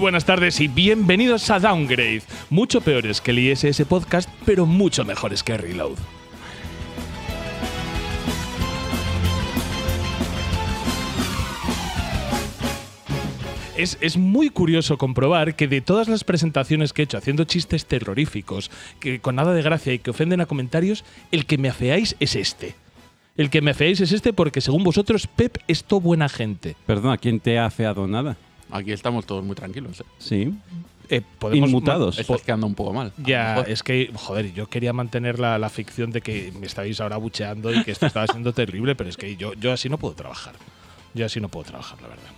[0.00, 2.22] Buenas tardes y bienvenidos a Downgrade.
[2.48, 5.98] Mucho peores que el ISS Podcast, pero mucho mejores que Reload.
[13.76, 17.84] Es, es muy curioso comprobar que de todas las presentaciones que he hecho haciendo chistes
[17.84, 18.70] terroríficos,
[19.00, 22.36] que con nada de gracia y que ofenden a comentarios, el que me afeáis es
[22.36, 22.74] este.
[23.36, 26.74] El que me afeáis es este porque según vosotros Pep es todo buena gente.
[26.86, 28.38] Perdona, ¿quién te ha afeado nada?
[28.72, 30.00] Aquí estamos todos muy tranquilos.
[30.00, 30.04] ¿eh?
[30.18, 30.54] Sí.
[31.08, 32.18] Eh, podemos Inmutados.
[32.18, 33.12] Estás quedando un poco mal.
[33.18, 37.16] Ya, es que, joder, yo quería mantener la, la ficción de que me estabais ahora
[37.16, 40.14] bucheando y que esto estaba siendo terrible, pero es que yo, yo así no puedo
[40.14, 40.54] trabajar.
[41.14, 42.30] Yo así no puedo trabajar, la verdad.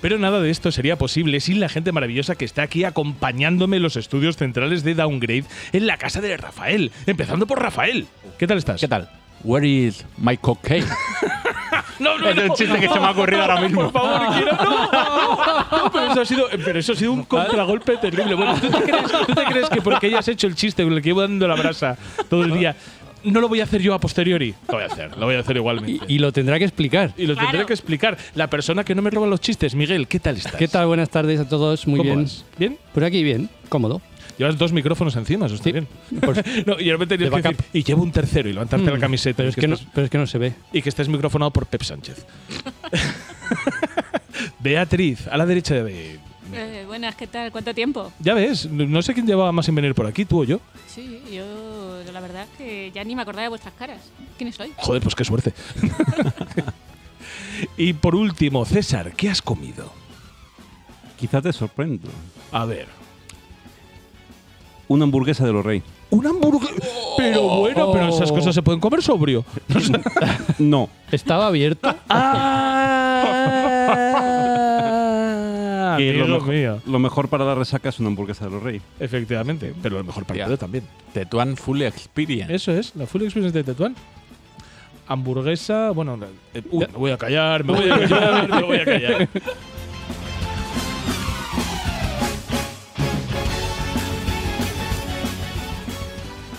[0.00, 3.82] Pero nada de esto sería posible sin la gente maravillosa que está aquí acompañándome en
[3.82, 6.92] los estudios centrales de Downgrade en la casa de Rafael.
[7.06, 8.06] Empezando por Rafael.
[8.38, 8.80] ¿Qué tal estás?
[8.80, 9.10] ¿Qué tal?
[9.42, 10.86] Where is my cocaine?
[11.98, 12.54] No, no, Es no.
[12.54, 13.90] chiste que se me ha ocurrido ahora mismo.
[13.90, 14.52] Por favor, quiero.
[14.56, 18.34] No, no, pero, eso ha sido, pero eso ha sido un contragolpe terrible.
[18.34, 21.02] Bueno, ¿tú te, crees, tú te crees que porque hayas hecho el chiste con el
[21.02, 21.96] que llevo dando la brasa
[22.30, 22.76] todo el día,
[23.24, 24.54] no lo voy a hacer yo a posteriori?
[24.68, 26.04] Lo voy a hacer, lo voy a hacer igualmente.
[26.08, 27.12] Y lo tendrá que explicar.
[27.16, 28.16] Y lo tendré que explicar.
[28.34, 30.54] La persona que no me roba los chistes, Miguel, ¿qué tal estás?
[30.56, 30.86] ¿Qué tal?
[30.86, 31.86] Buenas tardes a todos.
[31.86, 32.22] Muy ¿Cómo bien.
[32.24, 32.44] vas?
[32.58, 32.78] ¿Bien?
[32.94, 34.00] Por aquí bien, cómodo.
[34.38, 35.72] Llevas dos micrófonos encima, eso está Sí.
[35.72, 35.88] bien.
[36.66, 39.00] no, y de repente tienes que decir, y llevo un tercero y levantarte la Mm,
[39.00, 39.36] camiseta.
[39.38, 40.52] Pero es, que no, estés- pero es que no se ve.
[40.72, 42.24] y que estés microfonado por Pep Sánchez.
[44.60, 46.18] Beatriz, a la derecha de.
[46.54, 47.50] Eh, buenas, ¿qué tal?
[47.52, 48.10] ¿Cuánto tiempo?
[48.20, 50.60] Ya ves, no sé quién llevaba más sin venir por aquí, tú o yo.
[50.86, 51.57] Sí, yo la
[52.38, 53.98] verdad es que ya ni me acordaba de vuestras caras.
[54.36, 54.72] ¿Quiénes sois?
[54.76, 55.54] Joder, pues qué suerte.
[57.76, 59.92] y por último, César, ¿qué has comido?
[61.18, 62.08] Quizás te sorprendo.
[62.52, 62.86] A ver.
[64.86, 65.82] Una hamburguesa de los rey.
[66.10, 66.74] Un hamburguesa.
[67.16, 69.44] Pero bueno, pero esas cosas se pueden comer sobrio.
[70.58, 70.88] No.
[71.12, 71.94] ¿Estaba abierto?
[72.08, 73.38] ah,
[75.98, 76.82] que lo, mejor, mío.
[76.86, 78.80] lo mejor para la resaca es una hamburguesa de los rey.
[78.98, 80.44] Efectivamente, pero el mejor Hostia.
[80.44, 80.84] partido también.
[81.12, 82.54] Tetuan Full Experience.
[82.54, 83.94] Eso es, la full experience de Tetuán.
[85.06, 86.18] Hamburguesa, bueno,
[86.54, 89.28] eh, me voy a callar, me voy a callar, me voy a callar.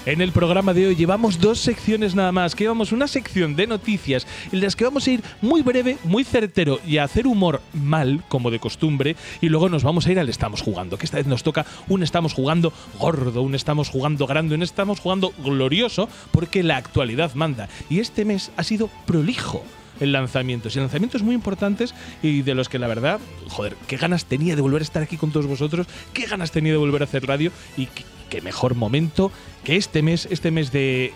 [0.10, 3.68] En el programa de hoy llevamos dos secciones nada más, que llevamos una sección de
[3.68, 7.62] noticias en las que vamos a ir muy breve, muy certero y a hacer humor
[7.74, 11.18] mal, como de costumbre, y luego nos vamos a ir al estamos jugando, que esta
[11.18, 16.10] vez nos toca un estamos jugando gordo, un estamos jugando grande, un estamos jugando glorioso,
[16.32, 17.70] porque la actualidad manda.
[17.88, 19.64] Y este mes ha sido prolijo
[20.00, 20.76] en lanzamientos.
[20.76, 21.94] Y lanzamientos muy importantes
[22.24, 25.18] y de los que la verdad, joder, qué ganas tenía de volver a estar aquí
[25.18, 27.88] con todos vosotros, qué ganas tenía de volver a hacer radio y
[28.30, 29.32] qué, mejor momento
[29.64, 31.14] que este mes, este mes de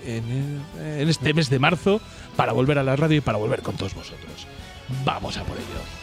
[0.99, 2.01] este mes de marzo
[2.35, 4.47] para volver a la radio y para volver con todos vosotros.
[5.05, 6.02] Vamos a por ello.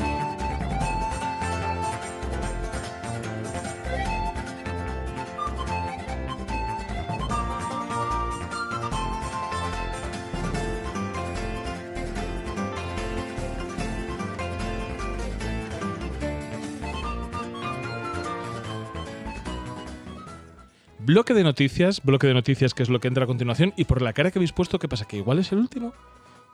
[21.03, 24.01] Bloque de noticias, bloque de noticias que es lo que entra a continuación y por
[24.01, 25.05] la cara que habéis puesto, ¿qué pasa?
[25.07, 25.93] ¿Que igual es el último?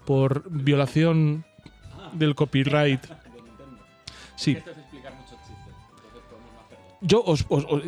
[0.06, 1.46] Por violación
[2.14, 3.02] del copyright.
[4.40, 4.56] Sí.
[7.02, 7.82] Yo os, os- os-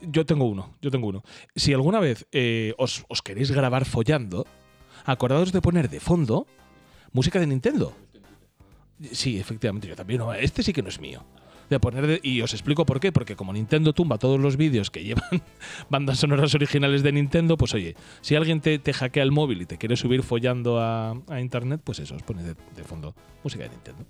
[0.00, 1.24] yo tengo uno, yo tengo uno.
[1.56, 4.46] Si alguna vez eh, os, os queréis grabar follando,
[5.04, 6.46] acordaos de poner de fondo
[7.12, 7.96] música de Nintendo.
[9.10, 10.20] Sí, efectivamente, yo también.
[10.20, 11.24] no, Este sí que no es mío.
[11.70, 13.12] De poner de- y os explico por qué.
[13.12, 15.42] Porque como Nintendo tumba todos los vídeos que llevan
[15.90, 19.66] bandas sonoras originales de Nintendo, pues oye, si alguien te, te hackea el móvil y
[19.66, 22.54] te quiere subir follando a, a internet, pues eso, os pone de,
[22.84, 24.04] fondo música de Nintendo.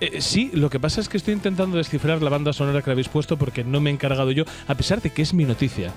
[0.00, 3.08] Eh, sí, lo que pasa es que estoy intentando descifrar la banda sonora que habéis
[3.08, 5.92] puesto porque no me he encargado yo, a pesar de que es mi noticia.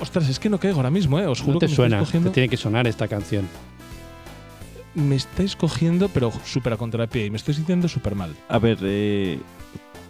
[0.00, 1.26] Ostras, es que no caigo ahora mismo, ¿eh?
[1.26, 2.30] Os juro No te que me suena, estáis te cogiendo.
[2.32, 3.48] tiene que sonar esta canción.
[4.94, 8.34] Me estáis cogiendo, pero súper a contrapié y me estoy sintiendo súper mal.
[8.48, 9.38] A ver, eh,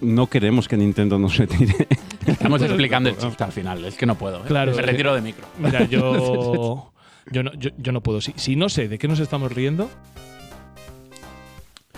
[0.01, 1.87] no queremos que Nintendo nos retire.
[2.27, 3.85] Estamos explicando el chiste al final.
[3.85, 4.39] Es que no puedo.
[4.39, 4.47] ¿eh?
[4.47, 5.47] Claro, Me retiro de micro.
[5.59, 6.91] Mira, yo.
[7.33, 8.21] Yo no, yo, yo no puedo.
[8.21, 9.89] Si, si no sé de qué nos estamos riendo.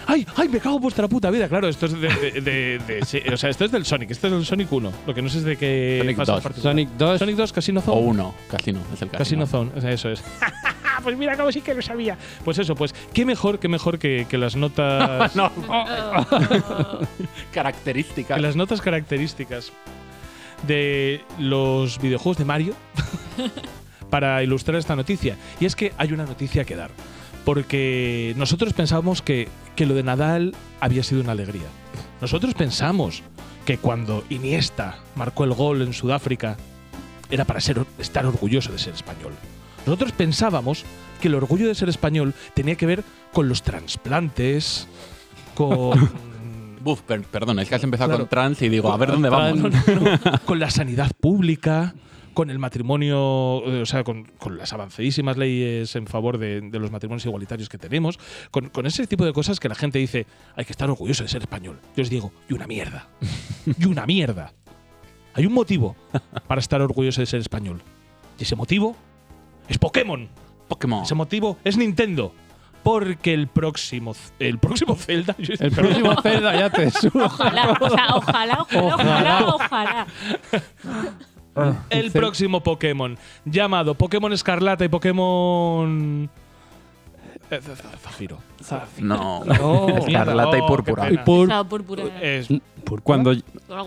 [0.07, 0.27] ¡Ay!
[0.37, 0.49] ¡Ay!
[0.49, 1.49] Me cago en vuestra puta vida.
[1.49, 2.09] Claro, esto es de.
[2.09, 4.11] de- de- de- sí, o sea, esto es del Sonic.
[4.13, 4.93] Esto es del Sonic 1.
[5.07, 5.99] Lo que no sé es de qué.
[6.01, 6.43] Sonic fase 2.
[6.43, 6.73] particular.
[6.73, 7.19] Sonic 2.
[7.19, 8.01] Sonic 2, Casino O Zone.
[8.01, 8.35] uno.
[8.51, 8.81] Casino.
[8.95, 9.19] Es el casino.
[9.19, 9.71] Casino Zone.
[9.77, 10.23] O sea, eso es.
[11.03, 12.17] pues mira, como sí que lo sabía.
[12.45, 12.95] Pues eso, pues.
[13.13, 15.35] Qué mejor, qué mejor que, que las notas.
[15.37, 15.51] no.
[17.53, 18.37] Características.
[18.37, 19.73] que las notas características
[20.67, 22.75] de los videojuegos de Mario
[24.11, 25.37] para ilustrar esta noticia.
[25.61, 26.91] Y es que hay una noticia que dar.
[27.47, 29.47] Porque nosotros pensábamos que,
[29.77, 31.69] que lo de Nadal había sido una alegría.
[32.21, 33.23] Nosotros pensamos
[33.65, 36.57] que cuando Iniesta marcó el gol en Sudáfrica
[37.31, 39.33] era para ser, estar orgulloso de ser español.
[39.87, 40.85] Nosotros pensábamos
[41.21, 44.89] que el orgullo de ser español tenía que ver con los trasplantes,
[45.55, 46.11] con
[47.07, 48.25] per- perdón, es que has empezado Claro.
[48.25, 49.57] con trans y digo, a ver dónde vamos.
[49.57, 50.41] no, no, no.
[50.45, 51.95] con la sanidad pública,
[52.37, 56.79] con el matrimonio, eh, o sea, con, con las avanzadísimas leyes en favor de, de
[56.79, 58.19] los matrimonios igualitarios que tenemos,
[58.51, 61.31] con, con ese tipo de cosas que la gente dice, hay que estar orgulloso de
[61.31, 61.81] ser español.
[61.97, 63.09] Yo os digo, y una mierda.
[63.79, 64.53] y una mierda.
[65.33, 65.97] Hay un motivo
[66.47, 67.81] para estar orgulloso de ser español.
[68.39, 68.95] Y ese motivo
[69.67, 70.29] es Pokémon.
[70.69, 71.05] Pokémon.
[71.05, 72.35] Ese motivo es Nintendo.
[72.83, 75.35] Porque el próximo, el próximo Zelda.
[75.39, 77.25] El próximo Zelda ya te subo.
[77.25, 80.07] Ojalá, o sea, ojalá, ojalá, ojalá, ojalá.
[81.91, 86.29] El próximo Pokémon llamado Pokémon Escarlata y Pokémon
[87.51, 88.39] eh, Z- Z- Zafiro.
[88.99, 89.43] No.
[89.47, 89.89] No.
[89.99, 91.09] Escarlata y Oh, púrpura.
[91.25, 92.03] Pur- Esa púrpura.
[92.23, 92.49] Es
[93.03, 93.33] Cuando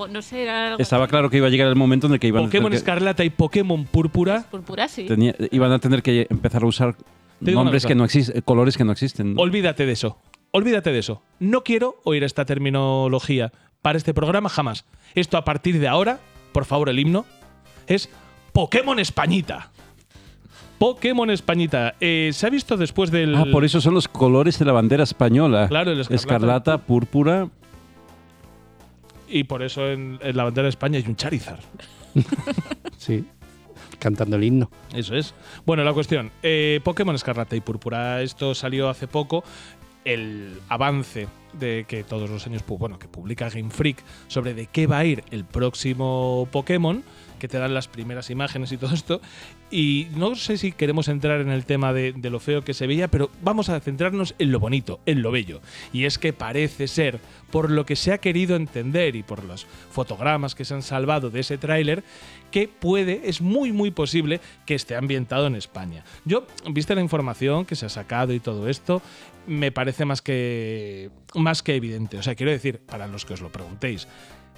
[0.09, 2.27] no sé, era algo estaba claro que iba a llegar el momento en el que
[2.27, 4.45] iban, a Pokémon tener que, Escarlata y Pokémon Púrpura.
[4.49, 5.05] púrpura, sí.
[5.05, 6.95] tenía- iban a tener que empezar a usar
[7.39, 9.35] nombres que no existen, colores que no existen.
[9.37, 10.17] Olvídate de eso.
[10.51, 11.21] Olvídate de eso.
[11.39, 13.51] No quiero oír esta terminología
[13.81, 14.83] para este programa jamás.
[15.15, 16.19] Esto a partir de ahora,
[16.53, 17.25] por favor, el himno
[17.89, 18.09] es
[18.53, 19.71] Pokémon Españita.
[20.77, 21.95] Pokémon Españita.
[21.99, 23.35] Eh, Se ha visto después del.
[23.35, 25.67] Ah, por eso son los colores de la bandera española.
[25.67, 26.21] Claro, el escarlata.
[26.23, 27.49] Escarlata, púrpura.
[29.27, 31.59] Y por eso en, en la bandera de España hay un Charizard.
[32.97, 33.23] Sí.
[33.99, 34.69] Cantando el himno.
[34.93, 35.33] Eso es.
[35.65, 36.31] Bueno, la cuestión.
[36.43, 38.21] eh, Pokémon Escarlata y Púrpura.
[38.21, 39.43] Esto salió hace poco.
[40.05, 44.87] El avance de que todos los años, bueno, que publica Game Freak sobre de qué
[44.87, 47.03] va a ir el próximo Pokémon,
[47.39, 49.21] que te dan las primeras imágenes y todo esto.
[49.71, 53.07] Y no sé si queremos entrar en el tema de, lo feo que se veía,
[53.07, 55.61] pero vamos a centrarnos en lo bonito, en lo bello.
[55.93, 57.19] Y es que parece ser,
[57.51, 61.29] por lo que se ha querido entender y por los fotogramas que se han salvado
[61.29, 62.03] de ese tráiler,
[62.51, 66.03] que puede, es muy muy posible que esté ambientado en España.
[66.25, 69.01] Yo, viste la información que se ha sacado y todo esto,
[69.47, 72.17] me parece más que más que evidente.
[72.17, 74.07] O sea, quiero decir, para los que os lo preguntéis,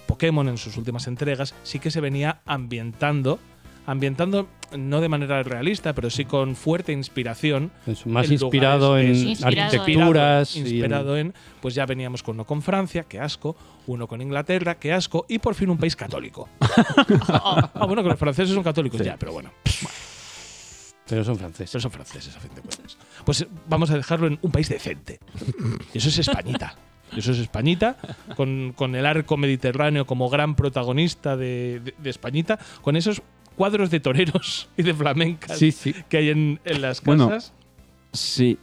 [0.06, 3.38] Pokémon en sus últimas entregas sí que se venía ambientando,
[3.86, 9.10] ambientando no de manera realista, pero sí con fuerte inspiración Es más En inspirado en
[9.10, 10.56] es Inspirado en- arquitecturas.
[10.56, 13.56] y en- inspirado en, pues ya veníamos con uno con Francia, que asco,
[13.86, 16.48] uno con Inglaterra, que asco, y por fin un país católico.
[17.28, 19.50] ah, bueno, que los franceses son católicos ya, pero bueno,
[21.08, 21.70] Pero son franceses.
[21.72, 22.96] pero son franceses a fin de cuentas.
[23.24, 25.18] Pues vamos a dejarlo en un país decente.
[25.92, 26.76] Y eso es Españita.
[27.16, 27.96] Eso es Españita,
[28.36, 33.22] con, con el arco mediterráneo como gran protagonista de, de- de Españita, con esos
[33.56, 35.94] cuadros de toreros y de flamencas Sí, sí.
[36.08, 37.52] que hay en, en las Bueno, casas.
[38.12, 38.58] Sí.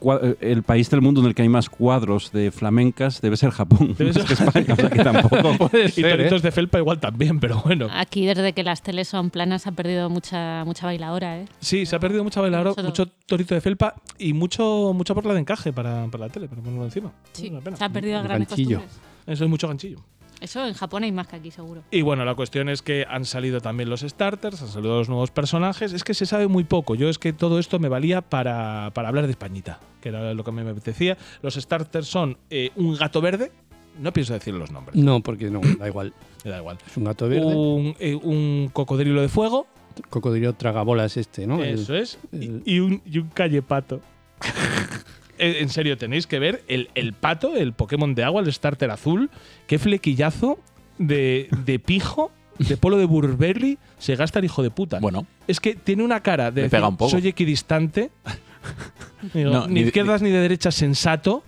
[0.00, 3.50] Cua- El país del mundo en el que hay más cuadros de flamencas debe ser
[3.50, 3.94] Japón.
[3.96, 5.68] Debe ser España, o sea que tampoco.
[5.70, 6.10] Puede y ¿eh?
[6.10, 7.86] toritos de felpa igual también, pero bueno.
[7.92, 11.46] Aquí, desde que las teles son planas, ha perdido mucha, mucha bailadora, ¿eh?
[11.60, 15.34] Sí, se ha perdido mucha bailadora, Mucho- mucho torito de felpa y mucho mucha porla
[15.34, 17.12] de encaje para, para la tele, para ponerlo encima.
[17.32, 17.76] Sí, Es una pena.
[17.76, 18.82] se ha perdido grandes costumbres.
[19.26, 19.98] Eso es mucho ganchillo.
[20.40, 21.82] Eso en Japón hay más que aquí, seguro.
[21.90, 25.30] Y bueno, la cuestión es que han salido también los starters, han salido los nuevos
[25.30, 25.92] personajes.
[25.92, 26.94] Es que se sabe muy poco.
[26.94, 30.42] Yo es que todo esto me valía para, para hablar de Españita, que era lo
[30.42, 31.18] que a mí me apetecía.
[31.42, 33.52] Los starters son eh, un gato verde.
[33.98, 36.14] No pienso decir los nombres, No, porque no, da igual.
[36.44, 36.78] me da igual.
[36.86, 37.44] Es un gato verde.
[37.54, 39.66] Un, eh, un cocodrilo de fuego,
[40.08, 41.62] Cocodrilo tragabolas este, ¿no?
[41.62, 42.18] El- Eso es.
[42.32, 44.00] Y, un, y un callepato.
[45.40, 48.90] Eh, en serio, tenéis que ver el, el pato, el Pokémon de agua, el starter
[48.90, 49.30] azul.
[49.66, 50.58] Qué flequillazo
[50.98, 54.98] de, de pijo, de polo de Burberry se gasta el hijo de puta.
[55.00, 57.10] Bueno, Es que tiene una cara de Le pega un poco.
[57.10, 58.10] soy equidistante.
[59.34, 61.42] Digo, No, ni ni de de- izquierdas ni de derechas sensato.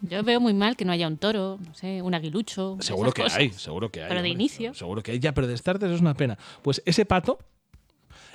[0.00, 2.76] Yo veo muy mal que no haya un toro, no sé, un aguilucho.
[2.80, 3.38] Seguro esas que cosas.
[3.38, 4.08] hay, seguro que hay.
[4.08, 4.74] Pero de inicio.
[4.74, 5.20] Seguro que hay.
[5.20, 6.36] Ya, pero de starters es una pena.
[6.62, 7.38] Pues ese pato,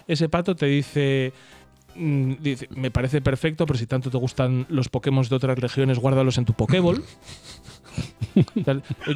[0.08, 1.34] ese pato te dice.
[1.98, 6.00] Mm, Dice, me parece perfecto, pero si tanto te gustan los Pokémon de otras regiones,
[6.00, 7.04] guárdalos en tu Pokéball.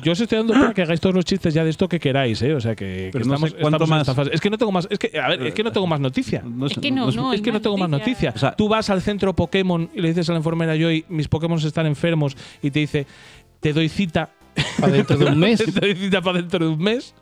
[0.03, 2.41] Yo os estoy dando para que hagáis todos los chistes ya de esto que queráis,
[2.41, 2.53] ¿eh?
[2.55, 3.53] O sea que, no estamos,
[3.91, 4.31] en esta fase.
[4.33, 4.87] Es que no tengo más.
[4.89, 6.41] Es que, a ver, es que no tengo más noticia.
[6.43, 8.33] No Es que no, es- no, es que no tengo más noticia.
[8.35, 11.27] O sea- Tú vas al centro Pokémon y le dices a la enfermera Joy, mis
[11.27, 13.05] Pokémon están enfermos, y te dice,
[13.59, 14.29] te doy cita.
[14.79, 15.63] Para dentro de un mes.
[15.73, 17.13] te doy cita para dentro de un mes.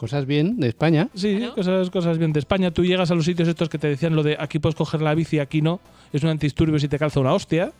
[0.00, 1.10] Cosas bien de España.
[1.14, 1.54] Sí, Claro.
[1.54, 2.70] cosas, cosas bien de España.
[2.70, 5.14] Tú llegas a los sitios estos que te decían lo de aquí puedes coger la
[5.14, 5.78] bici, aquí no.
[6.10, 7.70] Es un antidisturbio si te calza una hostia.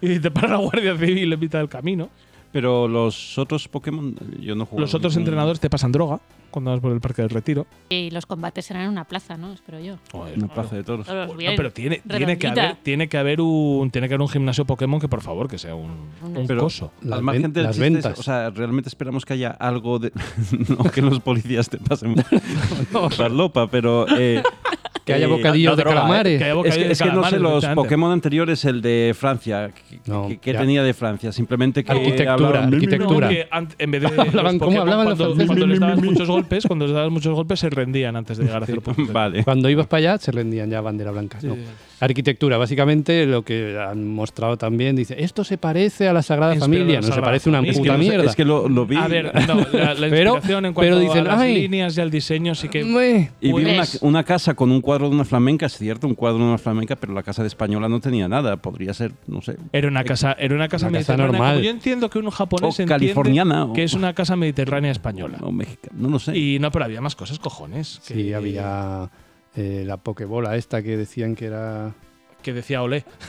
[0.00, 2.08] Y te para la Guardia Civil en mitad del camino.
[2.52, 4.80] Pero los otros Pokémon, yo no juego.
[4.80, 6.18] Los otros ningún- entrenadores te pasan droga
[6.50, 7.64] cuando vas por el Parque del Retiro.
[7.90, 9.52] Y los combates serán en una plaza, ¿no?
[9.52, 9.98] Espero yo.
[10.12, 11.06] Una plaza de toros.
[11.06, 14.28] Todos No, pero tiene, tiene, que haber, tiene que haber un tiene que haber un
[14.28, 15.92] gimnasio Pokémon que por favor que sea un,
[16.24, 16.90] un Pero- coso.
[17.02, 18.18] Las, Al margen del las chiste, ventas.
[18.18, 20.12] O sea, realmente esperamos que haya algo de.
[20.76, 22.16] no que los policías te pasen
[23.10, 24.06] farlopa, pero.
[24.18, 24.42] eh,
[25.10, 26.40] que haya bocadillos de calamares.
[26.42, 27.66] Es que, de es que no sé los.
[27.66, 32.74] Pokémon anteriores, el de Francia, que, No, que- tenía de Francia, simplemente que Arquitectura, hablaban-
[32.74, 33.26] arquitectura.
[33.28, 33.48] No, que
[33.78, 35.46] en vez de Hablaban los hablaban los cuando, franceses.
[35.46, 38.62] cuando les dabas muchos golpes, cuando les dabas muchos golpes se rendían antes de llegar
[38.62, 39.12] a hacer puntos.
[39.12, 39.44] Vale.
[39.44, 41.38] Cuando ibas para allá se rendían ya bandera blanca.
[41.42, 41.56] no.
[42.00, 46.78] Arquitectura, básicamente lo que han mostrado también, dice, esto se parece a la Sagrada Inspirado
[46.80, 47.72] Familia, la no se parece una Familia.
[47.72, 48.30] Es que puta no sé, mierda.
[48.30, 48.96] Es que lo, lo vi.
[48.96, 51.54] A ver, no, la, la Pero- inspiración en pero cuanto dicen, a las "Ay".
[51.62, 53.30] líneas y al diseño sí que Meh.
[53.40, 56.14] y vi una, Pues- una casa con un cuadro de una flamenca, es cierto, un
[56.14, 58.56] cuadro de una flamenca, pero la casa de española no tenía nada.
[58.56, 59.56] Podría ser, no sé.
[59.72, 61.26] era una casa, era una casa Una casa mediterránea.
[61.38, 61.52] normal.
[61.56, 65.38] Como yo entiendo que un japonés O californiana, o- que es una casa mediterránea española.
[65.40, 66.36] No, mexicano, no lo sé.
[66.38, 67.98] Y no, pero había más cosas, cojones.
[68.02, 69.10] Sí, que- había
[69.56, 71.92] eh, la pokebola esta que decían que era...
[72.42, 73.04] Que decía olé.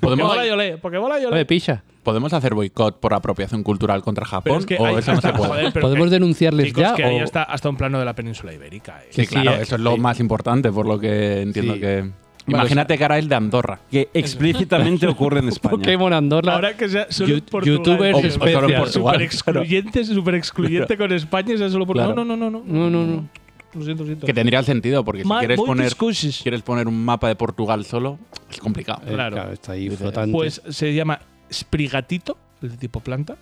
[0.00, 1.34] Pokebola y olé, Pokebola y olé.
[1.34, 4.58] Oye, picha, ¿Podemos hacer boicot por apropiación cultural contra Japón?
[4.58, 5.50] Es que ¿O hay- eso no se hasta- puede?
[5.50, 6.94] joder, pero ¿podemos que- denunciarles chicos, ya?
[6.94, 9.00] que hasta, hasta un plano de la península ibérica.
[9.02, 9.06] eh.
[9.10, 10.00] Sí, Sí, claro, eh, eso es lo sí.
[10.00, 11.80] más importante, por lo que entiendo Sí.
[11.80, 12.10] que.
[12.46, 13.80] Imagínate que ahora el de Andorra.
[13.90, 15.70] que explícitamente ocurre en España.
[15.76, 16.54] Pokémon Andorra.
[16.54, 17.78] Ahora que sea solo Portugal.
[17.78, 18.80] youtubers O- o solo en especial.
[18.82, 19.14] Portugal.
[19.14, 21.56] Súper excluyente, súper excluyente con España.
[21.56, 21.96] sea solo por...
[21.96, 22.14] Claro.
[22.14, 23.28] No, no, no, no, No, no, no.
[23.74, 24.26] Lo siento, lo siento.
[24.26, 26.40] Que tendría sentido, porque si Ma- quieres muy poner, discusis.
[26.42, 28.18] quieres poner un mapa de Portugal solo,
[28.50, 29.02] es complicado.
[29.06, 29.52] Eh, Claro.
[29.52, 30.32] está ahí Dice, flotante.
[30.32, 31.20] Pues se llama
[31.52, 33.36] Sprigatito, el de tipo planta.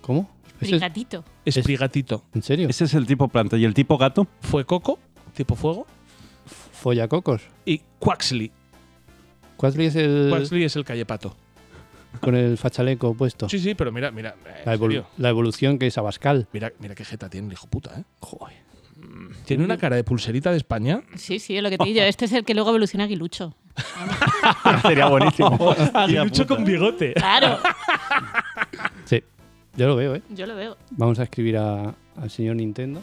[0.00, 0.30] ¿Cómo?
[0.60, 1.24] ¿Ese es- Brigatito.
[1.48, 2.24] Sprigatito.
[2.34, 2.68] ¿En serio?
[2.68, 3.56] Ese es el tipo planta.
[3.56, 4.26] ¿Y el tipo gato?
[4.40, 4.98] Fue Coco,
[5.34, 5.86] tipo fuego.
[6.72, 7.42] Follacocos.
[7.64, 8.50] Y Quaxley.
[9.56, 11.36] Quaxley es el Quaxley es el callepato.
[12.20, 13.48] con el fachaleco puesto.
[13.48, 14.36] Sí, sí, pero mira, mira.
[14.46, 15.06] eh, la, en evolu- serio.
[15.18, 16.46] la evolución que es Abascal.
[16.52, 18.04] Mira, mira qué jeta tiene el hijo puta, ¿eh?
[18.20, 18.56] Joder.
[19.44, 21.02] Tiene una cara de pulserita de España.
[21.16, 22.00] Sí, sí, es lo que te digo.
[22.00, 23.54] Este es el que luego evoluciona a Aguilucho.
[24.82, 25.74] Sería buenísimo.
[25.94, 27.12] Aguilucho con bigote.
[27.14, 27.58] Claro,
[29.04, 29.22] Sí,
[29.76, 30.22] yo lo veo, ¿eh?
[30.30, 30.76] yo lo veo.
[30.92, 33.02] Vamos a escribir a- al señor Nintendo.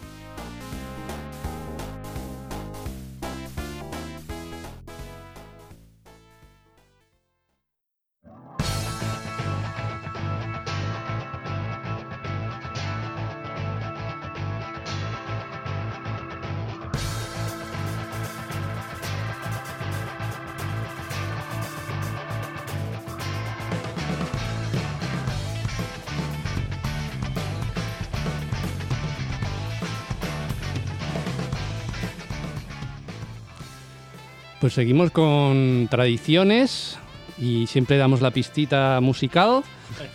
[34.62, 36.98] Pues seguimos con tradiciones
[37.38, 39.64] y siempre damos la pistita musical.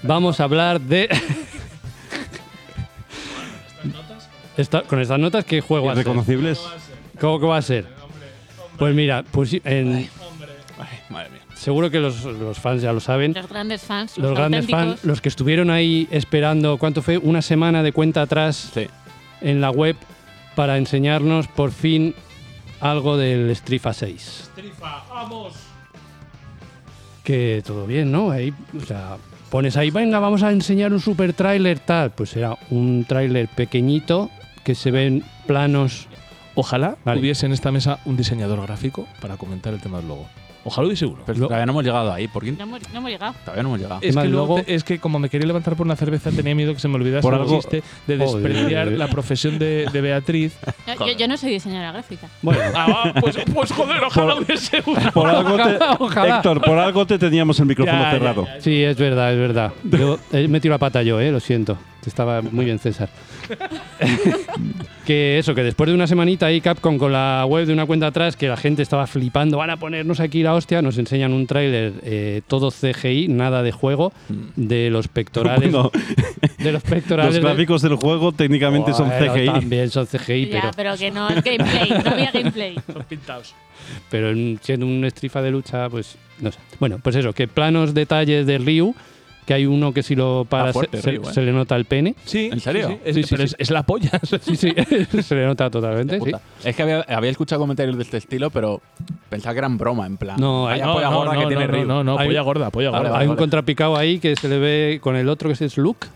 [0.02, 1.08] Vamos a hablar de.
[4.56, 5.98] Esta- con estas notas, ¿qué juego ser?
[5.98, 6.60] Reconocibles.
[7.20, 7.84] ¿Cómo que va a ser?
[8.78, 10.08] Pues mira, pues en-
[10.78, 11.40] Ay, madre mía.
[11.54, 13.34] seguro que los, los fans ya lo saben.
[13.34, 17.18] Los grandes fans, los, Los grandes fans, los que estuvieron ahí esperando, ¿cuánto fue?
[17.18, 18.86] Una semana de cuenta atrás Sí.
[19.42, 19.96] en la web
[20.54, 22.14] para enseñarnos por fin
[22.80, 24.50] algo del Strifa 6.
[24.54, 25.54] Trifa, vamos.
[27.24, 28.30] Que todo bien, ¿no?
[28.30, 29.16] Ahí, o sea,
[29.50, 32.10] pones ahí, venga, vamos a enseñar un super tráiler tal.
[32.10, 34.30] Pues era un tráiler pequeñito
[34.64, 36.08] que se ven planos.
[36.54, 37.20] Ojalá Vale.
[37.20, 40.26] hubiese en esta mesa un diseñador gráfico para comentar el tema del logo.
[40.68, 41.18] Ojalá hubiese uno.
[41.24, 42.26] Pero Lo- todavía no hemos llegado ahí.
[42.26, 42.50] ¿Por qué?
[42.52, 43.34] No hemos, no hemos llegado.
[43.44, 44.00] Todavía no hemos llegado.
[44.02, 46.80] Es que, luego es que como me quería levantar por una cerveza tenía miedo que
[46.80, 48.42] se me olvidase Por el algo- chiste de Joder.
[48.42, 50.56] despreciar la profesión de, de Beatriz.
[50.86, 52.26] No, yo, yo no soy diseñadora gráfica.
[52.42, 55.00] Bueno, Ah, va, pues, pues joder, ojalá hubiese uno.
[55.14, 56.36] Por algo te, Ojalá.
[56.36, 58.44] Héctor, por algo te teníamos el micrófono Ya, ya, cerrado.
[58.46, 58.60] ya, ya.
[58.60, 59.72] sí, es verdad, es verdad.
[59.84, 61.30] Yo he metido la pata yo, ¿eh?
[61.30, 61.78] Lo siento.
[62.04, 63.08] Estaba muy bien, César.
[65.06, 68.08] Que eso, que después de una semanita ahí Capcom con la web de una cuenta
[68.08, 71.46] atrás, que la gente estaba flipando, van a ponernos aquí la hostia, nos enseñan un
[71.46, 74.12] tráiler eh, todo CGI, nada de juego,
[74.56, 75.70] de los pectorales.
[75.76, 75.90] Bueno,
[76.58, 77.34] de los pectorales.
[77.36, 79.46] los gráficos del juego técnicamente son Bueno, CGI.
[79.46, 82.74] También son CGI, ya, pero, pero que no es gameplay, no había gameplay.
[82.92, 83.54] Son pintados.
[84.10, 86.58] pero en- siendo un estrifa de lucha, pues no sé.
[86.80, 88.94] Bueno, pues eso, que planos detalles de Ryu,
[89.46, 91.32] que hay uno que si lo para fuerte, se, se- Ryu, ¿eh?
[91.32, 92.14] se le nota el pene.
[92.24, 92.50] Sí.
[92.52, 92.98] ¿En serio?
[93.04, 93.20] sí, sí.
[93.20, 93.54] Es- pero sí.
[93.54, 94.10] Es, es la polla.
[94.42, 94.72] Sí, sí,
[95.22, 96.18] se le nota totalmente.
[96.64, 98.82] Es que había, había escuchado comentarios de este estilo, pero
[99.30, 100.36] pensaba que eran broma, en plan.
[100.40, 101.84] No, hay- no, polla no, gorda no, que tiene no, Ryu.
[101.86, 103.12] no, no, Hay- polla gorda, polla Vale, gorda.
[103.12, 103.42] vale, Hay un vale.
[103.42, 106.08] contrapicado ahí que se le ve con el otro que es Luke.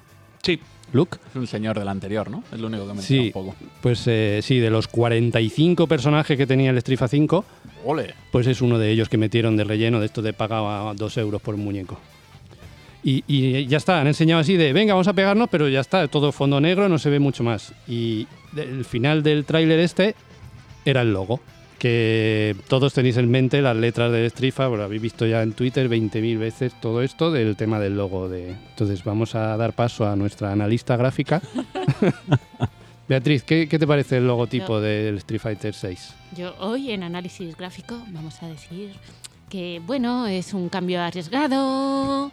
[0.42, 0.58] Sí.
[0.92, 1.18] Luke.
[1.30, 2.42] Es un señor del anterior, ¿no?
[2.52, 3.26] Es lo único que me Sí.
[3.26, 3.54] un poco.
[3.80, 7.44] Pues eh, sí, de los 45 personajes que tenía el Strifa 5,
[7.84, 8.12] Ole.
[8.32, 11.40] pues es uno de ellos que metieron de relleno de esto de pagaba dos euros
[11.40, 11.96] por un muñeco.
[13.02, 16.06] Y, y ya está, han enseñado así de, venga, vamos a pegarnos, pero ya está,
[16.08, 17.72] todo fondo negro, no se ve mucho más.
[17.88, 18.26] Y
[18.56, 20.14] el final del tráiler este
[20.84, 21.40] era el logo,
[21.78, 25.88] que todos tenéis en mente las letras de Strifa, lo habéis visto ya en Twitter
[25.88, 28.28] 20.000 veces todo esto del tema del logo.
[28.28, 28.50] De...
[28.50, 31.40] Entonces vamos a dar paso a nuestra analista gráfica.
[33.08, 36.14] Beatriz, ¿qué, qué te parece el logotipo Yo- del Street Fighter 6?
[36.36, 38.92] Yo hoy en análisis gráfico vamos a decir
[39.48, 42.30] que, bueno, es un cambio arriesgado.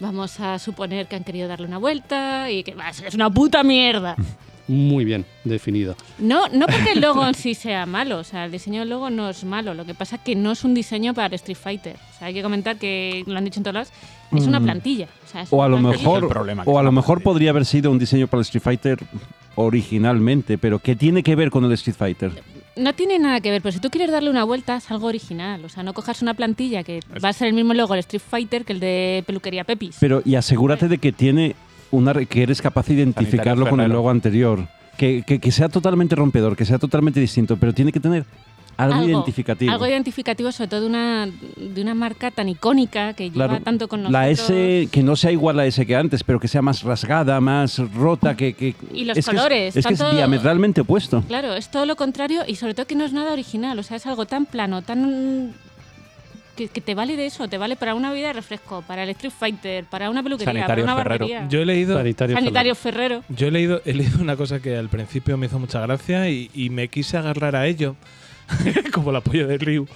[0.00, 2.74] Vamos a suponer que han querido darle una vuelta y que
[3.06, 4.16] es una puta mierda.
[4.68, 5.96] Muy bien definido.
[6.18, 9.10] No, no porque el logo en sí sea malo, o sea, el diseño del logo
[9.10, 11.56] no es malo, lo que pasa es que no es un diseño para el Street
[11.60, 11.96] Fighter.
[11.96, 13.88] O sea, hay que comentar que lo han dicho en todos lados,
[14.32, 14.64] es una Mm.
[14.64, 15.08] plantilla.
[15.26, 17.90] O, sea, es O a lo mejor, problema, o a lo mejor podría haber sido
[17.90, 18.98] un diseño para el Street Fighter
[19.56, 22.30] originalmente, pero ¿qué tiene que ver con el Street Fighter?
[22.76, 25.64] No tiene nada que ver, pero si tú quieres darle una vuelta es algo original.
[25.64, 28.22] O sea, no cojas una plantilla que va a ser el mismo logo del Street
[28.26, 29.96] Fighter que el de peluquería Pepis.
[30.00, 31.56] Pero y asegúrate de que tiene
[31.90, 35.68] una re- que eres capaz de identificarlo con el logo anterior, que, que- que sea
[35.68, 38.24] totalmente rompedor, que sea totalmente distinto, pero tiene que tener
[38.84, 39.72] algo, identificativo.
[39.72, 43.88] Algo identificativo, sobre todo de una, de una marca tan icónica que lleva Claro, tanto
[43.88, 44.12] con nosotros.
[44.22, 46.82] la S que no sea igual a la S que antes, pero que sea más
[46.82, 50.80] rasgada, más rota, que, que Y los es que es- colores, es, que es diametralmente
[50.82, 51.22] opuesto.
[51.28, 53.78] Claro, es todo lo contrario y sobre todo que no es nada original.
[53.78, 55.52] O sea, es algo tan plano, tan.
[56.56, 59.08] Que, que te vale de eso, te vale para una vida de refresco, para el
[59.10, 61.24] Street Fighter, para una peluquería, Sanitario para una Ferrero.
[61.26, 61.48] barbería.
[61.48, 63.24] Yo he leído, Sanitario Sanitario Ferrero.
[63.30, 66.50] yo he leído, he leído una cosa que al principio me hizo mucha gracia y,
[66.52, 67.96] y me quise agarrar a ello.
[68.92, 69.86] Como la polla de Ryu.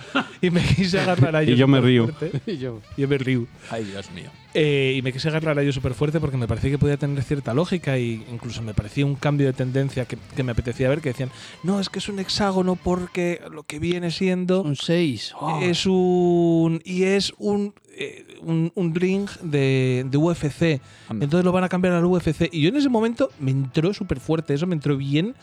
[0.40, 1.52] Y me quise agarrar a ello.
[1.54, 2.08] Y yo me río.
[2.46, 3.46] Y yo, Yo me río.
[3.70, 4.30] Ay, Dios mío.
[4.54, 7.20] Eh, y me quise agarrar a ello súper fuerte porque me parecía que podía tener
[7.24, 11.00] cierta lógica y incluso me parecía un cambio de tendencia que, que me apetecía ver,
[11.00, 11.30] que decían,
[11.64, 15.34] no, es que es un hexágono porque lo que viene siendo un 6.
[15.62, 16.80] es un...
[16.84, 20.80] y es un, eh, un, un ring de, de UFC.
[21.08, 21.24] Anda.
[21.24, 22.48] Entonces lo van a cambiar al UFC.
[22.52, 25.34] Y yo en ese momento me entró súper fuerte, eso me entró bien.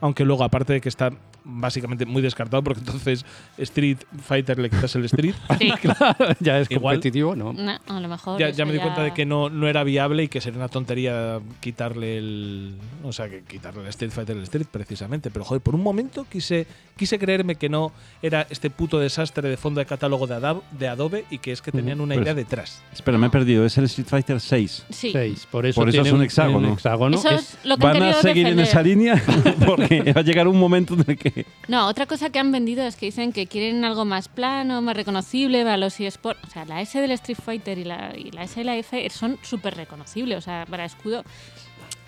[0.00, 1.12] Aunque luego, aparte de que está
[1.48, 3.24] básicamente muy descartado, porque entonces
[3.56, 5.34] Street Fighter le quitas el Street.
[5.58, 5.72] Sí.
[6.40, 6.96] ya es Igual.
[6.96, 7.52] competitivo, ¿no?
[7.52, 8.38] No, a lo mejor.
[8.52, 11.40] ya, me di cuenta de que no, no era viable y que sería una tontería
[11.60, 12.74] quitarle el.
[13.02, 15.30] O sea, que quitarle el Street Fighter el Street, precisamente.
[15.30, 19.56] Pero joder, por un momento quise, quise creerme que no era este puto desastre de
[19.56, 22.34] fondo de catálogo de, Adab- de Adobe y que es que tenían una Pues- idea
[22.34, 22.82] detrás.
[22.92, 24.86] Espera, me he perdido, es el Street Fighter 6.
[24.90, 25.10] Sí.
[25.12, 25.46] 6.
[25.50, 26.72] Por eso, Por eso tiene es un hexágono.
[26.72, 27.16] hexágono.
[27.18, 29.22] Eso es lo que ¿Van a seguir en esa línea?
[29.66, 31.35] Porque va a llegar un momento en el que...
[31.68, 34.96] No, otra cosa que han vendido es que dicen que quieren algo más plano, más
[34.96, 36.42] reconocible para los eSports.
[36.44, 39.08] O sea, la S del Street Fighter y la, y la S de la F
[39.10, 40.38] son súper reconocibles.
[40.38, 41.24] O sea, para escudo.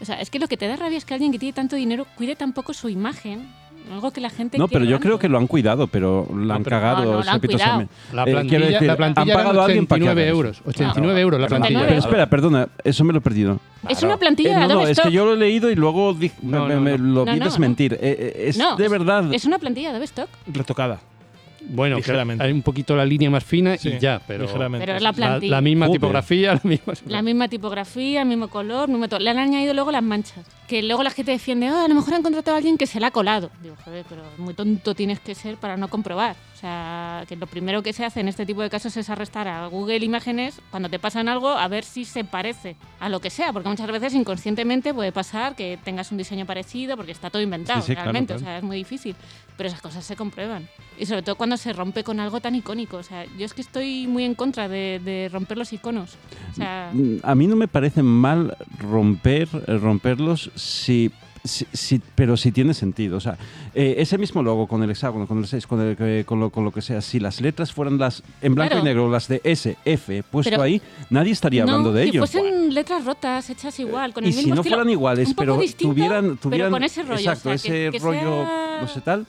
[0.01, 1.77] O sea, es que lo que te da rabia es que alguien que tiene tanto
[1.77, 3.53] dinero cuide tan poco su imagen.
[3.93, 6.63] Algo que la gente No, pero yo creo que lo han cuidado, pero lo han
[6.63, 7.95] pero- cagado No, no, lo han estrepitosamente.
[8.13, 10.29] La Eh, plantilla, decir, la plantilla han pagado a eran alguien para que 89 haga
[10.31, 10.37] eso.
[10.37, 10.63] euros.
[10.67, 11.81] 89 euros la plantilla.
[11.87, 13.59] Pero espera, perdona, eso me lo he perdido.
[13.89, 15.05] Es una plantilla Eh, de no, Adobe no, es Stock.
[15.07, 17.25] que yo lo he leído y luego me- no, me- no.
[17.25, 17.95] lo vi no, desmentir.
[17.95, 19.33] Eh, eh, es No, de verdad.
[19.33, 20.29] Es una plantilla de Adobe Stock.
[20.53, 21.01] Retocada.
[21.61, 22.45] Bueno, Ligeramente.
[22.45, 24.87] hay un poquito la línea más fina Sí, y ya, pero ligeramente.
[24.87, 25.51] Pero es la la, plantilla.
[25.51, 26.93] la misma tipografía, la misma.
[27.07, 29.21] La misma tipografía, el mismo color, mismo todo.
[29.21, 30.47] Le han añadido luego las manchas.
[30.67, 33.01] Que luego la gente defiende, "Ah, a lo mejor han contratado a alguien que se
[33.01, 33.51] la ha colado.
[33.63, 36.37] Digo, joder, pero muy tonto tienes que ser para no comprobar.
[36.59, 39.47] O sea, que lo primero que se hace en este tipo de casos es arrestar
[39.47, 43.31] a Google Imágenes cuando te pasan algo a ver si se parece a lo que
[43.31, 43.53] sea.
[43.53, 47.81] Porque muchas veces inconscientemente puede pasar que tengas un diseño parecido porque está todo inventado
[47.83, 48.35] Sí, realmente.
[48.35, 48.41] claro.
[48.43, 49.15] O sea, es muy difícil.
[49.57, 50.69] Pero esas cosas se comprueban.
[50.99, 52.97] Y sobre todo cuando se rompe con algo tan icónico.
[52.97, 56.17] O sea, yo es que estoy muy en contra de, de romper los iconos.
[56.51, 61.13] O sea, Mm, A mí no me parece mal romper, eh, romperlos si
[61.45, 63.17] Sí, sí, pero sí tiene sentido.
[63.17, 63.39] O sea,
[63.75, 66.51] eh, ese mismo logo con el hexágono, con el 6, con, el, que- con, lo,
[66.51, 68.83] con lo que sea, si las letras fueran las en blanco Claro.
[68.83, 72.09] y negro, las de S, F, puesto Pero- ahí, nadie estaría no, hablando de si
[72.11, 72.21] ello.
[72.27, 75.57] fuesen letras rotas, hechas igual, con y el si mismo no estilo, fueran iguales, pero
[75.59, 77.15] distinto, tuvieran, tuvieran pero con ese rollo.
[77.21, 79.27] exacto, o sea, que- ese que rollo, sea- no sé tal,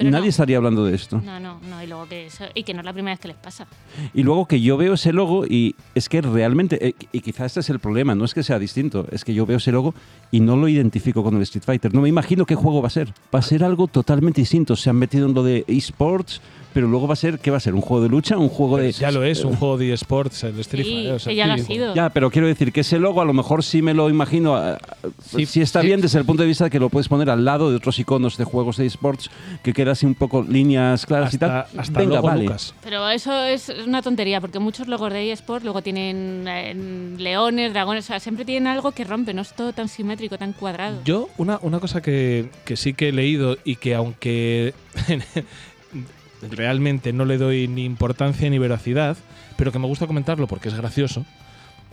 [0.00, 0.30] Pero nadie no.
[0.30, 1.20] estaría hablando de esto.
[1.24, 3.28] No, no, no, y luego que eso, y que no es la primera vez que
[3.28, 3.66] les pasa.
[4.14, 7.60] Y luego que yo veo ese logo y es que realmente, eh, y quizás este
[7.60, 9.94] es el problema, no es que sea distinto, es que yo veo ese logo
[10.30, 11.94] y no lo identifico con el Street Fighter.
[11.94, 13.12] No me imagino qué juego va a ser.
[13.34, 14.76] Va a ser algo totalmente distinto.
[14.76, 16.40] Se han metido en lo de esports,
[16.72, 17.74] pero luego va a ser, ¿qué va a ser?
[17.74, 18.38] ¿Un juego de lucha?
[18.38, 18.92] ¿Un juego de...?
[18.92, 21.12] Ya lo es, un juego de eSports, el Street Sí, Fighter.
[21.14, 21.94] o sea, ya lo ha sido.
[21.96, 24.78] Ya, pero quiero decir que ese logo a lo mejor sí me lo imagino, ah,
[25.24, 25.88] Sí, si está sí.
[25.88, 27.98] bien desde el punto de vista de que lo puedes poner al lado de otros
[27.98, 29.30] iconos de juegos de esports,
[29.64, 31.66] que queda así un poco líneas claras y tal.
[31.76, 32.44] hasta Venga, vale.
[32.44, 32.74] Lucas.
[32.82, 36.74] Pero eso es una tontería, porque muchos logos de eSport luego tienen eh,
[37.18, 40.52] leones, dragones, o sea, siempre tienen algo que rompe, no es todo tan simétrico, tan
[40.52, 41.00] cuadrado.
[41.04, 44.74] Yo, una, una cosa que, que sí que he leído y que aunque
[46.50, 49.16] realmente no le doy ni importancia ni veracidad,
[49.56, 51.24] pero que me gusta comentarlo porque es gracioso,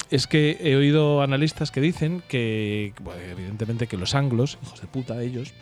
[0.10, 4.88] es que he oído analistas que dicen que, bueno, evidentemente que los anglos, hijos de
[4.88, 5.53] puta ellos,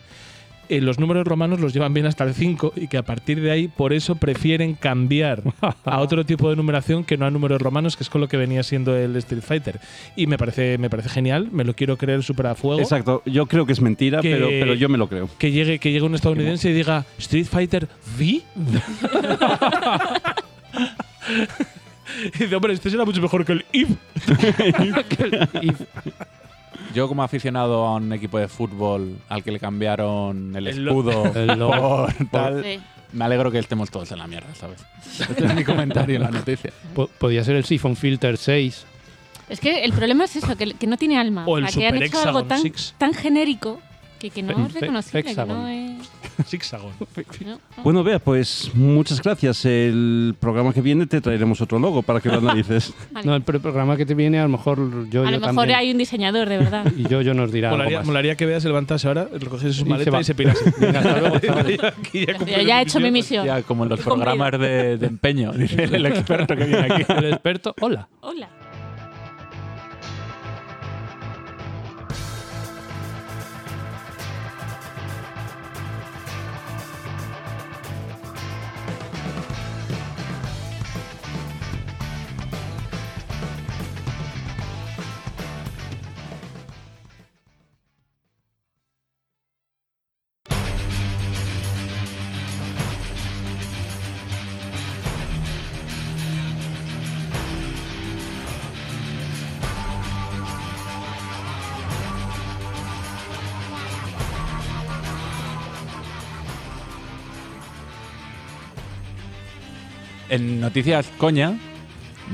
[0.70, 3.52] eh, los números romanos los llevan bien hasta el 5 y que a partir de
[3.52, 5.44] ahí por eso prefieren cambiar
[5.84, 8.38] a otro tipo de numeración que no a números romanos, que es con lo que
[8.38, 9.80] venía siendo el Street Fighter.
[10.16, 12.82] Y me parece, me parece genial, me lo quiero creer súper a fuego.
[12.82, 15.30] Exacto, yo creo que es mentira, Que- pero, pero yo me lo creo.
[15.38, 18.42] Que llegue, que llegue un estadounidense y diga Street Fighter V.
[22.34, 23.96] y dice, hombre, este será mucho mejor que el IV.
[26.96, 31.58] Yo como aficionado a un equipo de fútbol al que le cambiaron el escudo El
[31.60, 32.80] por tal, Sí.
[33.14, 34.84] me alegro que estemos todos en la mierda, ¿sabes?
[35.20, 36.72] Este es mi comentario en la noticia.
[36.96, 38.86] Po- Podía ser el Siphon Filter 6.
[39.50, 41.46] Es que el problema es eso, que, que no tiene alma.
[41.46, 42.96] O el sea, que han Super hecho algo tan, Six.
[42.98, 43.80] tan genérico
[44.18, 45.85] que, que no es reconocible, que no es...
[47.46, 47.60] No.
[47.84, 49.66] Bueno, vea, pues muchas gracias.
[49.66, 52.94] El programa que viene te traeremos otro logo para que lo analices.
[53.12, 53.26] Vale.
[53.26, 54.78] No, el pro- programa que te viene, a lo mejor
[55.10, 55.78] yo, a yo lo mejor también.
[55.78, 56.86] hay un diseñador, de verdad.
[56.98, 58.08] Y yo, yo nos dirá algo Molaría, más.
[58.08, 60.74] molaría que veas levantarse ahora, recogiese sus Y se maletas y se pirase.
[60.80, 61.80] Venga, hasta luego, chavales.
[61.84, 63.46] Aquí ya Yo cumplió ya he hecho mi misión.
[63.46, 67.04] Ya, como en los programas de, de empeño, dice el experto que viene aquí.
[67.08, 68.08] El experto, hola.
[68.22, 68.50] Hola.
[110.36, 111.58] En Noticias Coña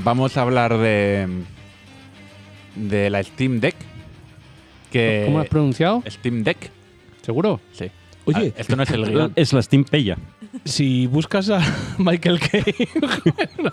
[0.04, 1.28] vamos a hablar de,
[2.74, 3.76] de la Steam Deck.
[4.90, 6.02] Que ¿Cómo lo has pronunciado?
[6.08, 6.70] Steam Deck,
[7.22, 7.60] ¿Seguro?
[7.72, 7.86] sí.
[8.24, 9.32] Oye, Ah, esto no es el guion.
[9.34, 10.16] es la Steam Pella.
[10.64, 11.60] si buscas a
[11.98, 12.74] Michael Caine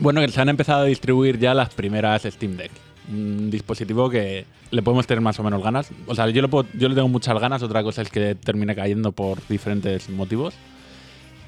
[0.00, 2.70] Bueno, que se han empezado a distribuir ya las primeras Steam Deck.
[3.08, 5.90] Un dispositivo que le podemos tener más o menos ganas.
[6.06, 8.74] O sea, yo le, puedo- yo le tengo muchas ganas, otra cosa es que termine
[8.74, 10.54] cayendo por diferentes motivos.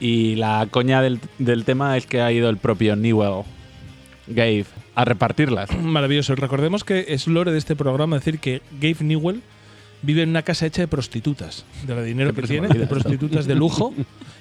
[0.01, 3.45] Y la coña del, del tema es que ha ido el propio Newell
[4.27, 5.71] Gave a repartirlas.
[5.83, 6.35] Maravilloso.
[6.35, 9.41] Recordemos que es lore de este programa decir que Gabe Newell
[10.03, 12.89] vive en una casa hecha de prostitutas, de la dinero que tiene, de esto.
[12.95, 13.95] prostitutas de lujo,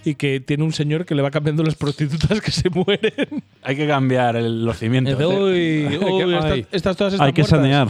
[0.03, 3.13] y que tiene un señor que le va cambiando las prostitutas que se mueren.
[3.61, 5.17] Hay que cambiar el- los cimientos.
[5.17, 5.25] ¿eh?
[5.25, 7.59] "Uy, uy, estas, estas todas están Hay que muertas".
[7.61, 7.87] sanear.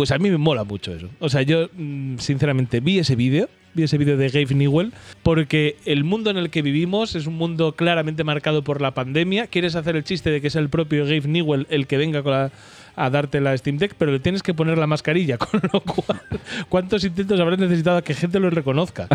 [0.00, 1.10] Pues a mí me mola mucho eso.
[1.18, 5.76] O sea, yo mm, sinceramente vi ese vídeo, vi ese vídeo de Gabe Newell, porque
[5.84, 9.48] el mundo en el que vivimos es un mundo claramente marcado por la pandemia.
[9.48, 12.32] Quieres hacer el chiste de que es el propio Gabe Newell el que venga con
[12.32, 16.22] a darte la Steam Deck, pero le tienes que poner la mascarilla, con lo cual,
[16.70, 19.06] ¿cuántos intentos habrás necesitado a que gente lo reconozca?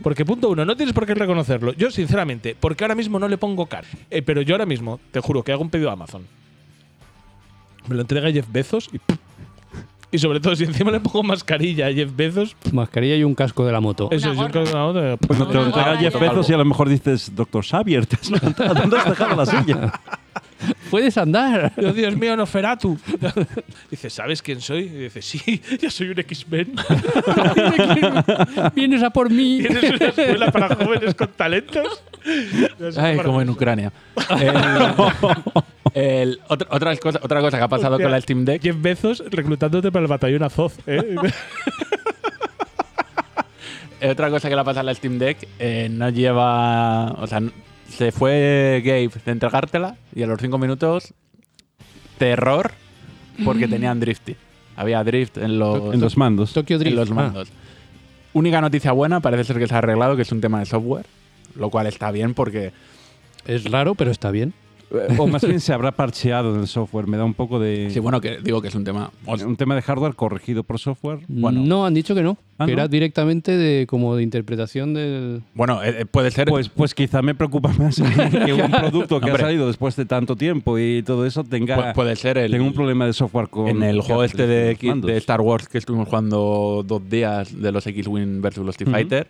[0.00, 1.72] Porque punto uno, no tienes por qué reconocerlo.
[1.72, 3.84] Yo, sinceramente, porque ahora mismo no le pongo car.
[4.10, 6.24] Eh, pero yo ahora mismo, te juro, que hago un pedido a Amazon.
[7.88, 9.00] Me lo entrega Jeff Bezos y.
[10.12, 13.64] Y sobre todo, si encima le pongo mascarilla a Jeff Bezos, Mascarilla y un casco
[13.64, 14.08] de la moto.
[14.10, 14.64] eso Una es un gorra.
[14.64, 16.20] caso de- Pues no te lo Una entrega gorra Jeff ya.
[16.20, 18.74] Bezos y a lo mejor dices, doctor Xavier, te has levantado.
[18.74, 19.92] ¿dónde has dejado la silla?
[20.90, 21.72] ¡Puedes andar!
[21.80, 22.98] Yo, Dios mío, Noferatu.
[23.90, 24.80] Dice, ¿sabes quién soy?
[24.80, 26.72] Y dice, sí, yo soy un X-Men.
[28.74, 29.60] ¡Vienes a por mí!
[29.66, 32.02] ¿Tienes una escuela para jóvenes con talentos?
[32.98, 33.92] Ay, como en Ucrania.
[34.38, 34.54] El-
[35.94, 38.04] El- otra, otra, cosa, otra cosa que ha pasado Hostia.
[38.06, 38.62] con la Steam Deck.
[38.62, 40.78] Jeff Bezos reclutándote para el batallón Azoz.
[40.86, 41.16] ¿eh?
[44.00, 47.12] eh, Otra cosa que le ha pasado a la Steam Deck, eh, no lleva.
[47.12, 47.40] O sea,
[47.88, 51.12] se fue Gabe de entregártela y a los 5 minutos,
[52.18, 52.72] terror,
[53.44, 54.36] porque tenían drifting.
[54.76, 56.52] Había drift en los, En los mandos.
[56.54, 56.96] Tokyo en Drift.
[56.96, 57.48] los Ah, mandos.
[58.32, 61.04] Única noticia buena, parece ser que se ha arreglado, que es un tema de software,
[61.56, 62.72] lo cual está bien porque.
[63.46, 64.54] es raro, pero está bien.
[65.18, 67.06] O más bien se habrá parcheado en el software.
[67.06, 67.90] Me da un poco de.
[67.90, 69.10] Sí, bueno, que digo que es un tema.
[69.26, 71.20] un tema de hardware corregido por software.
[71.28, 71.60] Bueno.
[71.64, 72.36] No, han dicho que no.
[72.58, 72.78] Ah, que ¿no?
[72.80, 75.42] era directamente de como de interpretación del.
[75.54, 76.48] bueno, eh, eh, puede ser.
[76.48, 77.96] Pues, pues quizá me preocupa más
[78.44, 79.42] que un producto que Hombre.
[79.42, 82.50] ha salido después de tanto tiempo y todo eso tenga, pu- puede ser el.
[82.50, 83.68] tenga un problema de software con.
[83.68, 84.76] En el juego este de,
[85.18, 88.96] Star Wars que estuvimos jugando dos días de los X-Wing versus los Street Ujú.
[88.96, 89.28] Fighter,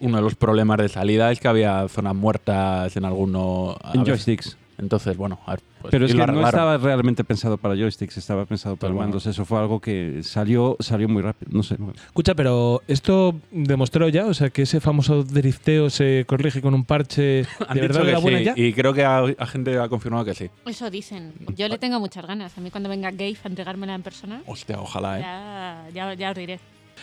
[0.00, 3.76] uno de los problemas de salida es que había zonas muertas en alguno.
[3.82, 4.24] a En veces.
[4.24, 4.56] joysticks.
[4.78, 8.44] Entonces, bueno, a ver, pues, Pero es que no estaba realmente pensado para joysticks, estaba
[8.44, 9.08] pensado para Pero bueno.
[9.08, 9.26] mandos.
[9.26, 11.50] Eso fue algo que salió, salió muy rápido.
[11.54, 11.76] No sé.
[12.06, 16.84] Escucha, pero esto demostró ya, o sea, que ese famoso drifteo se corrige con un
[16.84, 17.46] parche.
[17.68, 18.54] Han ¿De verdad que buena sí, ya?
[18.56, 20.50] y creo que a, a gente ha confirmado que sí.
[20.66, 21.32] Eso dicen.
[21.56, 22.56] Yo le tengo muchas ganas.
[22.58, 25.22] A mí cuando venga Gabe a entregármela en persona, Hostia, ojalá, ¿eh?
[25.22, 26.60] ya, ya, ya os diré.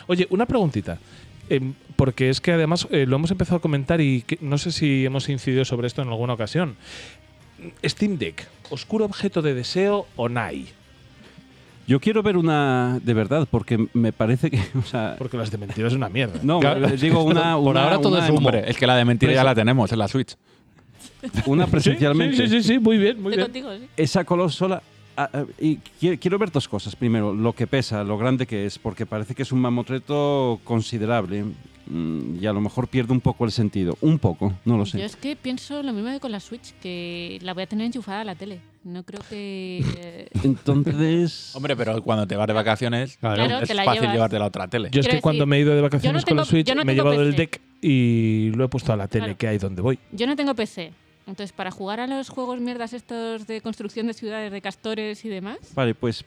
[0.07, 0.99] Oye, una preguntita.
[1.49, 4.71] Em, porque es que además eh, lo hemos empezado a comentar y que- no sé
[4.71, 6.75] si hemos incidido sobre esto en alguna ocasión.
[7.85, 10.67] Steam Deck, oscuro objeto de deseo o NAI.
[11.85, 14.57] Yo quiero ver una de verdad, porque me parece que.
[14.79, 16.39] O sea, Porque las de mentiras es una mierda.
[16.41, 16.87] no, Claro.
[16.89, 17.55] digo una.
[17.55, 18.37] Por una- ahora todo una- es humo.
[18.39, 20.35] Hombre, es que la de mentira ya la tenemos en la Switch.
[21.45, 22.37] Una presencialmente.
[22.37, 23.65] Sí, sí, sí, sí, muy bien, muy Estoy bien.
[23.65, 23.91] contigo, sí.
[23.97, 24.81] esa consola.
[25.17, 26.95] ah, ah, y qui- quiero ver dos cosas.
[26.95, 31.43] Primero, lo que pesa, lo grande que es, porque parece que es un mamotreto considerable.
[31.85, 33.97] Mm, Y a lo mejor pierde un poco el sentido.
[34.01, 34.99] Un poco, no lo sé.
[34.99, 37.85] Yo es que pienso lo mismo que con la Switch, que la voy a tener
[37.85, 38.59] enchufada a la tele.
[38.83, 39.83] No creo que...
[39.97, 41.51] eh, Entonces.
[41.55, 43.45] Hombre, pero cuando te vas de vacaciones, Claro.
[43.45, 44.15] Claro, es te la fácil llevas.
[44.15, 44.89] llevarte la otra tele.
[44.91, 46.91] Yo es que cuando me he ido de vacaciones no con la Switch no me
[46.91, 49.37] he llevado el deck y lo he puesto a la tele Claro.
[49.37, 49.99] que hay donde voy.
[50.11, 50.91] Yo no tengo PC.
[51.25, 55.29] Entonces, para jugar a los juegos mierdas estos de construcción de ciudades, de castores y
[55.29, 56.25] demás, Vale, pues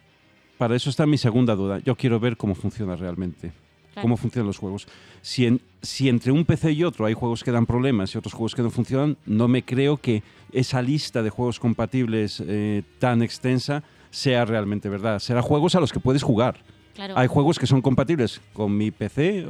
[0.57, 1.81] para eso está mi segunda duda.
[1.85, 3.53] Yo quiero ver cómo funciona realmente.
[3.97, 4.05] Claro.
[4.09, 4.87] Cómo funcionan los juegos.
[5.23, 8.35] Si, en- si entre un PC y otro hay juegos que dan problemas y otros
[8.35, 13.23] juegos que no funcionan, no me creo que esa lista de juegos compatibles eh, tan
[13.23, 15.19] extensa sea realmente verdad.
[15.19, 16.57] Será juegos a los que puedes jugar.
[16.95, 17.15] claro.
[17.17, 19.47] Hay juegos que son compatibles con mi PC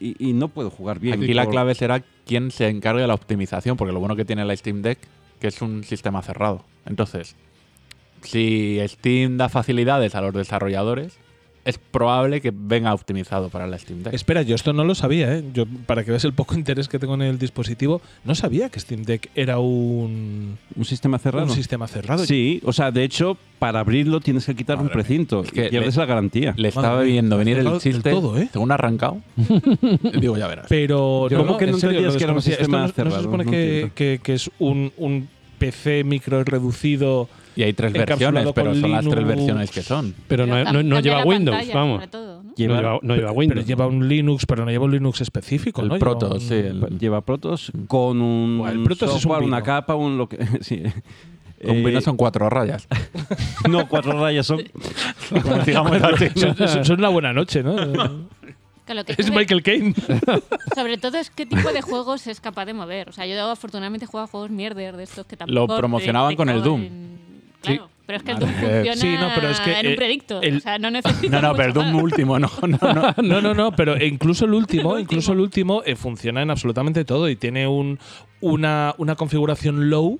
[0.00, 1.22] y, y no puedo jugar bien.
[1.22, 4.44] Aquí la clave será quién se encargue de la optimización, porque lo bueno que tiene
[4.46, 4.98] la Steam Deck
[5.40, 6.64] que es un sistema cerrado.
[6.86, 7.36] Entonces,
[8.22, 11.18] si Steam da facilidades a los desarrolladores,
[11.64, 14.14] es probable que venga optimizado para la Steam Deck.
[14.14, 15.44] Espera, yo esto no lo sabía, ¿eh?
[15.52, 18.80] Yo, para que veas el poco interés que tengo en el dispositivo, no sabía que
[18.80, 21.46] Steam Deck era un, un sistema cerrado.
[21.46, 22.24] un sistema cerrado.
[22.24, 25.64] Sí, o sea, de hecho, para abrirlo tienes que quitar un Madre precinto Es que
[25.68, 26.54] pierdes le- la garantía.
[26.56, 28.48] Le estaba Madre viendo venir el cerrado chiste todo, ¿eh?
[28.52, 29.20] según ha arrancado.
[30.20, 30.66] Digo, ya verás.
[30.68, 32.38] Pero Yo no, como que no serio, entendías que era un.
[32.38, 33.94] Esto sistema no- no, se cerrado, supone no que, entiendo.
[33.94, 37.28] que- que es un, un PC micro reducido.
[37.56, 40.14] Y hay tres versiones, pero son las tres versiones que son.
[40.28, 42.10] Pero no, Pero no- lleva Windows, pantalla, vamos.
[42.10, 42.54] todo, ¿no?
[42.54, 43.56] Lleva, no lleva, no lleva Windows.
[43.56, 45.98] Pero lleva un Linux, pero no lleva un Linux específico, El ¿no?
[45.98, 49.62] Proto, Lleva un- sí, el- lleva Protos con un Bueno, el Protoss es un una
[49.62, 50.82] capa, un lo que sí.
[51.62, 52.86] Con Eh, Windows son cuatro rayas.
[53.68, 54.62] no cuatro rayas son.
[55.42, 56.28] Como digamos así.
[56.84, 57.76] Son, una buena noche, ¿no?
[58.86, 59.94] Que lo que es Michael Caine.
[60.74, 63.10] Sobre todo es qué tipo de juegos es capaz de mover.
[63.10, 65.72] O sea, yo afortunadamente juego a juegos mierder de estos que tampoco...
[65.74, 66.88] Lo promocionaban te- te con el Doom.
[67.60, 68.38] Claro, pero es que el.
[68.38, 70.42] Doom funciona Sí, no, pero es que en un predicto.
[70.42, 72.02] el- o sea, no necesita No, no, mucho pero el Doom más.
[72.02, 73.14] último, no, no, no.
[73.22, 77.04] No, no, no, pero incluso el último, El incluso el último eh, funciona en absolutamente
[77.04, 77.98] todo y tiene un,
[78.40, 80.18] una, una configuración low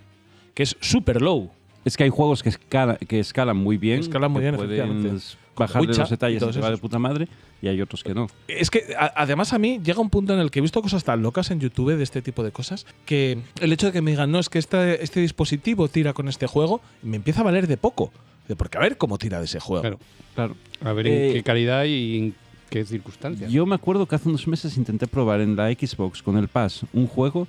[0.55, 1.51] que es super low.
[1.85, 4.01] Es que hay juegos que, escala- que escalan muy bien.
[4.01, 5.73] Escalan muy que bien, puedes efectivamente.
[5.73, 7.29] bajar de Witcher los detalles y te va de puta madre.
[7.63, 8.27] Y hay otros que no.
[8.49, 11.05] Es que a- además a mí llega un punto en el que he visto cosas
[11.05, 14.11] tan locas en YouTube de este tipo de cosas que el hecho de que me
[14.13, 17.67] digan, no, es que este, este dispositivo tira con este juego, me empieza a valer
[17.67, 18.13] de poco.
[18.49, 19.83] De porque a ver cómo tira de ese juego.
[19.83, 19.99] Claro.
[20.35, 20.57] Claro.
[20.83, 22.35] A ver Eh, en qué calidad y en
[22.69, 23.51] qué circunstancias.
[23.53, 26.85] Yo me acuerdo que hace unos meses intenté probar en la Xbox con el Pass
[26.93, 27.47] un juego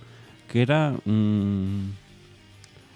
[0.51, 1.95] que era un.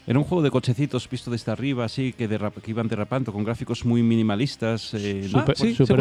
[0.07, 2.29] Era un juego de cochecitos visto desde arriba, así, que,
[2.67, 4.93] iban derrapando con gráficos muy minimalistas.
[4.93, 5.99] eh, Super, sí, sí, Super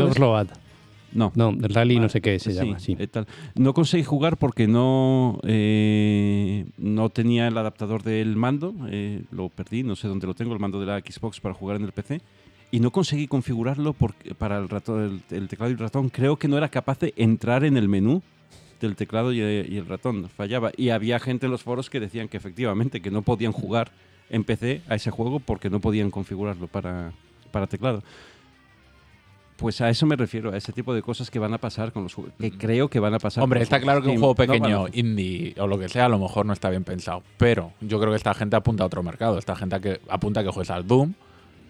[1.14, 2.78] no, No, rally no sé qué se Sí, llama.
[2.78, 2.96] Sí.
[2.98, 3.26] eh, tal.
[3.54, 8.74] No conseguí jugar porque no, eh, no tenía el adaptador del mando.
[8.90, 11.76] eh, lo perdí, no sé dónde lo tengo, el mando de la Xbox para jugar
[11.76, 12.20] en el PC.
[12.70, 16.08] Y no conseguí configurarlo porque, para el, ratón, el, el teclado y el ratón.
[16.08, 18.20] Creo que no era capaz de entrar en el menú
[18.84, 20.28] del teclado y, y el ratón.
[20.28, 20.70] Fallaba.
[20.76, 23.90] Y había gente en los foros que decían que efectivamente que no podían jugar
[24.30, 27.12] en PC a ese juego porque no podían configurarlo para,
[27.50, 28.02] para teclado.
[29.56, 32.02] Pues a eso me refiero, a ese tipo de cosas que van a pasar con
[32.02, 33.44] los juegos, que creo que van a pasar.
[33.44, 34.32] Hombre, está claro que un juego.
[34.32, 37.22] No pequeño, a- indie o lo que sea, a lo mejor no está bien pensado.
[37.38, 39.38] Pero yo creo que esta gente apunta a otro mercado.
[39.38, 41.12] Esta gente que apunta a que juegues al Doom,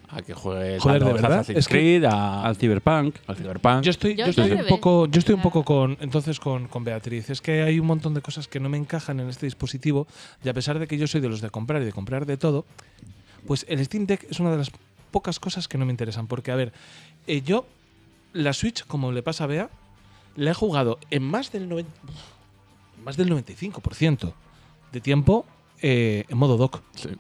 [0.09, 3.17] a que juegues Joder, a de verdad, Assassin's es que- Creed, a- al Cyberpunk.
[3.27, 3.83] al Cyberpunk.
[3.83, 4.67] Yo estoy, Yo estoy un revés.
[4.71, 7.31] poco, yo estoy un poco con, entonces con, con Beatriz.
[7.31, 10.07] Es que hay un montón de cosas que no me encajan en este dispositivo
[10.45, 12.37] y a pesar de que yo soy de los de comprar y de comprar de
[12.37, 12.65] todo,
[13.47, 14.71] pues el Steam Deck es una de las
[15.11, 16.27] pocas cosas que no me interesan.
[16.27, 16.73] Porque, a ver,
[17.27, 17.67] eh, yo
[18.33, 19.71] la Switch, como le pasa a Bea,
[20.37, 21.91] la he jugado en más del, 90
[23.05, 24.33] más del 95%
[24.93, 25.45] de tiempo
[25.87, 26.81] eh, en modo dock.
[26.95, 27.11] Sí.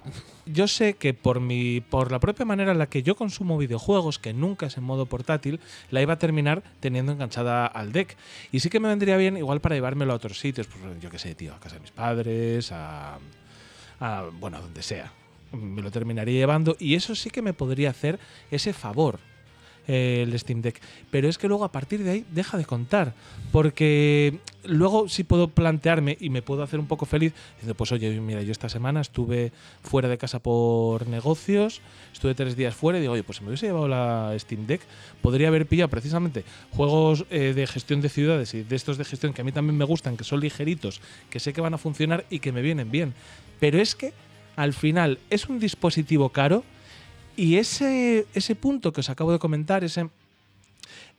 [0.46, 4.18] Yo sé que por mi por la propia manera en la que yo consumo videojuegos,
[4.18, 8.16] que nunca es en modo portátil, la iba a terminar teniendo enganchada al deck.
[8.52, 11.18] Y sí que me vendría bien igual para llevármelo a otros sitios, pues yo qué
[11.18, 13.18] sé, tío, a casa de mis padres, a,
[14.00, 15.12] a bueno, a donde sea.
[15.52, 18.18] Me lo terminaría llevando y eso sí que me podría hacer
[18.50, 19.20] ese favor
[19.86, 20.80] el Steam Deck.
[21.10, 23.14] Pero es que luego a partir de ahí deja de contar.
[23.52, 27.32] Porque luego sí puedo plantearme y me puedo hacer un poco feliz.
[27.76, 31.80] Pues oye, mira, yo esta semana estuve fuera de casa por negocios,
[32.12, 34.82] estuve tres días fuera y digo, oye, pues si me hubiese llevado la Steam Deck,
[35.22, 39.32] podría haber pillado precisamente juegos eh, de gestión de ciudades y de estos de gestión
[39.32, 42.24] que a mí también me gustan, que son ligeritos, que sé que van a funcionar
[42.30, 43.14] y que me vienen bien.
[43.60, 44.12] Pero es que
[44.56, 46.64] al final es un dispositivo caro
[47.36, 50.08] y ese, ese punto que os acabo de comentar, ese,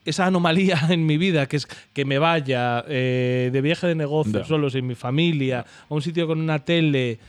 [0.05, 4.39] esa anomalía en mi vida, que es que me vaya eh, de viaje de negocio
[4.39, 4.45] Ya.
[4.45, 7.19] solo sin mi familia, a un sitio con una tele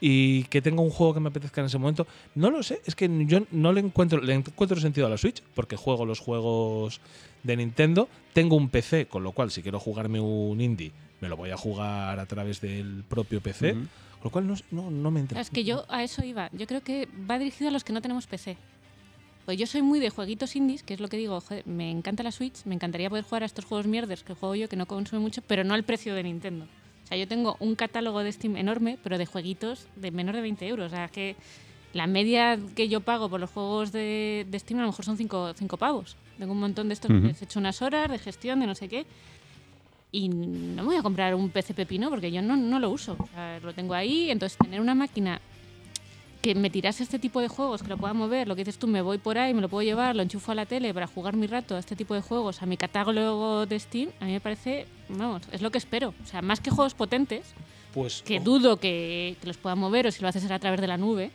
[0.00, 2.96] y que tenga un juego que me apetezca en ese momento, no lo sé, es
[2.96, 7.00] que yo no le encuentro, le encuentro sentido a la Switch, porque juego los juegos
[7.44, 11.36] de Nintendo, tengo un PC, con lo cual si quiero jugarme un indie, me lo
[11.36, 13.76] voy a jugar a través del propio PC,
[14.24, 15.42] lo cual no, no, no me interesa.
[15.42, 16.48] Es que yo a eso iba.
[16.52, 18.56] Yo creo que va dirigido a los que no tenemos PC.
[19.44, 22.22] Pues yo soy muy de jueguitos indies, que es lo que digo, joder, me encanta
[22.22, 24.86] la Switch, me encantaría poder jugar a estos juegos mierdes que juego yo, que no
[24.86, 26.66] consume mucho, pero no al precio de Nintendo.
[27.04, 30.42] O sea, yo tengo un catálogo de Steam enorme, pero de jueguitos de menos de
[30.42, 30.92] 20 euros.
[30.92, 31.34] O sea, que
[31.92, 35.16] la media que yo pago por los juegos de, de Steam a lo mejor son
[35.16, 36.16] 5 pavos.
[36.38, 37.26] Tengo un montón de estos, Ujú.
[37.26, 39.04] les he hecho unas horas de gestión, de no sé qué.
[40.14, 43.16] Y no me voy a comprar un PC pepino porque yo no, no lo uso.
[43.18, 45.40] O sea, lo tengo ahí, entonces tener una máquina
[46.42, 48.88] que me tirase este tipo de juegos, que lo pueda mover, lo que dices tú,
[48.88, 51.36] me voy por ahí, me lo puedo llevar, lo enchufo a la tele para jugar
[51.36, 54.40] mi rato a este tipo de juegos, a mi catálogo de Steam, a mí me
[54.40, 56.12] parece, vamos, es lo que espero.
[56.22, 57.54] O sea, más que juegos potentes,
[57.94, 60.80] Pues, que dudo que, que los pueda mover o si lo haces será a través
[60.80, 61.30] de la nube.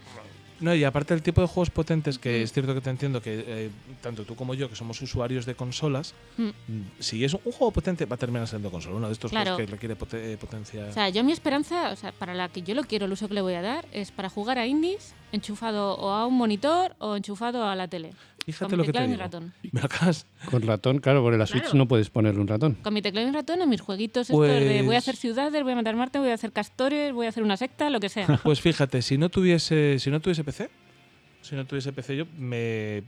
[0.60, 3.44] No, y aparte del tipo de juegos potentes, que es cierto que te entiendo que
[3.48, 3.70] eh,
[4.02, 6.44] tanto tú como yo, que somos usuarios de consolas, Mm.
[6.48, 6.52] mm,
[7.00, 8.96] si es un juego potente, va a terminar siendo consola.
[8.96, 9.56] Uno de estos Claro.
[9.56, 10.86] juegos que requiere eh, potencia.
[10.90, 13.28] O sea, yo mi esperanza, o sea, para la que yo lo quiero, el uso
[13.28, 16.96] que le voy a dar, es para jugar a indies enchufado o a un monitor
[17.00, 18.12] o enchufado a la tele.
[18.54, 19.24] Fíjate con lo mi que te teclado y digo.
[19.24, 19.54] ratón.
[20.44, 20.50] Me.
[20.50, 21.78] Con ratón, claro, porque la Switch Claro.
[21.78, 22.76] no puedes ponerle un ratón.
[22.82, 25.64] Con mi teclado y ratón, a mis jueguitos estos de voy a Pues- hacer ciudades,
[25.64, 28.10] voy a matar Marte, voy a hacer castores, voy a hacer una secta, lo que
[28.10, 28.26] sea.
[28.44, 30.70] Pues fíjate, si no tuviese, si no tuviese PC,
[31.42, 33.04] si no tuviese PC, yo me,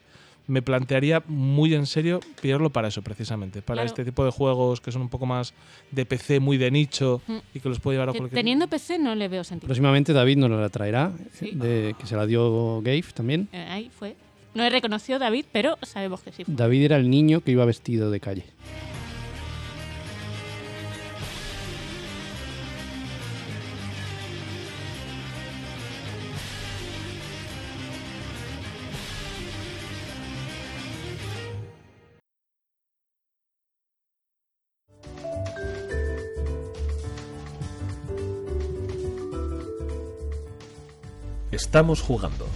[0.48, 3.62] me plantearía muy en serio pillarlo para eso, precisamente.
[3.62, 3.86] Para Claro.
[3.88, 5.54] este tipo de juegos que son un poco más
[5.92, 7.38] de PC, muy de nicho Mm.
[7.54, 9.68] y que los puedo llevar a cualquier Teniendo PC no le veo sentido.
[9.68, 11.52] Próximamente David nos la traerá, Sí.
[11.54, 13.48] de, que se la dio Gabe también.
[13.54, 14.16] Eh, ahí fue.
[14.54, 16.44] No he reconocido David, pero sabemos que sí.
[16.44, 16.54] fue.
[16.54, 18.46] David era el niño que iba vestido de calle.
[41.52, 42.48] Estamos jugando.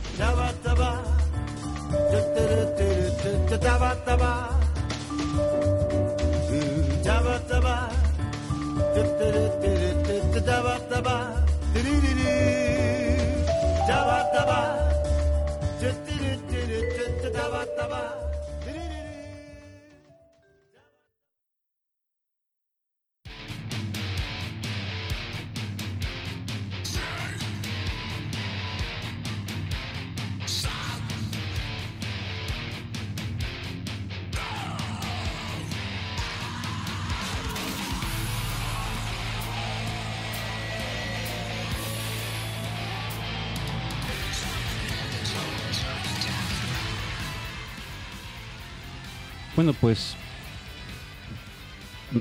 [49.63, 50.17] Bueno, pues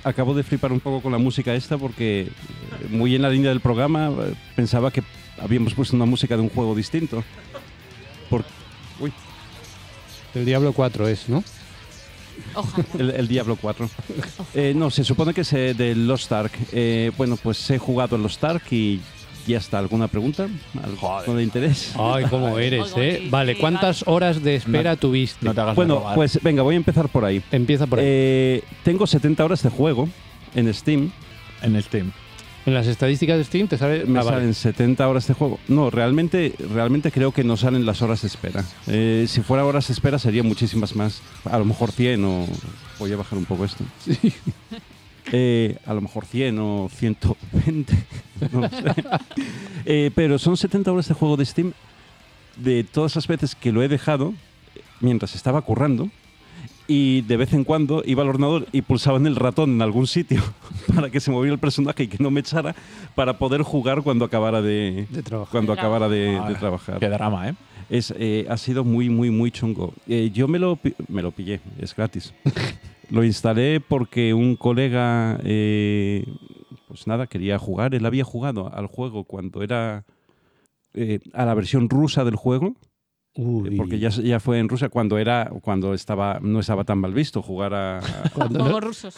[0.04, 2.30] acabo de flipar un poco con la música esta porque eh,
[2.88, 5.02] muy en la línea del programa, eh, pensaba que
[5.40, 7.24] habíamos puesto una música de un juego distinto.
[8.30, 8.44] Por,
[9.00, 9.12] uy,
[10.36, 11.42] El Diablo 4 es, ¿no?
[12.54, 12.86] Ojalá.
[12.96, 13.90] el, el Diablo 4.
[14.54, 16.52] Eh, no, se supone que es del Lost Ark.
[16.70, 19.00] Eh, bueno, pues he jugado el Lost Ark y
[19.46, 19.78] ya está.
[19.78, 20.48] ¿Alguna pregunta?
[20.82, 21.94] ¿Algo de interés?
[21.98, 23.20] Ay, cómo eres, ¿eh?
[23.22, 25.44] sí, Vale, sí, ¿cuántas horas de espera tuviste?
[25.44, 26.14] No te hagas Bueno, robar.
[26.14, 27.42] pues venga, voy a empezar por ahí.
[27.50, 28.04] Empieza por ahí.
[28.08, 30.08] Eh, tengo 70 horas de juego
[30.54, 31.10] en Steam.
[31.62, 32.12] en Steam.
[32.66, 34.04] en las estadísticas de Steam te sale...
[34.04, 34.36] Me ah, vale.
[34.38, 35.58] salen 70 horas de juego.
[35.68, 38.64] No, realmente, realmente creo que no salen las horas de espera.
[38.86, 41.22] Eh, si fuera horas de espera serían muchísimas más.
[41.44, 42.46] A lo mejor 100 o...
[42.98, 43.82] Voy a bajar un poco esto.
[45.30, 47.94] Eh, a lo mejor 100 o 120.
[48.52, 49.04] no sé.
[49.84, 51.72] Eh, pero son 70 horas de juego de Steam
[52.56, 54.34] de todas las veces que lo he dejado
[55.00, 56.08] mientras estaba currando.
[56.88, 60.06] Y de vez en cuando iba al ordenador y pulsaba en el ratón en algún
[60.06, 60.42] sitio
[60.94, 62.74] para que se moviera el personaje y que no me echara
[63.14, 65.52] para poder jugar cuando acabara de, De trabajar.
[65.52, 66.98] cuando De acabara de, de trabajar.
[66.98, 67.54] Qué drama, ¿eh?
[67.88, 69.94] Es, eh, ha sido muy, muy, muy chungo.
[70.08, 72.32] Eh, yo me lo, me lo pillé, es gratis.
[73.12, 76.24] lo instalé porque un colega, eh,
[76.88, 77.94] pues nada, quería jugar.
[77.94, 80.04] Él había jugado al juego cuando era
[80.94, 82.74] eh, a la versión rusa del juego,
[83.34, 83.76] eh, Uy.
[83.76, 87.40] porque ya, ya fue en Rusia cuando era cuando estaba no estaba tan mal visto
[87.40, 88.00] jugar a,
[88.34, 89.16] Cuando- Juegos rusos.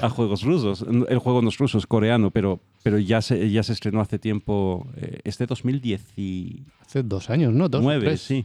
[0.00, 0.84] a juegos rusos.
[1.08, 4.18] El juego no es ruso, es coreano, pero, pero ya, se, ya se estrenó hace
[4.18, 6.64] tiempo, eh, este 2019.
[6.80, 7.68] Hace dos años, ¿no?
[7.68, 8.20] Dos, Nueve, tres.
[8.20, 8.44] sí.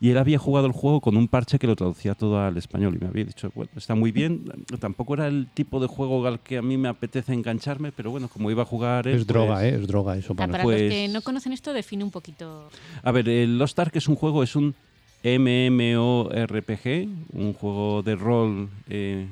[0.00, 2.96] Y él había jugado el juego con un parche que lo traducía todo al español
[2.96, 4.44] y me había dicho, bueno, está muy bien.
[4.78, 8.28] Tampoco era el tipo de juego al que a mí me apetece engancharme, pero bueno,
[8.28, 9.06] como iba a jugar...
[9.08, 9.76] él, Es droga, pues- ¿eh?
[9.80, 10.80] Es droga eso Ah, para para nosotros.
[10.82, 12.68] los Pues- que no conocen esto, define un poquito.
[13.02, 14.74] A ver, el Lost Ark es un juego, es un
[15.24, 19.26] MMORPG, un juego de rol eh,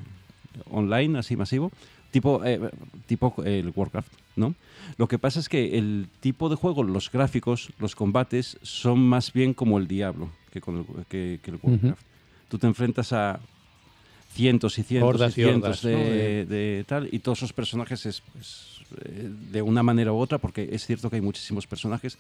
[0.71, 1.71] online, así masivo,
[2.11, 2.61] tipo, eh,
[3.07, 4.55] tipo el Warcraft, ¿no?
[4.97, 9.33] Lo que pasa es que el tipo de juego, los gráficos, los combates, son más
[9.33, 12.01] bien como el Diablo que, con el, que, que el Warcraft.
[12.49, 13.41] Tú te enfrentas a
[14.33, 15.99] cientos y cientos Hordas y y cientos hordas, de, ¿no?
[15.99, 20.39] De- de tal, y todos esos personajes es, es, eh, de una manera u otra,
[20.39, 22.17] porque es cierto que hay muchísimos personajes,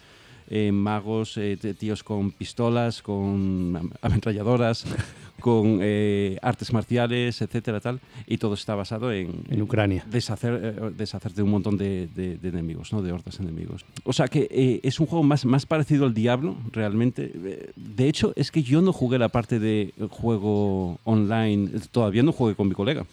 [0.48, 4.84] eh, magos, eh, tíos con pistolas, con am- ametralladoras,
[5.40, 10.04] con eh, artes marciales, etcétera, tal, y todo está basado en, En Ucrania.
[10.10, 13.02] deshacer, eh, deshacerte de un montón de, de- de enemigos, ¿no?
[13.02, 13.84] de hordas enemigos.
[14.04, 17.32] O sea que es un juego más, más parecido al Diablo, realmente.
[17.76, 22.54] De hecho, es que yo no jugué la parte de juego online, todavía no jugué
[22.54, 23.04] con mi colega.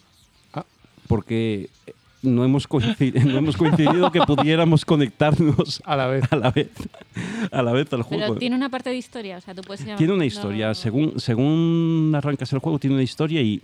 [0.53, 0.65] Ah.
[1.07, 1.69] Porque
[2.23, 6.23] no hemos, coincidido, no hemos coincidido que pudiéramos conectarnos A la vez.
[6.31, 6.69] a la vez,
[7.51, 8.23] a la vez al juego.
[8.25, 11.19] Pero tiene una parte de historia, o sea, tú puedes Tiene una no- historia, según,
[11.19, 13.61] según arrancas el juego, tiene una historia y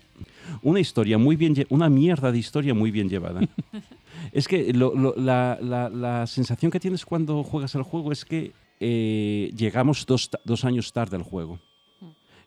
[0.61, 3.41] una historia muy bien, una mierda de historia muy bien llevada.
[4.31, 8.25] es que lo- lo- la, la- la sensación que tienes cuando juegas el juego es
[8.25, 11.59] que eh, llegamos dos, dos años tarde al juego.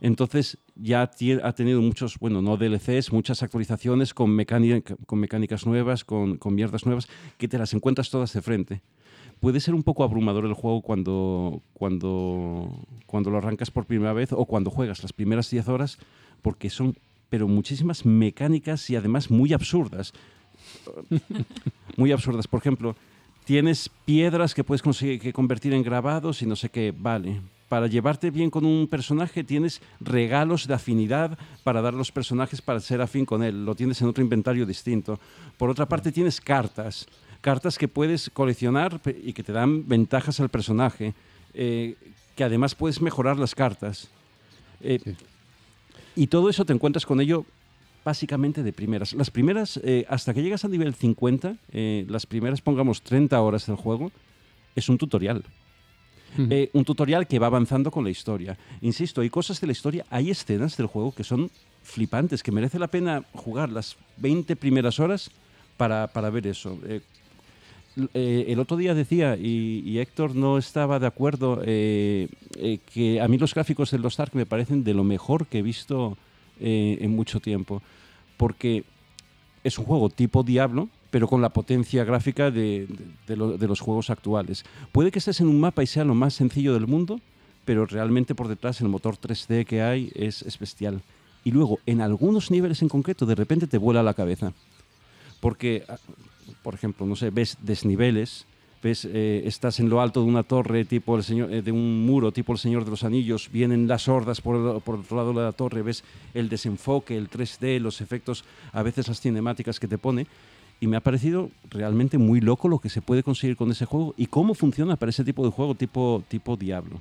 [0.01, 6.55] Entonces ya ha tenido muchos, bueno, no DLCs, muchas actualizaciones con mecánicas nuevas, con, con
[6.55, 8.82] mierdas nuevas, que te las encuentras todas de frente
[9.40, 14.32] puede ser un poco abrumador el juego cuando, cuando, cuando lo arrancas por primera vez
[14.32, 15.98] o cuando juegas las primeras 10 horas,
[16.42, 16.94] porque son
[17.30, 20.12] pero muchísimas mecánicas y además muy absurdas.
[21.96, 22.48] muy absurdas.
[22.48, 22.96] Por ejemplo,
[23.44, 27.40] tienes piedras que puedes conseguir que convertir en grabados y no sé qué, vale.
[27.70, 32.60] Para llevarte bien con un personaje tienes regalos de afinidad para dar a los personajes
[32.60, 33.64] para ser afín con él.
[33.64, 35.20] Lo tienes en otro inventario distinto.
[35.56, 37.06] Por otra parte tienes cartas.
[37.40, 41.14] Cartas que puedes coleccionar y que te dan ventajas al personaje.
[41.54, 41.94] eh,
[42.34, 44.08] que además puedes mejorar las cartas.
[44.80, 44.98] Eh,
[46.16, 47.44] Y todo eso te encuentras con ello
[48.04, 49.12] básicamente de primeras.
[49.12, 53.66] Las primeras, eh, hasta que llegas a nivel 50, eh, las primeras, pongamos 30 horas
[53.66, 54.10] del juego,
[54.74, 55.44] es un tutorial.
[56.39, 58.57] Eh, un tutorial que va avanzando con la historia.
[58.81, 61.51] Insisto, hay cosas de la historia, hay escenas del juego que son
[61.83, 65.31] flipantes, que merece la pena jugar las 20 primeras horas
[65.76, 66.78] para, para ver eso.
[66.87, 67.01] Eh,
[68.14, 73.55] eh, el otro día decía, y, Héctor no estaba de acuerdo, que a mí los
[73.55, 76.16] gráficos de los Ark me parecen de lo mejor que he visto
[76.61, 77.83] en mucho tiempo.
[78.37, 78.85] Porque
[79.64, 82.96] es un juego tipo Diablo, pero con la potencia gráfica de, de-
[83.26, 84.64] de lo- de los juegos actuales.
[84.92, 87.20] Puede que estés en un mapa y sea lo más sencillo del mundo,
[87.64, 91.02] pero realmente por detrás el motor 3D que hay es, es bestial.
[91.44, 94.52] Y luego, en algunos niveles en concreto, de repente te vuela la cabeza.
[95.40, 95.96] Porque, ah,
[96.62, 98.44] por ejemplo, no sé, ves desniveles,
[98.82, 102.04] ves, eh, estás en lo alto de una torre, tipo el señor, eh, de un
[102.04, 105.32] muro, tipo el Señor de los Anillos, vienen las hordas por por el otro lado
[105.32, 106.04] de la torre, ves
[106.34, 110.26] el desenfoque, el 3D, los efectos, a veces las cinemáticas que te pone.
[110.81, 114.14] Y me ha parecido realmente muy loco lo que se puede conseguir con ese juego
[114.16, 117.01] y cómo funciona para ese tipo de juego tipo, tipo Diablo.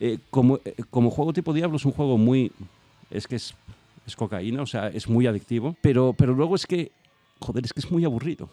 [0.00, 2.52] Eh, como, eh, como juego tipo Diablo es un juego muy...
[3.10, 3.54] Es que es,
[4.06, 6.92] es cocaína, o sea, es muy adictivo, pero, pero luego es que,
[7.40, 8.48] joder, es que es muy aburrido.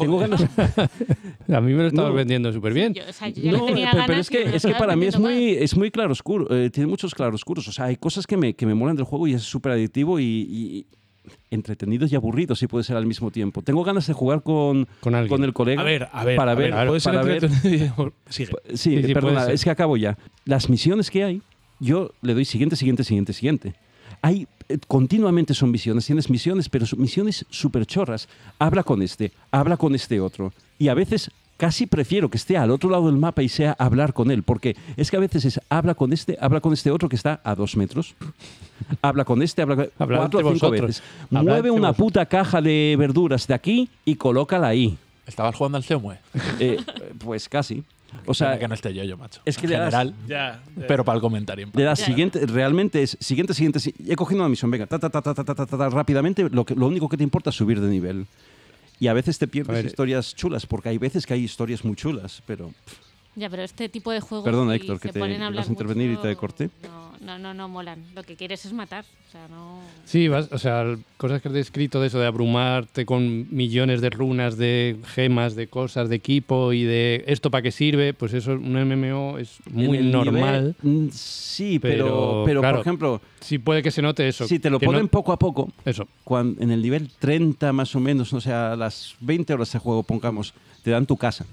[0.00, 0.42] Tengo ganas,
[1.52, 2.16] A mí me lo estabas No.
[2.16, 2.94] vendiendo súper bien.
[2.94, 5.18] Yo, o sea, yo no, tenía pero, ganas es que, es que para mí es
[5.18, 7.68] muy, es muy claroscuro, eh, tiene muchos claroscuros.
[7.68, 10.18] O sea, hay cosas que me, que me molan del juego y es súper adictivo
[10.18, 10.86] y, y
[11.50, 13.62] entretenidos y aburridos, si puede ser al mismo tiempo.
[13.62, 15.80] Tengo ganas de jugar con, Con el colega.
[15.80, 17.44] A ver, a ver, Para a ver, puede ser para ver.
[17.44, 18.12] entretenido.
[18.28, 18.52] Sigue.
[18.68, 20.16] Sí, Sí, sí, perdona, es que acabo ya.
[20.44, 21.42] Las misiones que hay,
[21.80, 23.74] yo le doy siguiente, siguiente, siguiente, siguiente.
[24.22, 28.28] Hay eh, continuamente son misiones, tienes misiones, pero son misiones súper chorras.
[28.58, 30.52] Habla con este, habla con este otro.
[30.78, 34.12] Y a veces casi prefiero que esté al otro lado del mapa y sea hablar
[34.12, 37.08] con él, porque es que a veces es habla con este, habla con este otro
[37.08, 38.14] que está a dos metros.
[39.02, 40.80] Habla con este, habla con Hablad cuatro o cinco vosotros.
[40.88, 41.02] veces.
[41.30, 41.96] Hablad Mueve una vosotros.
[42.06, 44.96] puta caja de verduras de aquí y colócala ahí.
[45.26, 46.18] ¿Estabas jugando al Semue?
[46.60, 46.76] Eh,
[47.18, 47.82] pues casi.
[48.26, 49.40] O sea, que no esté yo, yo, macho.
[49.44, 50.60] es que en le das- general, Ya.
[50.86, 51.66] pero para el comentario.
[51.66, 52.06] en Le das Ya.
[52.06, 55.34] siguiente, realmente es siguiente, siguiente, si- he cogido una misión, venga, ta, ta, ta, ta,
[55.34, 57.88] ta, ta, ta, ta, rápidamente, lo, que, lo único que te importa es subir de
[57.88, 58.26] nivel.
[58.98, 62.42] Y a veces te pierdes historias chulas, porque hay veces que hay historias muy chulas,
[62.46, 62.72] pero
[63.38, 64.46] Ya, pero este tipo de juegos.
[64.46, 66.70] Perdona, si Héctor, que te ponen a ibas hablar a intervenir y mucho, te corté.
[66.84, 68.02] No, no, no, no molan.
[68.14, 69.04] Lo que quieres es matar.
[69.28, 69.80] O sea, no.
[70.06, 74.08] Sí, vas, o sea, cosas que has descrito de eso, de abrumarte con millones de
[74.08, 78.52] runas, de gemas, de cosas, de equipo y de esto para qué sirve, pues eso,
[78.52, 80.74] un MMO es muy normal.
[80.82, 84.48] nivel- mm, sí, pero, Pero, pero claro, por ejemplo, Sí puede que se note eso.
[84.48, 86.08] si te lo no- ponen poco a poco, eso.
[86.24, 89.78] cuan- en el nivel 30 más o menos, o sea, a las 20 horas de
[89.78, 91.44] juego, pongamos, te dan tu casa.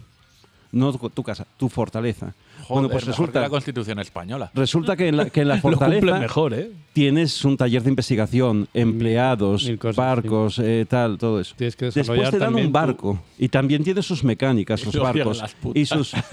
[0.73, 2.33] No tu, casa, tu fortaleza.
[2.67, 4.51] bueno, pues Joder, mejor que resulta, la Constitución española.
[4.53, 6.71] resulta que en la, que en la fortaleza mejor, ¿eh?
[6.93, 11.53] tienes un taller de investigación, empleados, mil cosas, barcos, eh, tal, todo eso.
[11.57, 15.43] Tienes que Después te dan un tu- barco y también tiene sus mecánicas, luego barcos
[15.73, 16.13] y sus...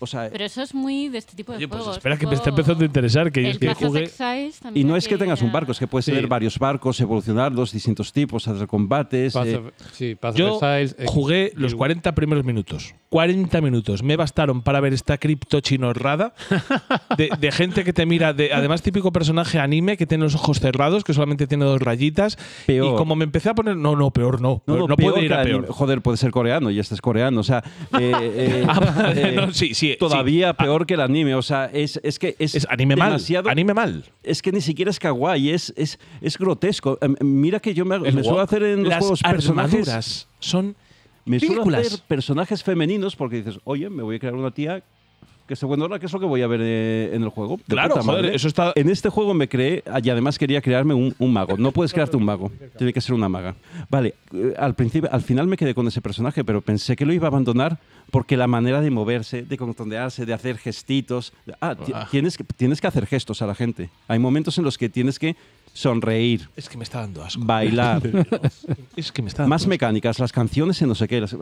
[0.00, 1.96] O sea, Pero eso es muy de este tipo de Oye, pues juegos.
[1.96, 4.02] espera que me está empezando a interesar, que yo el es que Path of jugué...
[4.04, 6.12] Exiles también y no es que tengas un barco, es que puedes Sí.
[6.12, 9.32] tener varios barcos, evolucionarlos, distintos tipos, hacer combates.
[9.34, 12.94] Path eh, of- sí, Path of Yo Exiles, eh, jugué los Guild- 40 primeros minutos.
[13.10, 14.02] 40 minutos.
[14.02, 16.34] Me bastaron para ver esta cripto chinorrada
[17.16, 20.60] de, de gente que te mira, de, además típico personaje anime que tiene los ojos
[20.60, 22.36] cerrados, que solamente tiene dos rayitas.
[22.66, 22.94] Peor.
[22.94, 24.62] Y como me empecé a poner, no, no, peor no.
[24.66, 25.56] no, No, no, puede ir a peor.
[25.60, 25.72] anime.
[25.72, 27.40] Joder, puede ser coreano y este es coreano.
[27.40, 27.64] O sea,
[27.98, 30.54] eh, eh, Ah, vale, eh, no, sí, sí, todavía sí.
[30.58, 31.34] Ah, peor que el anime.
[31.34, 33.10] O sea, es, es que es, Es anime mal.
[33.10, 33.48] demasiado.
[33.48, 34.04] Anime mal.
[34.22, 36.98] Es que ni siquiera es kawaii, es, es, es grotesco.
[37.00, 40.28] Em, Mira que yo me, me suelo hacer en los Las juegos personajes.
[40.40, 40.76] son
[41.24, 44.82] Me suelo hacer personajes femeninos porque dices, oye, me voy a crear una tía
[45.48, 47.56] que esté buena, que es lo que voy a ver eh, en el juego.
[47.56, 48.36] De Claro, puta joder, madre.
[48.36, 51.56] eso está- En este juego me creé, y además quería crearme un, un mago.
[51.56, 53.56] No puedes crearte un mago, tiene que ser una maga.
[53.90, 57.12] Vale, eh, al principio, al final me quedé con ese personaje, pero pensé que lo
[57.12, 57.78] iba a abandonar
[58.10, 61.32] porque la manera de moverse, de contondearse, de hacer gestitos.
[61.60, 62.06] Ah, Ah.
[62.10, 63.90] tienes, que, tienes que hacer gestos a la gente.
[64.06, 65.34] Hay momentos en los que tienes que
[65.72, 67.42] sonreír, Es que me está dando asco.
[67.44, 68.02] bailar.
[68.96, 71.20] Es que me está dando Más mecánicas, las canciones en no sé qué.
[71.20, 71.36] las-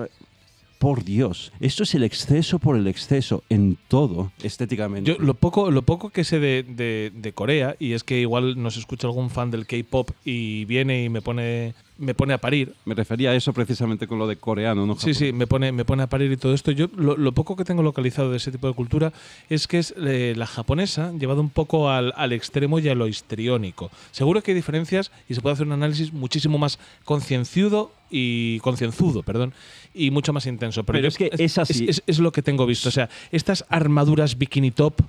[0.79, 5.11] Por Dios, esto es el exceso por el exceso en todo, estéticamente.
[5.11, 8.63] Yo lo poco, lo poco que sé de, de- de Corea, y es que igual
[8.63, 12.75] nos escucha algún fan del K-pop y viene y me pone, me pone a parir.
[12.85, 14.99] Me refería a eso precisamente con lo de coreano, ¿no?
[14.99, 16.71] Sí, sí, me pone, me pone a parir y todo esto.
[16.71, 19.13] Yo lo, lo poco que tengo localizado de ese tipo de cultura
[19.49, 23.07] es que es eh, la japonesa llevado un poco al, al extremo y a lo
[23.09, 23.91] histriónico.
[24.13, 29.23] Seguro que hay diferencias y se puede hacer un análisis muchísimo más concienciudo y concienzudo,
[29.23, 29.53] perdón,
[29.95, 30.85] y mucho más intenso.
[30.85, 31.87] Pero, Pero yo- es que es así.
[31.89, 32.89] Es, es lo que tengo visto.
[32.89, 35.01] O sea, estas armaduras bikini top.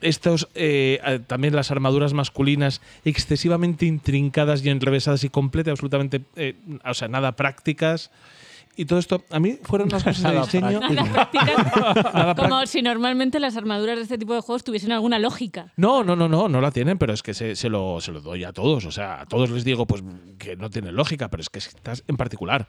[0.00, 6.94] Estos, eh, también las armaduras masculinas excesivamente intrincadas y enrevesadas y completamente, absolutamente, eh, o
[6.94, 8.10] sea, nada prácticas.
[8.76, 10.80] Y todo esto, a mí fueron unas cosas de diseño.
[12.14, 15.72] Nada Como si normalmente las armaduras de este tipo de juegos tuviesen alguna lógica.
[15.76, 18.20] No, no, no, no, no la tienen, pero es que se, se lo, se lo
[18.20, 18.86] doy a todos.
[18.86, 20.02] O sea, a todos les digo pues
[20.38, 22.68] que no tiene lógica, pero es que estás en particular.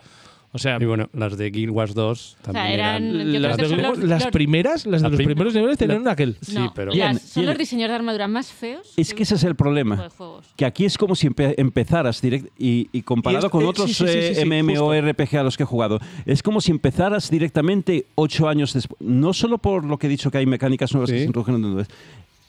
[0.54, 4.24] O sea, Y bueno, las de Guild Wars 2 también eran- las, de- los- las
[4.24, 6.36] los- primeras, las de los prim- primeros niveles tenían la- aquel.
[6.42, 6.88] Sí, No, pero.
[6.92, 8.92] las- Bien, son los diseños de armadura más feos.
[8.98, 10.10] Es que ese es el de problema.
[10.18, 10.46] juegos.
[10.58, 13.68] Que aquí es como si empe- empezaras direct y, y comparado Y es- con eh,
[13.68, 16.60] otros sí, sí, sí, eh, sí, sí, MMORPG a los que he jugado, es como
[16.60, 19.00] si empezaras directamente ocho años después.
[19.00, 21.80] No solo por lo que he dicho que hay mecánicas nuevas que se introdujeron en
[21.80, 21.86] el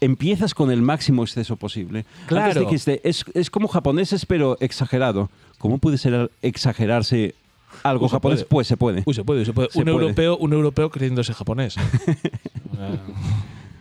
[0.01, 2.05] Empiezas con el máximo exceso posible.
[2.27, 2.47] Claro.
[2.47, 5.31] Antes dijiste, es, es como japoneses, pero exagerado.
[5.59, 7.37] ¿Cómo puede ser exagerarse
[7.83, 8.39] algo Uy, japonés?
[8.45, 8.49] puede.
[8.49, 9.03] Pues se puede.
[9.07, 9.69] Uy, se puede, se puede.
[9.71, 9.97] Se un puede.
[9.97, 11.77] europeo, un europeo creyéndose japonés.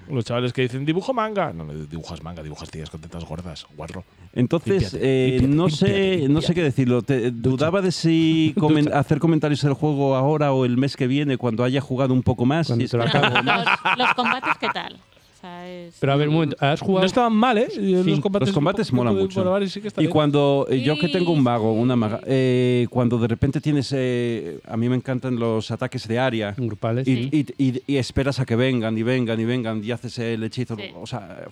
[0.09, 1.53] Los chavales que dicen dibujo manga.
[1.53, 3.65] No, no dibujas manga, dibujas tías con tetas gordas.
[3.77, 4.03] Guarro.
[4.33, 7.01] Entonces, Límpiate, eh, límpiate, no límpiate, sé, no sé qué decirlo.
[7.01, 11.37] Te- dudaba de si comen- hacer comentarios del juego ahora o el mes que viene
[11.37, 12.69] cuando haya jugado un poco más.
[12.71, 14.99] Y lo los combates, ¿qué tal?
[15.41, 17.05] O sea, es- Pero a ver, un momento, ¿has No jugado?
[17.07, 17.67] estaban mal, ¿eh?
[17.75, 19.41] los combates, los combates molan mucho.
[19.41, 20.11] probar y sí que está Y bien.
[20.13, 24.59] cuando eh, yo que tengo un mago, una maga, eh, cuando de repente tienes, eh,
[24.67, 27.07] a mí me encantan los ataques de área grupales.
[27.07, 27.29] y, Sí.
[27.57, 30.75] y- y- y esperas a que vengan y vengan y vengan y haces el hechizo,
[30.75, 30.83] Sí.
[30.95, 31.45] o sea,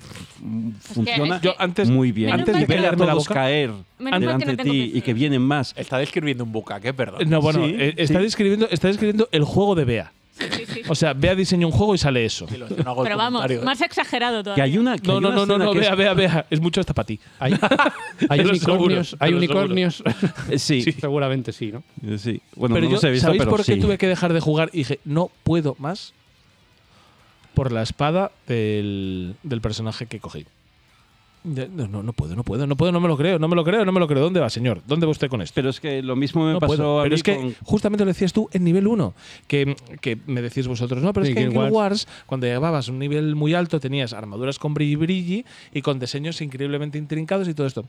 [0.82, 2.32] funciona es que- Yo antes, muy bien.
[2.32, 5.42] Antes de ver a la boca, caer Menos delante no de ti y que vienen
[5.42, 5.74] más.
[5.76, 7.28] Está describiendo un bucaque, perdón.
[7.30, 8.24] No, bueno, Sí, eh, está, sí.
[8.24, 10.12] describiendo, está describiendo el juego de Bea.
[10.40, 10.82] Sí, sí, sí.
[10.88, 12.48] O sea, Bea diseña un juego y sale eso.
[12.48, 13.66] Sí, lo- yo no hago el Pero vamos, comentario, ¿eh?
[13.66, 14.64] más exagerado Que todavía.
[14.64, 16.14] hay una, que No, hay no, una no, no, escena no, que es- Bea, Bea,
[16.14, 16.46] Bea.
[16.50, 17.20] Es mucho hasta para ti.
[17.40, 17.54] Hay,
[18.30, 20.04] hay Te lo unicornios, te hay lo unicornios.
[20.58, 21.84] sí, Seguramente sí, ¿no?
[22.18, 22.42] sí.
[22.56, 23.80] Bueno, pero no yo, los he visto, ¿sabéis pero por qué sí.
[23.80, 24.70] tuve que dejar de jugar?
[24.74, 26.14] Y dije, no puedo más
[27.54, 30.46] por la espada del, del personaje que cogí.
[31.42, 33.64] No, no, no puedo, no puedo, no puedo, no me lo creo, no me lo
[33.64, 34.22] creo, no me lo creo.
[34.22, 34.82] ¿Dónde va, señor?
[34.86, 35.54] ¿Dónde va usted con esto?
[35.56, 37.00] Pero es que lo mismo me no pasó puedo.
[37.00, 39.14] a Pero mí es que con- justamente lo decías tú en nivel 1,
[39.48, 42.90] que, que me decís vosotros, no, pero Sí, es que en Guild Wars, cuando llegabas
[42.90, 47.48] a un nivel muy alto, tenías armaduras con brilli brilli y con diseños increíblemente intrincados
[47.48, 47.86] y todo esto.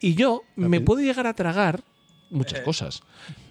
[0.00, 1.82] Y yo me puedo llegar a tragar
[2.30, 3.02] muchas cosas,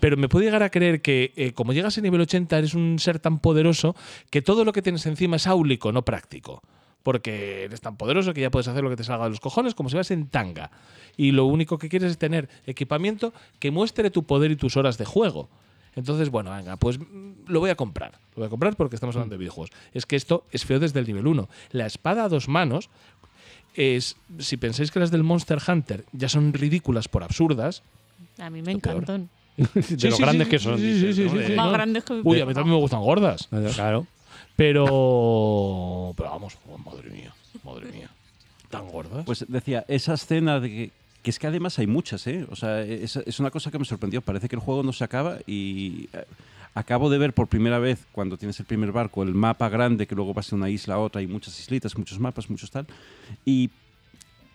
[0.01, 2.99] pero me puedo llegar a creer que eh, como llegas a nivel 80 eres un
[2.99, 3.95] ser tan poderoso
[4.29, 6.61] que todo lo que tienes encima es áulico, no práctico.
[7.03, 9.73] Porque eres tan poderoso que ya puedes hacer lo que te salga de los cojones
[9.75, 10.71] como si vas en tanga.
[11.15, 14.97] Y lo único que quieres es tener equipamiento que muestre tu poder y tus horas
[14.97, 15.49] de juego.
[15.95, 18.11] Entonces, bueno, venga, pues mm, lo voy a comprar.
[18.35, 19.71] Lo voy a comprar porque estamos hablando de videojuegos.
[19.93, 21.47] Es que esto es feo desde el nivel 1.
[21.71, 22.89] La espada a dos manos
[23.73, 27.83] es, si pensáis que las del Monster Hunter ya son ridículas por absurdas,
[28.39, 29.29] A mí me encantan.
[29.57, 30.77] de Sí, lo sí, grandes sí, que son.
[30.77, 31.29] sí, dices, sí, ¿no?
[31.31, 31.71] sí, De- sí, Más no.
[31.71, 33.47] grandes que uy, a mí también me gustan gordas.
[33.73, 34.05] Claro.
[34.57, 37.33] Pero, pero vamos, madre mía,
[37.63, 38.09] madre mía.
[38.69, 39.23] Tan gordas.
[39.25, 40.91] Pues decía, esa escena de que,
[41.23, 42.45] que es que además hay muchas, ¿eh?
[42.49, 44.19] O sea, es, es una cosa que me sorprendió.
[44.21, 46.25] Parece que el juego no se acaba y eh,
[46.73, 50.15] acabo de ver por primera vez, cuando tienes el primer barco, el mapa grande que
[50.15, 52.87] luego vas de una isla a otra y muchas islitas, muchos mapas, muchos tal.
[53.45, 53.69] Y,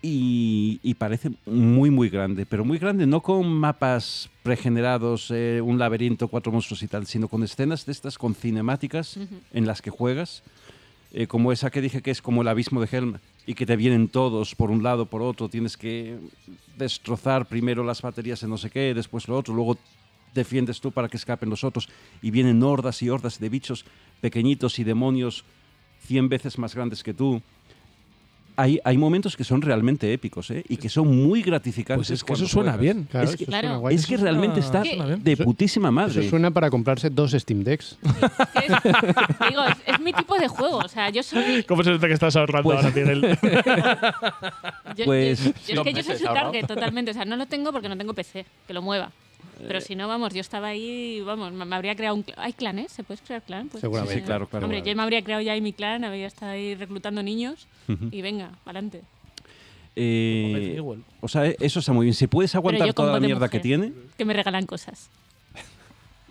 [0.02, 5.78] y, y parece muy, muy grande, pero muy grande, no con mapas pregenerados, eh, un
[5.78, 9.16] laberinto, cuatro monstruos y tal, sino con escenas de estas, con cinemáticas
[9.52, 10.42] en las que juegas
[11.14, 13.76] eh, como esa que dije que es como el abismo de Helm y que te
[13.76, 16.16] vienen todos por un lado, por otro, tienes que
[16.78, 19.76] destrozar primero las baterías de no sé qué, después lo otro, luego
[20.34, 21.90] defiendes tú para que escapen los otros
[22.22, 23.84] y vienen hordas y hordas de bichos
[24.22, 25.44] pequeñitos y demonios
[26.06, 27.42] 100 veces más grandes que tú.
[28.56, 30.62] Hay, hay momentos que son realmente épicos ¿eh?
[30.68, 32.08] y que son muy gratificantes.
[32.08, 32.80] pues es que eso suena juegas.
[32.80, 33.08] bien.
[33.10, 33.68] Claro, Es que- Claro.
[33.68, 33.94] suena guay.
[33.96, 36.20] Es que realmente está de putísima madre.
[36.20, 37.98] Eso suena para comprarse dos Steam Decks.
[38.54, 38.92] Es-
[39.48, 40.78] digo, es, es mi tipo de juego.
[40.78, 41.62] O sea, yo soy.
[41.64, 43.38] ¿Cómo se nota que estás ahorrando Pues- ahora, Miguel?
[44.96, 47.10] Yo, Pues- yo- yo- es que yo soy su target totalmente.
[47.12, 49.10] O sea, no lo tengo porque no tengo PC, que lo mueva.
[49.66, 52.36] Pero si no, vamos, yo estaba ahí, vamos, me habría creado un clan.
[52.40, 52.90] ¿Hay clanes?
[52.90, 53.68] ¿Se puede crear clan?
[53.68, 54.14] Pues, Seguramente.
[54.14, 54.66] Sí, sí, claro, claro.
[54.66, 58.22] Hombre, yo me habría creado ya ahí mi clan, habría estado ahí reclutando niños Y
[58.22, 59.02] venga, adelante.
[59.94, 60.80] Eh,
[61.20, 62.14] o sea, eso está muy bien.
[62.14, 65.10] Si puedes aguantar toda la mierda que tiene, Que me regalan cosas.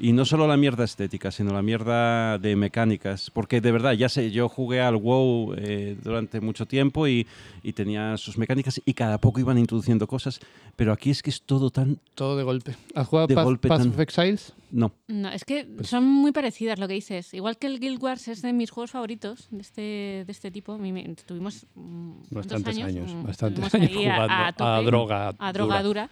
[0.04, 3.30] Y no solo la mierda estética, sino la mierda de mecánicas.
[3.30, 7.28] Porque de verdad, ya sé, yo jugué al WoW eh, durante mucho tiempo y,
[7.62, 10.40] y tenía sus mecánicas y cada poco iban introduciendo cosas.
[10.76, 12.00] Pero aquí es que es todo tan.
[12.16, 12.76] Todo de golpe.
[12.96, 14.54] ¿Has jugado De Path, golpe Path tan- of Exiles?
[14.72, 14.92] No.
[15.08, 17.32] No, es que Pues son muy parecidas lo que dices.
[17.36, 20.80] Igual que el Guild Wars es de mis juegos favoritos de este, de este tipo.
[21.28, 23.14] Tuvimos mm, ¿cuántos Bastantes años.
[23.14, 25.34] Mm, bastantes años a- jugando a, a, tope, droga.
[25.38, 25.84] a droga dura.
[25.84, 26.10] dura.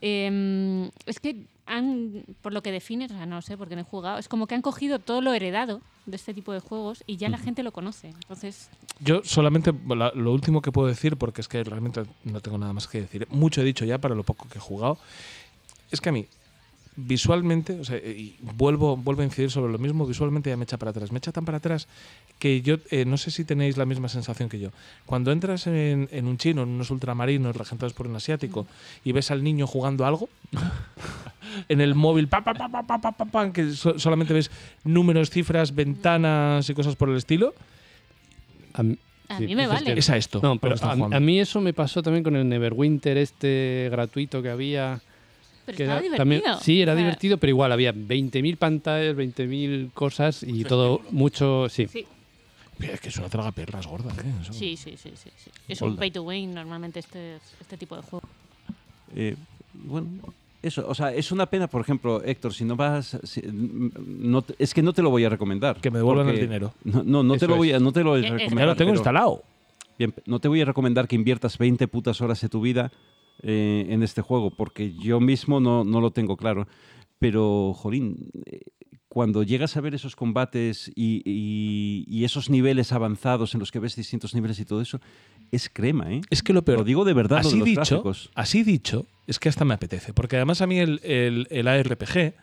[0.00, 3.84] Eh, es que han, por lo que defines, o sea, no sé, porque no he
[3.84, 7.16] jugado, es como que han cogido todo lo heredado de este tipo de juegos y
[7.16, 8.08] ya la gente lo conoce.
[8.08, 12.56] Entonces, Yo solamente la- lo último que puedo decir, porque es que realmente no tengo
[12.58, 13.26] nada más que decir.
[13.30, 14.96] Mucho he dicho ya para lo poco que he jugado.
[15.90, 16.26] Es que a mí,
[16.96, 20.78] visualmente, o sea, y vuelvo, vuelvo a incidir sobre lo mismo, visualmente ya me echa
[20.78, 21.12] para atrás.
[21.12, 21.88] Me echa tan para atrás
[22.38, 24.70] que yo eh, no sé si tenéis la misma sensación que yo.
[25.04, 28.66] Cuando entras en, en un chino, en unos ultramarinos regentados por un asiático,
[29.04, 30.28] y ves al niño jugando algo,
[31.68, 34.50] en el móvil, pa, pa, pa, que so solamente ves
[34.84, 37.54] números, cifras, ventanas y cosas por el estilo.
[38.78, 38.96] Um.
[39.28, 39.98] A sí, mí me vale.
[39.98, 40.38] Es a esto.
[40.40, 44.50] No, pero a, a, mí eso me pasó también con el Neverwinter este gratuito que
[44.50, 45.00] había.
[45.66, 46.16] Pero que estaba era divertido.
[46.16, 51.02] también- sí, era O sea, divertido, pero igual había 20.000 pantallas, 20.000 cosas y todo
[51.10, 51.68] mucho.
[51.68, 51.86] Sí.
[51.88, 52.06] Sí,
[52.78, 54.32] Es que es una traga perras gorda, ¿eh?
[54.42, 54.52] Eso.
[54.52, 55.50] sí, sí, sí, sí, sí.
[55.68, 58.26] Es un pay to win normalmente este, este tipo de juego.
[59.14, 59.34] Eh,
[59.74, 60.08] bueno,
[60.62, 64.74] Eso, o sea, es una pena, por ejemplo, Héctor, si no vas, si- no es
[64.74, 65.76] que no te lo voy a recomendar.
[65.80, 66.74] Que me devuelvan el dinero.
[66.82, 68.58] No, no, no te lo voy a, no te lo voy a Eh, eh, recomendar.
[68.64, 69.42] Ya lo tengo pero- instalado.
[69.98, 72.90] Bien, no te voy a recomendar que inviertas 20 putas horas de tu vida
[73.42, 76.66] eh, en este juego, porque yo mismo no, no lo tengo claro.
[77.18, 78.60] Pero, jolín, eh,
[79.08, 83.78] cuando llegas a ver esos combates y, y- y esos niveles avanzados en los que
[83.78, 85.00] ves distintos niveles y todo eso,
[85.50, 86.20] es crema, ¿eh?
[86.28, 86.78] Es que lo peor.
[86.80, 88.30] Lo digo de verdad, lo así de los dicho, gráficos.
[88.34, 90.12] así dicho, es que hasta me apetece.
[90.12, 92.34] Porque además a mí el, el- el ARPG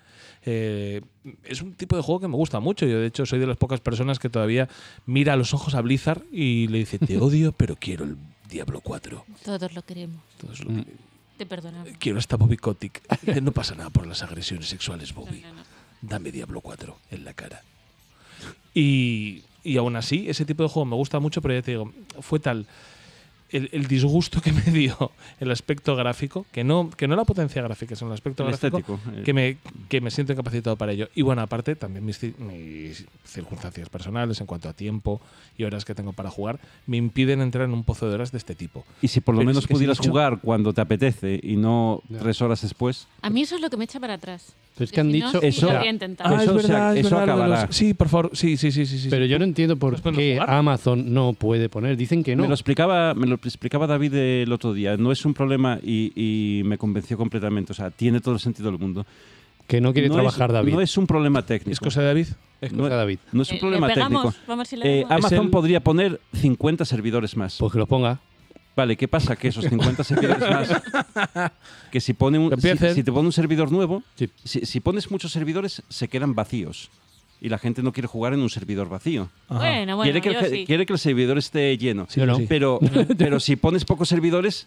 [0.45, 1.01] eh,
[1.45, 2.85] es un tipo de juego que me gusta mucho.
[2.87, 4.67] Yo, de hecho, soy de las pocas personas que todavía
[5.05, 8.17] mira a los ojos a Blizzard y le dice: Te odio, pero quiero el
[8.49, 9.25] Diablo 4.
[9.43, 10.21] Todos lo queremos.
[10.39, 10.83] Entonces, lo Mm.
[10.83, 10.91] que-
[11.37, 11.89] Te perdonamos.
[11.99, 13.01] quiero hasta Bobby Kotick.
[13.41, 15.41] No pasa nada por las agresiones sexuales, Bobby.
[15.41, 15.63] No, no, no.
[16.01, 17.61] Dame Diablo 4 en la cara.
[18.73, 21.91] Y, y aún así, ese tipo de juego me gusta mucho, pero ya te digo,
[22.21, 22.67] fue tal
[23.53, 27.61] el, el disgusto que me dio el aspecto gráfico, que no, que no la potencia
[27.61, 28.99] gráfica, sino el aspecto El gráfico, estético.
[29.17, 29.23] eh.
[29.23, 29.57] que me,
[29.89, 31.07] que me siento incapacitado para ello.
[31.15, 35.21] Y bueno, aparte, también mis, ci- mis circunstancias personales en cuanto a tiempo
[35.57, 38.37] y horas que tengo para jugar me impiden entrar en un pozo de horas de
[38.37, 38.85] este tipo.
[39.01, 42.01] Y si por lo Pero menos es que pudieras jugar cuando te apetece y no
[42.19, 44.53] tres horas después, A mí eso es lo que me echa para atrás.
[44.75, 45.39] Pero es que Que han si no, dicho.
[45.41, 45.69] sí Eso-.
[45.69, 45.83] Ah,
[46.43, 47.65] Eso se- eso lo de acabará.
[47.67, 48.97] los- Sí, por favor, sí, sí, sí, sí.
[48.97, 49.07] sí.
[49.09, 50.49] Pero yo no entiendo por ¿Los podemos qué jugar?
[50.49, 51.95] Amazon no puede poner.
[51.95, 52.41] Dicen que no.
[52.43, 54.97] Me lo explicaba, me lo explicaba David el otro día.
[54.97, 57.71] No es un problema y, y me convenció completamente.
[57.71, 59.05] O sea, tiene todo el sentido del mundo.
[59.67, 60.73] Que no quiere no trabajar es, David.
[60.73, 61.71] No es un problema técnico.
[61.71, 62.27] ¿Es cosa de David?
[62.59, 63.19] Es no- cosa de David.
[63.31, 64.33] no es un Eh, problema técnico.
[64.47, 65.05] Vamos a ver si Eh.
[65.09, 67.57] Amazon el- podría poner 50 servidores más.
[67.59, 68.19] Pues que los ponga.
[68.75, 69.35] Vale, ¿qué pasa?
[69.35, 70.69] Que esos 50 servidores más,
[71.91, 74.29] que si, pone un, si, si te pone un servidor nuevo, Sí.
[74.43, 76.89] si, si pones muchos servidores, se quedan vacíos.
[77.43, 79.29] Y la gente no quiere jugar en un servidor vacío.
[79.49, 79.59] Ajá.
[79.59, 80.65] Bueno, bueno, quiere, que el, yo ge- sí.
[80.65, 82.07] quiere que el servidor esté lleno.
[82.09, 82.37] Sí, no.
[82.47, 82.79] Pero,
[83.17, 84.65] pero si pones pocos servidores,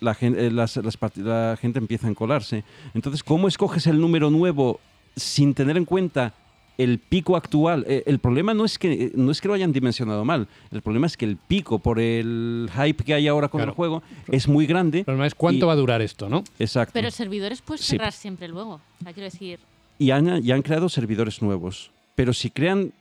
[0.00, 2.62] la gente, las- las part- la gente empieza a encolarse.
[2.94, 4.78] Entonces, ¿cómo escoges el número nuevo
[5.16, 6.32] sin tener en cuenta
[6.78, 7.84] el pico actual?
[7.88, 10.46] Eh, el problema no es, que, no es que lo hayan dimensionado mal.
[10.70, 13.72] El problema es que el pico, por el hype que hay ahora con Claro.
[13.72, 14.98] el juego, es muy grande.
[15.00, 16.44] El problema es cuánto Y- va a durar esto, ¿no?
[16.60, 16.92] Exacto.
[16.94, 17.92] Pero servidores puedes Sí.
[17.96, 18.74] cerrar siempre luego.
[18.74, 19.58] O sea, quiero decir,
[19.98, 21.90] y, han, y han creado servidores nuevos.
[22.16, 22.92] Pero si crean,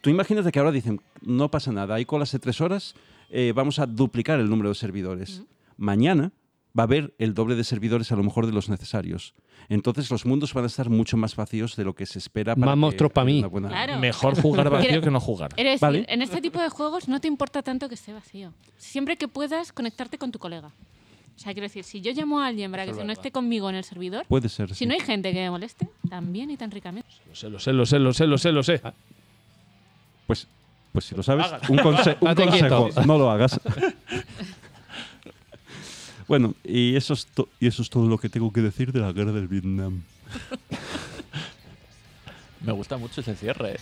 [0.00, 2.94] tú imagínate que ahora dicen, no pasa nada, hay colas de tres horas,
[3.28, 5.42] eh, vamos a duplicar el número de servidores.
[5.76, 6.32] Mañana
[6.78, 9.34] va a haber el doble de servidores a lo mejor de los necesarios.
[9.68, 12.54] Entonces los mundos van a estar mucho más vacíos de lo que se espera.
[12.54, 13.42] para Más monstruos pa' haya mí.
[13.44, 13.98] buena- Claro.
[13.98, 15.50] Mejor jugar vacío que no jugar.
[15.56, 16.06] es decir, Vale.
[16.08, 18.52] en este tipo de juegos no te importa tanto que esté vacío.
[18.78, 20.72] Siempre que puedas conectarte con tu colega.
[21.40, 23.76] O sea, quiero decir, si yo llamo a alguien para que no esté conmigo en
[23.76, 24.68] el servidor, Puede ser.
[24.68, 24.86] si sí.
[24.86, 27.08] no hay gente que me moleste, también y tan ricamente.
[27.26, 28.82] Lo sé, lo sé, lo sé, lo sé, lo sé, lo sé.
[30.26, 30.46] Pues,
[30.92, 33.58] pues si lo sabes, un, conse- un Estate consejo, no lo hagas.
[36.28, 37.26] bueno, y eso, es
[37.58, 40.02] y eso es todo lo que tengo que decir de la guerra del Vietnam.
[42.60, 43.72] Me gusta mucho ese cierre.
[43.72, 43.80] Qué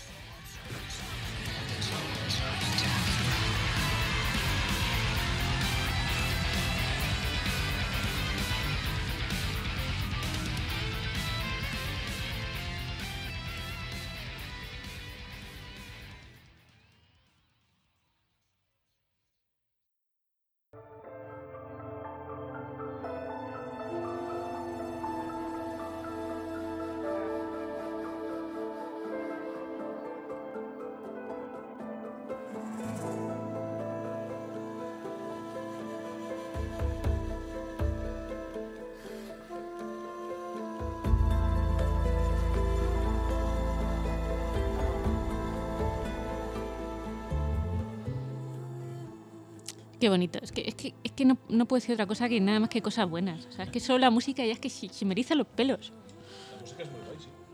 [51.19, 53.47] que, es no, no puedo decir otra cosa que nada más que cosas buenas.
[53.47, 55.49] O sea, es que solo la música ya es que se, se me erizan los
[55.49, 55.93] pelos.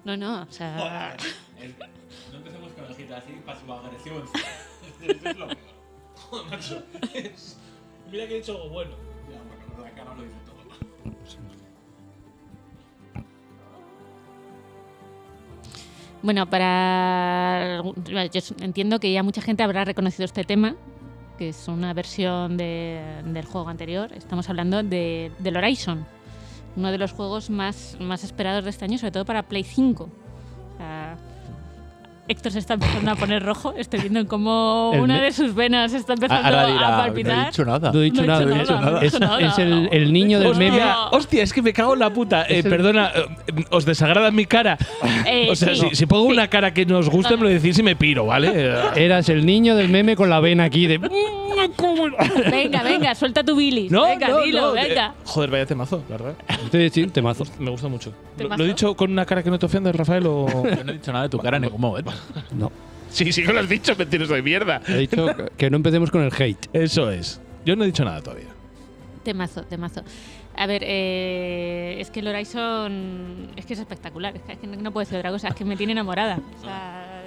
[0.04, 1.16] No, no, o sea...
[2.30, 4.24] No empecemos con la gita así, pasiva agresión.
[8.10, 8.90] Mira que he hecho algo bueno.
[9.30, 10.54] Ya, bueno, la cara lo dice todo.
[16.22, 17.82] Bueno, para.
[18.32, 20.74] Yo entiendo que ya mucha gente habrá reconocido este tema,
[21.38, 24.12] que es una versión de- del juego anterior.
[24.12, 26.06] Estamos hablando de, del Horizon,
[26.76, 30.08] uno de los juegos más, más esperados de este año, sobre todo para Play 5.
[32.26, 33.74] Héctor se está empezando a poner rojo.
[33.76, 37.06] Estoy viendo cómo El una de sus venas está empezando Ahora a dirá, no he
[37.06, 37.46] palpitar.
[37.50, 37.92] dicho nada.
[37.92, 38.44] No he dicho No nada.
[38.46, 39.40] no he dicho nada, no he Es, dicho nada.
[39.40, 40.70] es el, el niño del Hostia.
[40.70, 40.82] meme.
[41.10, 42.46] Hostia, es que me cago en la puta.
[42.48, 44.78] Eh, Perdona, eh, ¿os desagrada mi cara?
[45.26, 45.82] Eh, o sea, sí.
[45.90, 46.32] si, si pongo Sí.
[46.32, 48.74] una cara que no os guste, me lo decís y me piro, ¿vale?
[48.96, 50.98] Eras el niño del meme con la vena aquí de.
[52.50, 53.90] Venga, venga, suelta tu bilis.
[53.90, 55.06] no, venga, no, dilo, no, venga.
[55.08, 56.34] eh, joder, vaya temazo, la verdad.
[56.72, 57.44] Sí, sí, temazo.
[57.58, 58.10] Me gusta mucho.
[58.10, 58.58] ¿Lo, ¿Temazo?
[58.58, 60.26] lo he dicho con una cara que no te ofende, Rafael?
[60.26, 60.46] O...
[60.64, 62.12] Yo no he dicho nada de tu cara en ningún momento.
[62.56, 62.70] No.
[63.10, 64.80] sí, sí que lo has dicho, mentiroso de mierda.
[64.88, 66.68] He dicho que no empecemos con el hate.
[66.72, 67.40] Eso es.
[67.64, 68.48] Yo no he dicho nada todavía.
[69.22, 70.02] Temazo, temazo.
[70.56, 74.36] A ver, eh, es que el Horizon es que es espectacular.
[74.36, 75.48] Es que, es que no puedo decir otra cosa.
[75.48, 76.38] Es que me tiene enamorada.
[76.60, 77.22] O sea,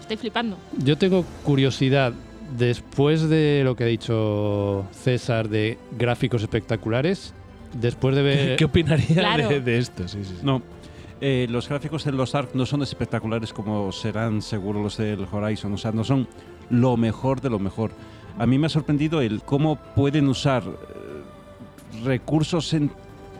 [0.00, 0.56] estoy flipando.
[0.78, 2.12] Yo tengo curiosidad,
[2.56, 7.34] después de lo que ha dicho César de gráficos espectaculares,
[7.74, 8.56] después de ver.
[8.56, 9.48] ¿Qué opinaría Claro.
[9.48, 10.08] de, de esto?
[10.08, 10.40] Sí, sí, sí.
[10.42, 10.62] No.
[11.20, 15.72] Eh, los gráficos de los Ark no son espectaculares como serán seguro los del Horizon.
[15.72, 16.28] O sea, no son
[16.70, 17.92] lo mejor de lo mejor.
[18.38, 22.90] A mí me ha sorprendido el cómo pueden usar eh, recursos en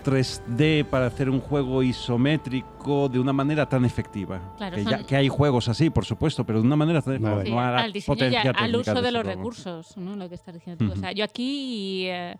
[0.05, 4.41] 3D para hacer un juego isométrico de una manera tan efectiva.
[4.57, 7.21] Claro, que, son- ya- que hay juegos así, por supuesto, pero de una manera tan
[7.21, 7.45] Vale.
[7.45, 10.15] Sí, no a la al diseño y al uso de los recursos, ¿no?
[10.17, 10.93] Lo que estás diciendo tú.
[10.93, 12.07] O sea, yo aquí.
[12.07, 12.37] eh,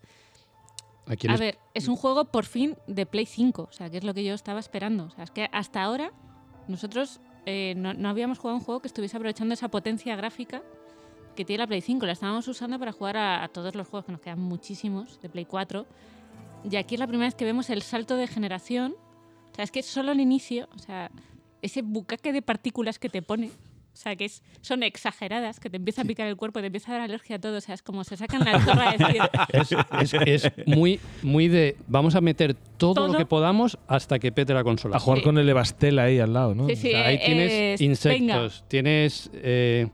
[1.07, 3.69] Aquí a les- ver, es un juego por fin de Play 5.
[3.71, 5.05] O sea, que es lo que yo estaba esperando.
[5.05, 6.13] O sea, es que hasta ahora
[6.69, 10.63] nosotros eh, no, no habíamos jugado un juego que estuviese aprovechando esa potencia gráfica
[11.37, 12.07] que tiene la Play 5.
[12.07, 15.29] La estábamos usando para jugar a, a todos los juegos, que nos quedan muchísimos, de
[15.29, 15.87] Play 4.
[16.69, 18.97] Y aquí es la primera vez que vemos el salto de generación.
[19.53, 21.11] O sea, es que solo al inicio, o sea,
[21.63, 23.51] ese bucaque de partículas que te pone.
[23.97, 26.91] O sea, que es, son exageradas, que te empieza a picar el cuerpo, te empieza
[26.91, 27.57] a dar alergia a todo.
[27.57, 29.23] O sea, es como se sacan la zorra de decir,
[30.03, 31.77] es, es- es muy, muy de.
[31.89, 33.09] Vamos a meter todo, Todo.
[33.09, 34.97] lo que podamos hasta que pete la consola.
[34.97, 35.25] A jugar Sí.
[35.25, 36.67] con el Evastel ahí al lado, ¿no?
[36.69, 36.89] Sí, sí.
[36.89, 39.89] O sea, ahí eh, tienes es- insectos, tienes eh,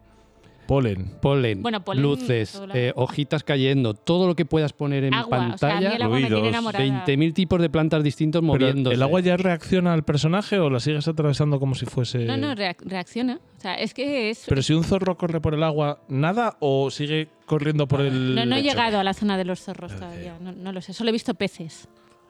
[0.72, 1.10] Polen.
[1.20, 5.12] polen, Bueno, polen, luces, todo lo- eh, hojitas cayendo, todo lo que puedas poner en
[5.12, 5.52] agua.
[5.54, 6.04] O sea, a mí pantalla.
[6.06, 6.84] agua me tiene ruidos, enamorada.
[6.84, 8.94] 20.000 tipos de plantas distintos Pero moviéndose.
[8.94, 12.20] ¿El agua ya reacciona al personaje o la sigues atravesando como si fuese.?
[12.20, 13.38] No, no, reac- reacciona.
[13.58, 14.44] O sea, es que es.
[14.48, 18.34] Pero si un zorro corre por el agua, ¿nada o sigue corriendo por el.?
[18.34, 18.70] no, no he lecho?
[18.70, 20.36] llegado a la zona de los zorros todavía.
[20.40, 20.94] No, no lo sé.
[20.94, 21.86] Solo he visto peces.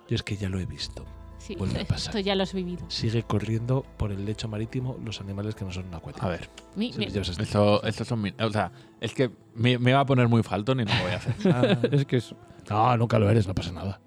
[0.09, 1.05] Yo es que ya lo he visto.
[1.43, 2.21] Sí, Vuelve a esto pasar.
[2.23, 2.85] ya lo has vivido.
[2.89, 6.25] Sigue corriendo por el lecho marítimo los animales que no son acuáticos.
[6.25, 8.33] A ver, Mi- mi- eso, eso son.
[8.41, 8.71] O sea,
[9.01, 11.35] es que me, me va a poner muy faltón y no lo voy a hacer.
[11.53, 12.33] Ah, Es que es,
[12.71, 14.01] no, nunca lo eres, no pasa nada.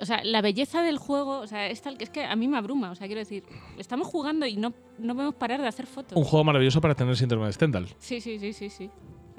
[0.00, 2.48] o sea, la belleza del juego, o sea, es tal que es que a mí
[2.48, 2.90] me abruma.
[2.90, 3.44] O sea, quiero decir,
[3.76, 6.16] estamos jugando y no, no podemos parar de hacer fotos.
[6.16, 7.86] Un juego maravilloso para tener síndrome de Stendhal.
[7.98, 8.90] Sí, sí, sí, sí, sí.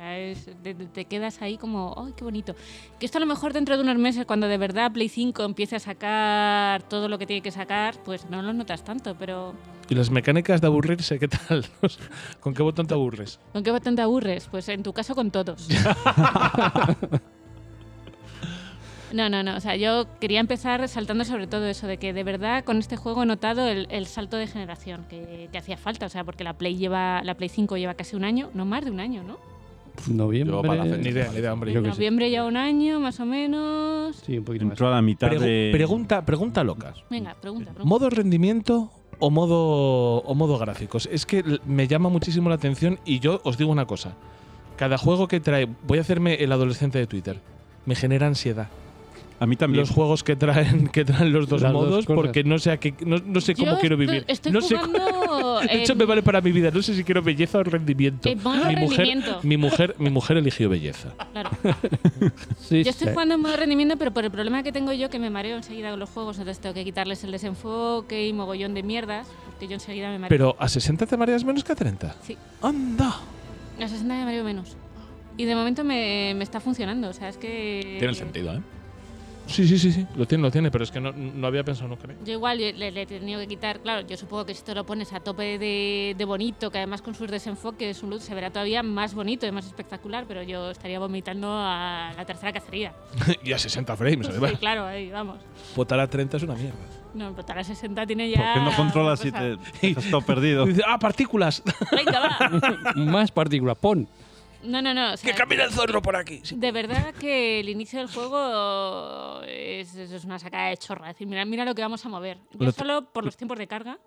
[0.04, 2.56] Sea, es- te, te- te quedas ahí como, ¡ay, qué bonito!
[3.00, 5.78] Que esto a lo mejor dentro de unos meses, cuando de verdad Play 5 empiece
[5.78, 9.54] a sacar todo lo que tiene que sacar, pues no lo notas tanto, pero
[9.90, 11.66] ¿Y las mecánicas de aburrirse, qué tal?
[12.42, 13.40] ¿Con qué botón te aburres?
[13.54, 14.48] ¿con qué botón te aburres?
[14.52, 15.70] Pues en tu caso con todos.
[19.14, 19.56] No, no, no.
[19.56, 22.98] O sea, yo quería empezar resaltando sobre todo eso, de que de verdad con este
[22.98, 26.08] juego he notado el, el salto de generación que, que hacía falta.
[26.08, 28.84] O sea, porque la Play lleva, la Play 5 lleva casi un año, no más
[28.84, 29.38] de un año, ¿no?
[30.10, 30.56] Noviembre.
[30.56, 31.74] Yo para la Ni idea, ni idea, hombre.
[31.74, 34.16] Noviembre ya un año, más o menos.
[34.26, 34.74] Sí, un poquito más.
[34.74, 35.70] Entró a la mitad Pregu- de.
[35.72, 36.94] pregunta, pregunta loca.
[37.10, 37.88] Venga, pregunta, pregunta.
[37.88, 41.08] ¿Modo rendimiento o modo, o modo gráficos?
[41.12, 44.14] Es que me llama muchísimo la atención y yo os digo una cosa.
[44.76, 47.40] Cada juego que trae, voy a hacerme el adolescente de Twitter,
[47.86, 48.68] me genera ansiedad.
[49.40, 49.82] A mí también.
[49.82, 52.16] Los juegos que traen, que traen los dos Las dos modos, cosas.
[52.16, 54.24] porque no sé, a qué, no, no sé cómo Yo quiero vivir.
[54.28, 54.76] Estoy no sé
[55.62, 56.72] de hecho, en- me vale para mi vida.
[56.72, 58.30] No sé si quiero belleza o rendimiento.
[58.30, 59.40] En modo mi, mujer, rendimiento.
[59.44, 61.10] mi, mujer, mi mujer eligió belleza.
[61.32, 61.50] Claro.
[62.60, 63.14] Sí, Yo estoy sí.
[63.14, 65.92] jugando en modo rendimiento, pero por el problema que tengo yo, que me mareo enseguida
[65.92, 69.74] con los juegos, entonces tengo que quitarles el desenfoque y mogollón de mierdas, porque yo
[69.74, 70.30] enseguida me mareo.
[70.30, 72.16] Pero a 60 te mareas menos que a 30.
[72.26, 72.38] Sí.
[72.62, 73.16] ¡Anda!
[73.80, 74.76] A 60 me mareo menos.
[75.38, 77.98] Y de momento me, me está funcionando, o sea, es que...
[78.00, 78.62] Tiene sentido, ¿eh?
[79.48, 80.08] Sí, sí, sí, sí.
[80.16, 82.16] Lo tiene, lo tiene, pero es que no, no había pensado, no creo.
[82.26, 84.86] Yo igual le, le he tenido que quitar, claro, yo supongo que si te lo
[84.86, 88.50] pones a tope de, de bonito, que además con sus desenfoques, su luz se verá
[88.52, 92.94] todavía más bonito y más espectacular, pero yo estaría vomitando a la tercera cacería.
[93.44, 94.52] y a 60 frames, además.
[94.52, 95.40] Sí, claro, ahí, vamos.
[95.76, 96.78] Votar a 30 es una mierda.
[97.14, 98.54] No, pero a 60 tiene ¿Por ya...
[98.56, 99.58] qué no controlas si cosa.
[99.80, 100.66] te has estado perdido?
[100.66, 101.62] Dice, ah, partículas.
[101.92, 102.94] Venga, va.
[102.96, 104.08] Más partícula, pon.
[104.64, 105.14] No, no, no.
[105.14, 106.40] o sea, que camina el zorro por aquí.
[106.44, 106.56] Sí.
[106.58, 111.10] de verdad que el inicio del juego es, es una sacada de chorra.
[111.10, 112.38] Es decir, mira, mira lo que vamos a mover.
[112.54, 113.98] Ya Lo- solo por los tiempos de carga,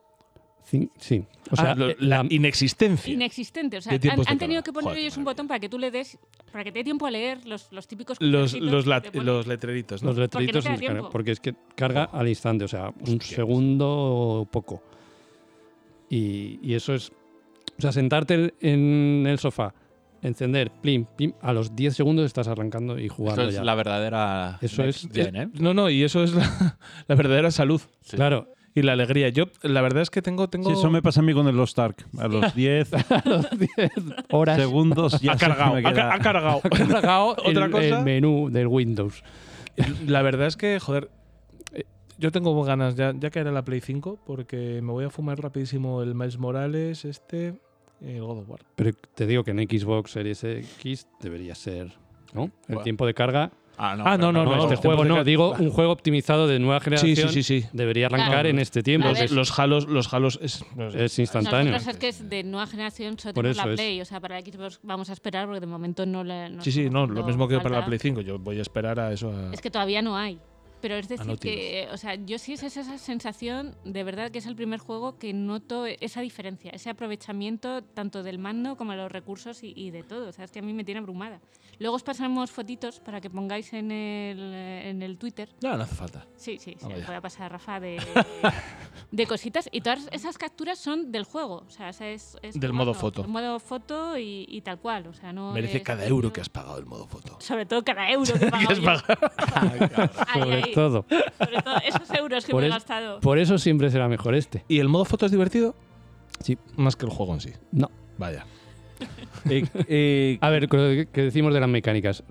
[0.69, 1.23] Cin- Sí.
[1.53, 3.13] O sea, Ah, lo- eh, la la- inexistencia.
[3.15, 3.77] inexistente.
[3.77, 6.19] O sea, han, tenido que poner Joder, ellos un botón para que tú le des,
[6.51, 10.13] para que te dé tiempo a leer los, los típicos Los, los, los letreritos, ¿no?
[10.13, 10.29] los
[10.81, 11.09] tiempo.
[11.11, 13.27] porque es que carga al instante, o sea, un Hostias.
[13.27, 14.83] segundo o poco.
[16.11, 17.13] Y, y eso es
[17.79, 19.73] O sea, sentarte en el sofá,
[20.27, 23.65] encender, plim, plim, a los 10 segundos estás arrancando y jugando Esto es ya.
[23.65, 24.59] la verdadera.
[24.61, 25.49] Eso es- gen, ¿eh?
[25.61, 26.77] No, no, y eso es la,
[27.09, 28.17] la verdadera salud Sí.
[28.17, 29.29] Claro, y la alegría.
[29.31, 30.49] Yo, la verdad es que tengo.
[30.49, 32.07] tengo Sí, eso me pasa a mí con el Lost Ark.
[32.19, 33.91] A los 10 a los 10
[34.31, 36.61] horas segundos ya ha se cargado, me ha, ca- queda- ha cargado.
[36.65, 37.99] ha cargado Otra el, cosa.
[37.99, 39.23] el menú del Windows.
[40.07, 41.11] La verdad es que, joder,
[41.73, 41.85] eh,
[42.19, 45.39] yo tengo ganas, ya, ya que era la Play 5, porque me voy a fumar
[45.41, 47.55] rapidísimo el Miles Morales, este,
[48.01, 48.61] el God of War.
[48.75, 51.93] Pero te digo que en Xbox Series X debería ser,
[52.35, 52.45] ¿no?
[52.45, 52.83] El Bueno.
[52.83, 53.51] tiempo de carga.
[53.79, 55.23] Ah, no, Ah, pero no, No, no, este no, juego no.
[55.23, 57.69] Digo, un juego optimizado de nueva generación Sí, sí, sí, sí.
[57.75, 58.49] debería arrancar Claro.
[58.49, 59.07] en este tiempo.
[59.09, 59.31] Los, ver.
[59.33, 61.05] los halos, los halos es, no sé.
[61.05, 61.73] Es instantáneo.
[61.73, 63.79] Nosotros es que es de nueva generación solo Por tenemos la es.
[63.79, 66.89] Play, o sea, para Xbox vamos a esperar porque de momento no no Sí, sí,
[66.89, 67.85] no, lo mismo que para la.
[67.85, 68.23] Play 5.
[68.23, 69.31] Yo voy a esperar a eso.
[69.31, 70.39] a- Es que todavía no hay.
[70.87, 74.39] Pero es decir que, o sea, yo sí es esa esa sensación de verdad que
[74.39, 78.99] es el primer juego que noto esa diferencia, ese aprovechamiento tanto del mando como de
[78.99, 80.29] los recursos y, y de todo.
[80.29, 81.41] O sea, es que a mí me tiene abrumada.
[81.79, 85.49] Luego os pasaremos fotitos para que pongáis en el, eh, en el Twitter.
[85.63, 86.27] No, no hace falta.
[86.37, 86.77] Sí, sí, sí.
[86.83, 87.07] Vamos ya.
[87.07, 88.01] Voy a pasar a Rafa de,
[89.11, 89.69] de cositas.
[89.73, 91.65] Y todas esas capturas son del juego.
[91.67, 93.23] O sea, es, es Del modo foto.
[93.23, 95.07] del modo foto y, y tal cual.
[95.09, 97.37] O sea, no Merece es- cada euro que has pagado el modo foto.
[97.41, 100.13] Sobre todo cada euro que has pagado.
[100.33, 100.73] Sobre ahí.
[100.73, 101.05] todo.
[101.39, 103.21] Sobre todo esos euros que Por me he gastado.
[103.21, 104.65] Por eso siempre será mejor este.
[104.69, 105.75] ¿Y el modo foto es divertido?
[106.41, 106.57] Sí.
[106.77, 107.53] Más que el juego en sí.
[107.73, 107.91] No.
[108.19, 108.47] Vaya.
[109.49, 112.25] Eh, eh, A ver, que decimos de las mecánicas.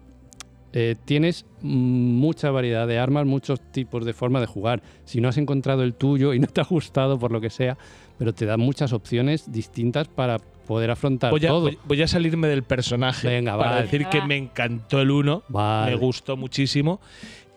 [0.73, 4.81] Eh, tienes mucha variedad de armas, muchos tipos de forma de jugar.
[5.05, 7.77] Si no has encontrado el tuyo y no te ha gustado por lo que sea,
[8.17, 11.61] pero te da muchas opciones distintas para poder afrontar Voy a, todo.
[11.61, 13.81] voy- voy a salirme del personaje Venga, para vale.
[13.83, 14.27] decir que va.
[14.27, 15.43] me encantó el 1.
[15.47, 15.91] Vale.
[15.91, 16.99] Me gustó muchísimo.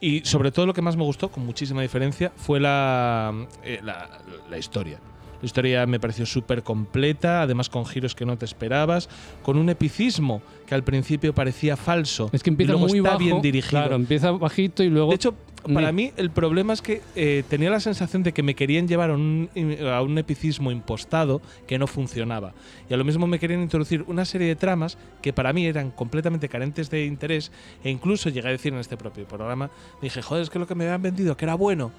[0.01, 3.35] Y sobre todo lo que más me gustó, con muchísima diferencia, fue la,
[3.65, 5.01] eh, la, la historia.
[5.41, 9.09] La historia me pareció súper completa, además con giros que no te esperabas,
[9.43, 12.29] con un epicismo que al principio parecía falso.
[12.33, 13.19] Es que empieza y luego muy está bajo.
[13.21, 13.71] bien dirigido.
[13.71, 15.11] Claro, empieza bajito y luego.
[15.11, 15.35] De hecho,
[15.73, 19.11] para mí el problema es que eh, tenía la sensación de que me querían llevar
[19.11, 19.49] a un,
[19.93, 22.55] a un epicismo impostado que no funcionaba.
[22.89, 25.91] Y a lo mismo me querían introducir una serie de tramas que para mí eran
[25.91, 27.53] completamente carentes de interés
[27.85, 29.71] e incluso llegué a decir en este propio programa,
[30.01, 31.93] dije, joder, es que lo que me habían vendido, que era bueno,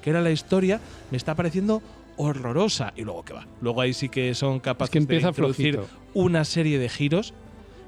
[0.00, 0.80] que era la historia,
[1.10, 1.82] me está pareciendo
[2.16, 2.92] horrorosa.
[2.96, 3.46] Y luego que va.
[3.60, 5.96] Luego ahí sí que son capaces es que empieza de introducir flojito.
[6.14, 7.34] una serie de giros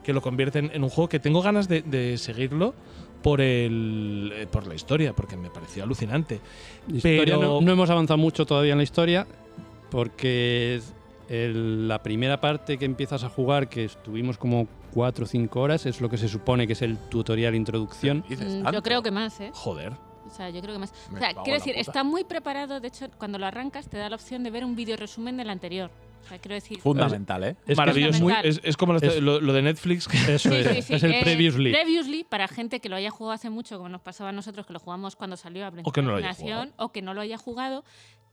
[0.02, 2.74] que lo convierten en un juego que tengo ganas de, de seguirlo
[3.22, 6.40] por el eh, por la historia porque me pareció alucinante
[6.88, 9.26] Historia, pero- no, no hemos avanzado mucho todavía en la historia
[9.90, 10.80] porque
[11.28, 15.86] el- la primera parte que empiezas a jugar, que estuvimos como 4 o 5 horas,
[15.86, 18.24] es lo que se supone que es el tutorial introducción.
[18.28, 18.70] Dices Mm.
[18.72, 19.50] Yo creo que más, ¿eh?
[19.54, 19.92] joder
[20.34, 20.92] sea, yo creo que más.
[21.10, 21.80] Me o sea, quiero decir, puta.
[21.80, 22.80] está muy preparado.
[22.80, 25.48] De hecho, cuando lo arrancas, te da la opción de ver un vídeo resumen del
[25.50, 25.90] anterior.
[26.24, 26.80] O sea, quiero decir.
[26.80, 27.56] Fundamental, ¿eh?
[27.66, 28.50] Es maravilloso fundamental.
[28.50, 31.02] es, es como lo, Es- lo- lo de Netflix Eso Sí, es, sí, sí, es
[31.02, 31.70] el eh, previously.
[31.72, 34.72] Previously, para gente que lo haya jugado hace mucho, como nos pasaba a nosotros, que
[34.72, 37.20] lo jugamos cuando salió a O que no lo haya generación, o que no lo
[37.20, 37.84] haya jugado,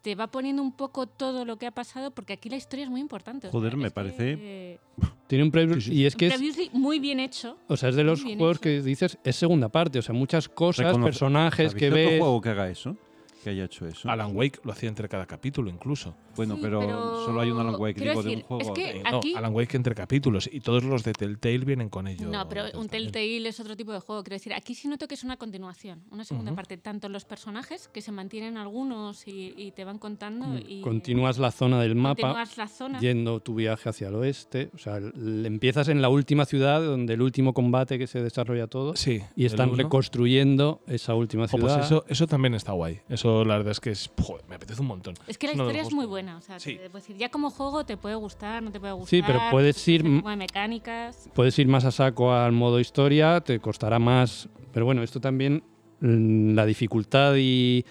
[0.01, 2.89] te va poniendo un poco todo lo que ha pasado, porque aquí la historia es
[2.91, 3.47] muy importante.
[3.47, 4.79] o sea, Joder, me es que, parece- eh,
[5.27, 7.57] Tiene un preview y es que es, muy bien hecho.
[7.67, 8.61] o sea, es de los juegos hecho.
[8.61, 12.19] que dices, es segunda parte, o sea, muchas cosas, reconoce- personajes que ¿Habéis otro ves.
[12.19, 12.97] juego que haga eso?
[13.43, 14.09] Que haya hecho eso.
[14.09, 17.75] Alan Wake lo hacía entre cada capítulo incluso Bueno, Sí, pero, solo hay un Alan
[17.79, 18.63] Wake, digo, de decir, un juego.
[18.63, 21.89] es que Eh, no, aquí Alan Wake entre capítulos y todos los de Telltale vienen
[21.89, 23.11] con ello No, pero un también.
[23.11, 24.23] Telltale es otro tipo de juego.
[24.23, 26.77] Quiero decir, aquí sí noto que es una continuación, una segunda parte.
[26.77, 30.45] Tanto los personajes, que se mantienen algunos y, y te van contando.
[30.59, 32.43] Y Mm, Continúas la zona del mapa.
[32.57, 32.99] la zona.
[32.99, 34.69] yendo tu viaje hacia el oeste.
[34.73, 38.95] O sea, empiezas en la última ciudad, donde el último combate que se desarrolla todo.
[38.95, 41.75] sí Y están reconstruyendo esa última ciudad.
[41.77, 42.99] pues eso, eso también está guay.
[43.09, 45.15] Eso la verdad es que es, joder, me apetece un montón.
[45.27, 46.37] Es que la de historia es muy buena.
[46.37, 46.75] O sea, Sí.
[46.75, 49.09] te decir, ya como juego te puede gustar, no te puede gustar.
[49.09, 51.29] Sí, pero puedes ir de mecánicas.
[51.33, 54.49] Puedes ir más a saco al modo historia, te costará más.
[54.73, 55.63] Pero bueno, esto también,
[55.99, 57.85] mm, la dificultad y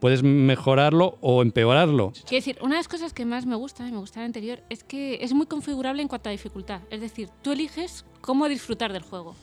[0.00, 2.12] puedes mejorarlo o empeorarlo.
[2.26, 4.62] Quiero decir, una de las cosas que más me gusta, y me gusta el anterior,
[4.70, 6.80] es que es muy configurable en cuanto a dificultad.
[6.90, 9.34] Es decir, tú eliges cómo disfrutar del juego.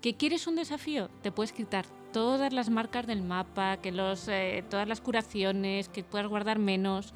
[0.00, 1.08] ¿Que quieres un desafío?
[1.22, 6.04] Te puedes quitar todas las marcas del mapa, que los, eh, todas las curaciones, que
[6.04, 7.14] puedas guardar menos.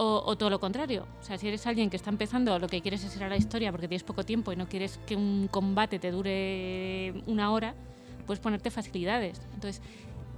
[0.00, 1.08] O, o todo lo contrario.
[1.20, 3.36] O sea, si eres alguien que está empezando, lo que quieres es ir a la
[3.36, 7.74] historia porque tienes poco tiempo y no quieres que un combate te dure una hora,
[8.24, 9.40] puedes ponerte facilidades.
[9.54, 9.82] Entonces,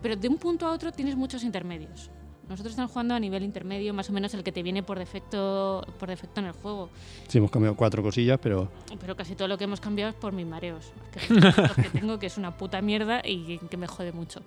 [0.00, 2.10] pero de un punto a otro tienes muchos intermedios.
[2.50, 5.86] Nosotros estamos jugando a nivel intermedio, más o menos el que te viene por defecto,
[6.00, 6.90] por defecto en el juego.
[7.28, 8.68] Sí, hemos cambiado cuatro cosillas, pero
[9.00, 10.92] Pero casi todo lo que hemos cambiado es por mis mareos.
[11.12, 14.40] Que los que tengo, que es una puta mierda y que me jode mucho.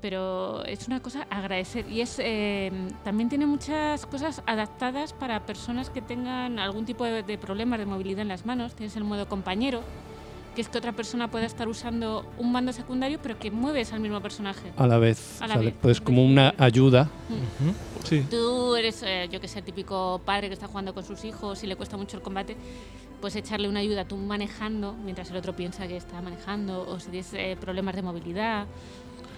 [0.00, 1.86] pero es una cosa a agradecer.
[1.90, 2.72] Y es eh,
[3.04, 7.84] también tiene muchas cosas adaptadas para personas que tengan algún tipo de, de problemas de
[7.86, 8.74] movilidad en las manos.
[8.74, 9.82] Tienes el modo compañero,
[10.56, 14.00] que es que otra persona pueda estar usando un mando secundario, pero que mueves al
[14.00, 14.72] mismo personaje.
[14.78, 15.40] A la vez.
[15.42, 15.74] A la o sea, vez.
[15.82, 17.10] Pues como una ayuda.
[18.04, 18.24] Sí.
[18.30, 21.62] Tú eres, eh, yo que sé, el típico padre que está jugando con sus hijos
[21.62, 22.56] y le cuesta mucho el combate,
[23.20, 27.10] pues echarle una ayuda tú manejando mientras el otro piensa que está manejando, o si
[27.10, 28.66] tienes eh, problemas de movilidad.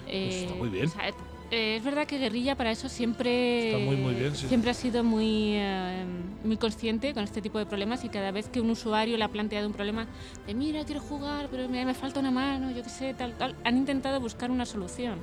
[0.07, 0.85] eh, está muy bien.
[0.85, 1.09] o sea,
[1.51, 4.47] eh, es verdad que Guerrilla para eso siempre, Está muy, muy bien, sí.
[4.47, 6.05] siempre ha sido muy, eh,
[6.43, 9.29] muy consciente con este tipo de problemas y cada vez que un usuario le ha
[9.29, 10.07] planteado un problema
[10.45, 13.55] de mira, quiero jugar, pero me, me falta una mano, yo qué sé, tal, tal,
[13.63, 15.17] han intentado buscar una solución.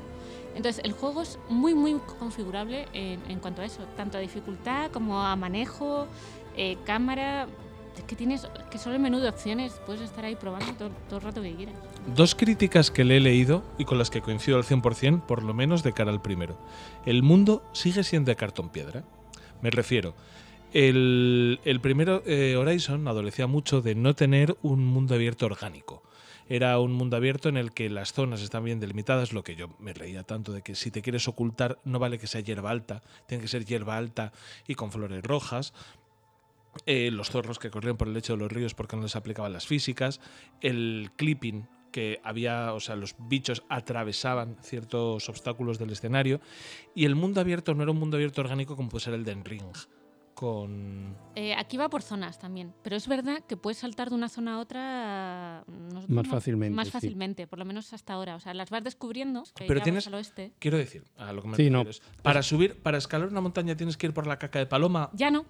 [0.55, 4.91] Entonces, el juego es muy, muy configurable en, en cuanto a eso, tanto a dificultad
[4.91, 6.07] como a manejo,
[6.57, 7.47] eh, cámara.
[7.97, 11.19] Es que tienes que solo el menú de opciones, puedes estar ahí probando todo, todo
[11.19, 11.75] el rato que quieras.
[12.15, 15.53] Dos críticas que le he leído y con las que coincido al 100%, por lo
[15.55, 16.57] menos de cara al primero.
[17.05, 19.05] El mundo sigue siendo de cartón piedra.
[19.61, 20.15] Me refiero.
[20.73, 26.05] El, el primero, eh, Horizon, adolecía mucho de no tener un mundo abierto orgánico.
[26.49, 29.75] Era un mundo abierto en el que las zonas están bien delimitadas, lo que yo
[29.81, 33.03] me reía tanto de que si te quieres ocultar no vale que sea hierba alta,
[33.27, 34.33] tiene que ser hierba alta
[34.69, 35.75] y con flores rojas.
[36.85, 39.53] Eh, los zorros que corrían por el lecho de los ríos porque no les aplicaban
[39.53, 40.21] las físicas,
[40.61, 41.67] el clipping
[41.97, 46.43] que había, o sea, los bichos atravesaban ciertos obstáculos del escenario
[46.95, 49.35] y el mundo abierto no era un mundo abierto orgánico como puede ser el de
[49.43, 49.63] Ring
[50.35, 54.29] con Eh, aquí va por zonas también, pero es verdad que puedes saltar de una
[54.29, 56.93] zona a otra nosotros Más no- fácilmente, Más sí.
[56.93, 58.37] fácilmente, por lo menos hasta ahora.
[58.37, 59.45] O sea, las vas descubriendo.
[59.55, 60.53] que Pero ya vas tienes- al oeste.
[60.59, 61.83] quiero decir, a lo que me Sí, no.
[62.23, 65.09] para subir, para escalar una montaña tienes que ir por la caca de paloma.
[65.15, 65.47] Ya no.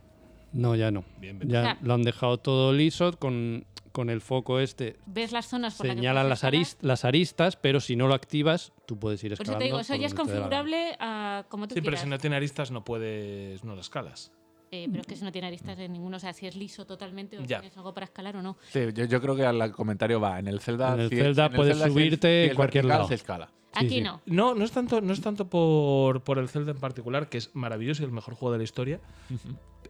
[0.52, 1.02] No, ya no.
[1.18, 1.50] Bien, bien.
[1.50, 3.66] Ya O sea- lo han dejado todo liso con,
[3.96, 4.98] con el foco este.
[5.06, 6.44] Ves las zonas por Señalan las,
[6.82, 9.58] las aristas, pero si no lo activas, tú puedes ir Por eso escalando.
[9.60, 12.02] te digo, eso ya es configurable a como tú Sí, pero quieras.
[12.02, 14.32] si no tiene aristas no puedes, no la escalas.
[14.70, 16.84] Eh, pero es que si no tiene aristas en ninguno, o sea, si es liso
[16.84, 17.60] totalmente o Ya.
[17.60, 18.58] tienes algo para escalar o no.
[18.68, 20.92] Sí, yo, yo creo que el comentario va en el Zelda.
[20.92, 23.08] En el si- Zelda en puedes Zelda subirte si es en cualquier lado.
[23.08, 23.46] Se escala.
[23.78, 24.00] Sí, Aquí sí.
[24.02, 24.20] no.
[24.26, 27.50] No, no es tanto, no es tanto por, por el Zelda en particular, que es
[27.54, 29.00] maravilloso y el mejor juego de la historia.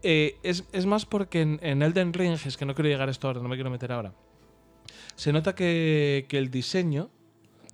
[0.03, 3.11] Eh, es, es más porque en, en Elden Ring, es que no quiero llegar a
[3.11, 4.13] esto ahora, no me quiero meter ahora.
[5.15, 7.11] Se nota que, que el diseño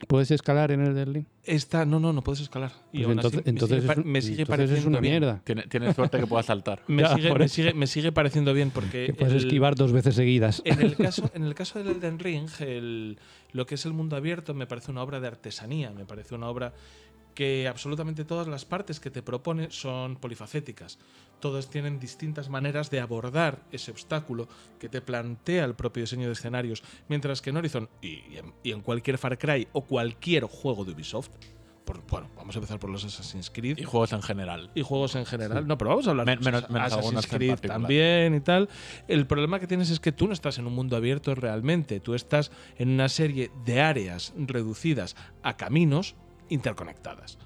[0.08, 1.28] ¿Puedes escalar en el Berlín?
[1.44, 1.84] está.
[1.86, 2.72] No, no, no puedes escalar.
[2.92, 5.00] Y Pues aún así entonces, me entonces sigue, es, me sigue entonces es pareciendo una
[5.00, 5.12] bien.
[5.20, 5.40] mierda.
[5.44, 6.82] Tiene- Tienes suerte que puedas saltar.
[6.88, 9.06] Me, Ya, sigue, me, sigue, me sigue pareciendo bien porque.
[9.06, 10.60] Que puedes el- esquivar dos veces seguidas.
[10.64, 13.16] En el caso, en el caso del Elden Ring, el-
[13.52, 16.48] lo que es el mundo abierto me parece una obra de artesanía, me parece una
[16.48, 16.72] obra
[17.34, 20.98] que absolutamente todas las partes que te propone son polifacéticas.
[21.40, 26.34] Todas tienen distintas maneras de abordar ese obstáculo que te plantea el propio diseño de
[26.34, 30.84] escenarios, mientras que en Horizon y, en, y en cualquier Far Cry o cualquier juego
[30.84, 31.30] de Ubisoft,
[31.84, 34.70] por- bueno, vamos a empezar por los Assassin's Creed Y juegos en general.
[34.72, 35.66] y juegos en general.
[35.66, 38.68] No, pero vamos a hablar de menos- Assassin's menos Creed también y tal.
[39.08, 41.98] El problema que tienes es que tú no estás en un mundo abierto realmente.
[41.98, 46.14] Tú estás en una serie de áreas reducidas a caminos
[46.48, 47.38] interconectadas.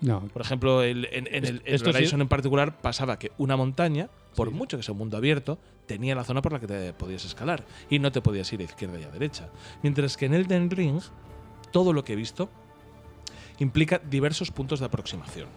[0.00, 3.32] No, Por ejemplo, el- en, en el, en Esto sí- Horizon en particular pasaba que
[3.38, 4.54] una montaña, por Sí.
[4.54, 7.64] mucho que sea un mundo abierto, tenía la zona por la que te podías escalar
[7.88, 9.48] y no te podías ir a izquierda y a derecha.
[9.82, 11.00] Mientras que en Elden Ring,
[11.72, 12.50] todo lo que he visto
[13.58, 15.48] implica diversos puntos de aproximación.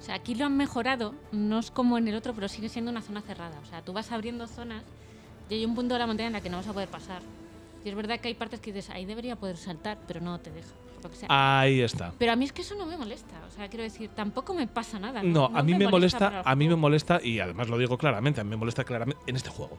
[0.00, 2.90] O sea, aquí lo han mejorado, no es como en el otro, pero sigue siendo
[2.90, 3.58] una zona cerrada.
[3.62, 4.82] O sea, tú vas abriendo zonas
[5.48, 7.22] y hay un punto de la montaña en la que no vas a poder pasar.
[7.84, 10.50] Y es verdad que hay partes que dices, ahí debería poder saltar, pero no te
[10.50, 10.68] deja,
[11.04, 11.28] lo que sea.
[11.60, 12.12] Ahí está.
[12.18, 13.34] Pero a mí es que eso no me molesta.
[13.46, 15.22] O sea, quiero decir, tampoco me pasa nada.
[15.22, 18.44] No, a mí me molesta, a mí me molesta y además lo digo claramente, a
[18.44, 19.78] mí me molesta claramente en este juego.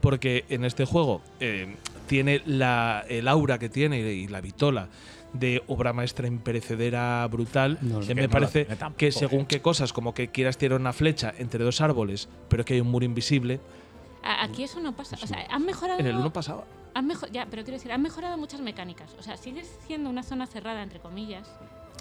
[0.00, 1.76] Porque en este juego eh,
[2.06, 4.88] tiene la, el aura que tiene y la vitola
[5.32, 7.78] de obra maestra imperecedera brutal.
[7.80, 9.46] No, que que me no parece tampoco, que según eh.
[9.48, 12.90] qué cosas, como que quieras tirar una flecha entre dos árboles, pero que hay un
[12.90, 13.60] muro invisible,
[14.22, 15.16] Aquí eso no pasa.
[15.22, 16.00] O sea, han mejorado.
[16.00, 16.64] en el 1 pasaba.
[16.94, 19.14] Han mejo- ya, pero quiero decir, han mejorado muchas mecánicas.
[19.18, 21.48] O sea, sigue siendo una zona cerrada, entre comillas,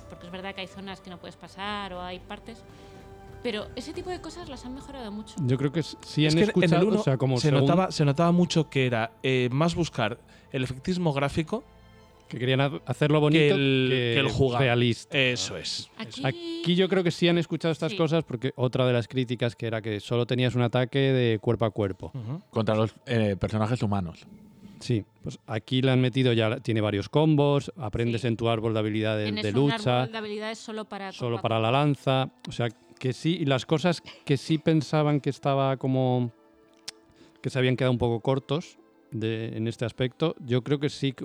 [0.09, 2.63] porque es verdad que hay zonas que no puedes pasar o hay partes.
[3.43, 5.35] Pero ese tipo de cosas las han mejorado mucho.
[5.45, 7.47] yo creo que sí Es han que en escuchado, el 1 o sea, como se,
[7.49, 10.19] según notaba, se notaba mucho que era eh, más buscar
[10.51, 11.63] el efectismo gráfico
[12.27, 14.61] que querían ha- hacerlo bonito que el, que el jugar.
[14.61, 15.17] realista.
[15.17, 15.89] Eso es.
[15.97, 17.97] Aquí, Aquí yo creo que sí han escuchado estas Sí.
[17.97, 21.63] cosas porque otra de las críticas que era que solo tenías un ataque de cuerpo
[21.65, 22.11] a cuerpo.
[22.13, 22.41] Ujú.
[22.49, 24.27] Contra los eh, personajes humanos.
[24.79, 28.27] Sí, pues aquí le han metido ya, tiene varios combos, aprendes Sí.
[28.27, 31.11] en tu árbol de habilidades tienes de un lucha, árbol de habilidades solo para.
[31.11, 31.41] solo combate.
[31.41, 35.77] para la lanza, o sea, que sí, y las cosas que sí pensaban que estaba
[35.77, 36.31] como
[37.41, 38.77] que se habían quedado un poco cortos
[39.11, 41.15] de- en este aspecto, yo creo que sí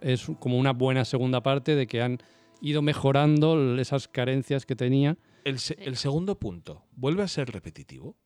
[0.00, 2.18] es como una buena segunda parte de que han
[2.60, 5.16] ido mejorando esas carencias que tenía.
[5.44, 8.16] El, se- el segundo punto, ¿vuelve a ser repetitivo?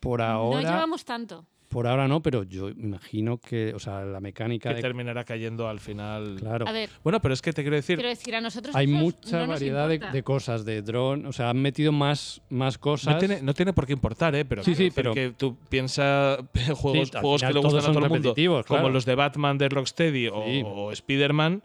[0.00, 1.44] Por No ahora, llevamos tanto.
[1.70, 4.82] Por ahora no, pero yo imagino que, o sea, la mecánica Que de...
[4.82, 6.36] terminará cayendo al final.
[6.40, 6.66] Claro.
[6.68, 9.38] A ver, Bueno, pero es que te quiero decir, quiero decir, a nosotros Hay mucha
[9.38, 13.14] no nos variedad de, de cosas, de dron, o sea, han metido más, más cosas.
[13.14, 14.44] no tiene, no tiene por qué importar, ¿eh?
[14.44, 16.40] Pero Sí, sí, pero- que tú piensas
[16.76, 18.92] juegos, Sí, juegos que le gustan a todo el mundo, repetitivos, como claro.
[18.92, 20.62] los de Batman de Rocksteady o, Sí.
[20.66, 21.62] o Spider-Man,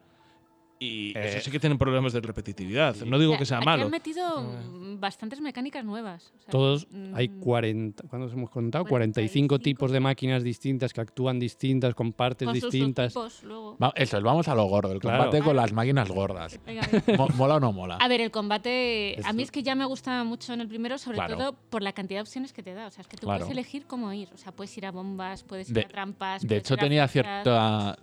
[0.80, 1.30] y Eh.
[1.30, 2.96] eso sí que tienen problemas de repetitividad.
[3.06, 3.86] No digo O sea, que sea aquí malo.
[3.86, 6.34] han metido mm, bastantes mecánicas nuevas.
[6.36, 8.84] o sea, Todos, mm, hay 40, ¿cuántos hemos contado?
[8.86, 13.14] 45 45 tipos de máquinas distintas que actúan distintas, con partes con sus distintas.
[13.44, 13.78] luego.
[13.82, 15.24] Va- Eso, vamos a lo gordo, el Claro.
[15.24, 16.60] combate con las máquinas gordas.
[16.66, 17.18] Venga, venga.
[17.24, 17.96] Mo- ¿Mola o no mola?
[17.98, 20.98] A ver, el combate, a mí es que ya me gusta mucho en el primero,
[20.98, 21.38] sobre Claro.
[21.38, 22.88] todo por la cantidad de opciones que te da.
[22.88, 23.40] O sea, es que tú Claro.
[23.46, 24.30] puedes elegir cómo ir.
[24.34, 26.46] O sea, puedes ir a bombas, puedes ir De- a trampas.
[26.46, 27.98] De hecho, tenía cierta.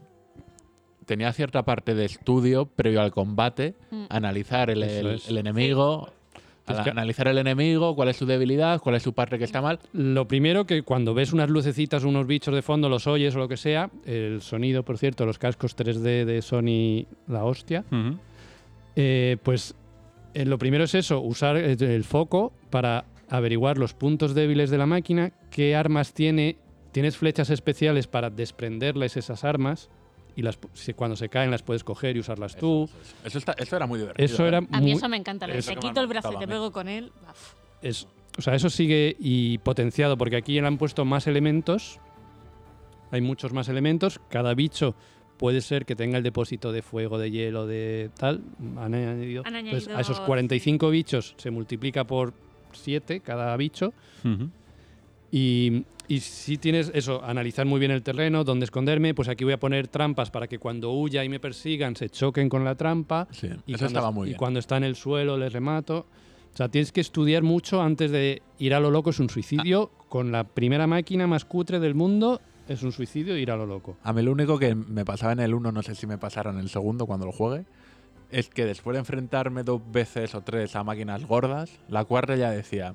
[1.12, 4.04] Tenía cierta parte de estudio previo al combate, Mm.
[4.08, 5.28] analizar el, el- es.
[5.28, 6.08] el enemigo,
[6.66, 9.78] analizar el enemigo, cuál es su debilidad, cuál es su parte que está mal.
[9.92, 13.46] Lo primero que cuando ves unas lucecitas, unos bichos de fondo, los oyes o lo
[13.48, 17.84] que sea, el sonido, por cierto, los cascos 3D de Sony, la hostia,
[18.96, 19.74] eh, pues
[20.32, 24.78] eh, lo primero es eso, usar el, el foco para averiguar los puntos débiles de
[24.78, 26.56] la máquina, qué armas tiene,
[26.90, 29.90] tienes flechas especiales para desprenderles esas armas
[30.36, 30.58] y las,
[30.96, 32.88] cuando se caen las puedes coger y usarlas tú.
[33.24, 34.24] Eso, está, eso era muy divertido.
[34.24, 34.48] Eso ¿eh?
[34.48, 35.46] era A mí muy- eso me encanta.
[35.46, 37.12] Eso te me quito el brazo y te pego con él.
[37.82, 38.06] es,
[38.38, 42.00] o sea, eso sigue y potenciado porque aquí le han puesto más elementos.
[43.10, 44.20] Hay muchos más elementos.
[44.30, 44.94] Cada bicho
[45.36, 48.40] puede ser que tenga el depósito de fuego, de hielo, de tal.
[48.78, 49.42] Han añadido.
[49.44, 52.32] Han Entonces, añadido, a esos 45 bichos se multiplica por
[52.72, 53.92] 7 cada bicho.
[54.24, 54.48] Ujú.
[55.32, 59.54] Y, y si tienes eso, analizar muy bien el terreno, dónde esconderme, pues aquí voy
[59.54, 63.26] a poner trampas para que cuando huya y me persigan se choquen con la trampa.
[63.32, 64.38] Sí, Y eso cuando, estaba muy y bien.
[64.38, 66.06] cuando está en el suelo les remato.
[66.52, 69.08] O sea, tienes que estudiar mucho antes de ir a lo loco.
[69.10, 70.04] Es un suicidio Ah.
[70.10, 72.42] con la primera máquina más cutre del mundo.
[72.68, 73.96] Es un suicidio ir a lo loco.
[74.02, 76.50] A mí lo único que me pasaba en el 1, no sé si me pasará
[76.50, 77.64] en el segundo cuando lo juegue,
[78.30, 82.50] es que después de enfrentarme dos veces o tres a máquinas gordas, la cuarta ya
[82.50, 82.94] decía,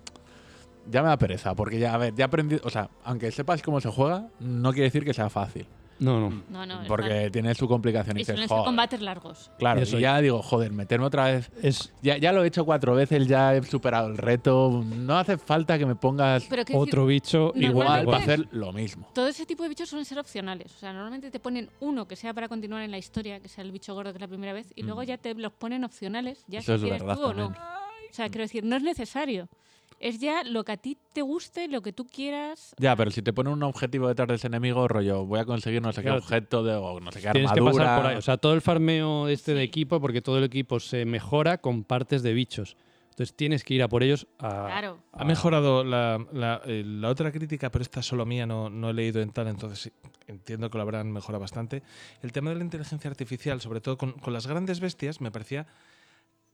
[0.89, 3.79] ya me da pereza, porque ya, a ver, ya aprendí, o sea, aunque sepas cómo
[3.81, 5.65] se juega, no quiere decir que sea fácil,
[5.99, 6.43] No, no.
[6.49, 6.81] No, no.
[6.83, 9.49] es porque tiene su complicación y Y suelen combates largos.
[9.57, 10.01] Claro, Eso y es.
[10.03, 11.49] ya digo, joder, meterme otra vez.
[11.63, 14.83] Es Ya, ya lo he hecho cuatro veces, ya he superado el reto.
[14.85, 19.07] No hace falta que me pongas quiero decir, otro bicho igual para hacer lo mismo.
[19.15, 20.75] todo ese tipo de bichos suelen ser opcionales.
[20.75, 23.63] O sea, normalmente te ponen uno que sea para continuar en la historia, que sea
[23.63, 26.43] el bicho gordo que es la primera vez, y luego ya te los ponen opcionales,
[26.47, 26.61] ya Mm.
[26.61, 27.43] Eso si es quieres verdad tú o no.
[27.45, 27.63] también.
[28.11, 29.49] O sea, quiero decir, no es necesario.
[29.99, 32.75] Es ya lo que a ti te guste, lo que tú quieras.
[32.77, 35.81] Ya, pero si te ponen un objetivo detrás de ese enemigo, rollo, voy a conseguir
[35.81, 37.83] no sé Claro, qué objeto de, o no sé qué Tienes que armadura.
[37.85, 38.17] pasar por ahí.
[38.17, 41.83] O sea, todo el farmeo este de equipo, porque todo el equipo se mejora con
[41.83, 42.77] partes de bichos.
[43.09, 44.65] Entonces tienes que ir a por ellos a.
[44.67, 44.99] Claro.
[45.13, 48.91] Ha mejorado la, la- eh, la otra crítica, pero esta es solo mía, no, no
[48.91, 49.91] he leído en tal, entonces
[50.27, 51.81] entiendo que lo habrán mejorado bastante.
[52.21, 55.65] El tema de la inteligencia artificial, sobre todo con, con las grandes bestias, me parecía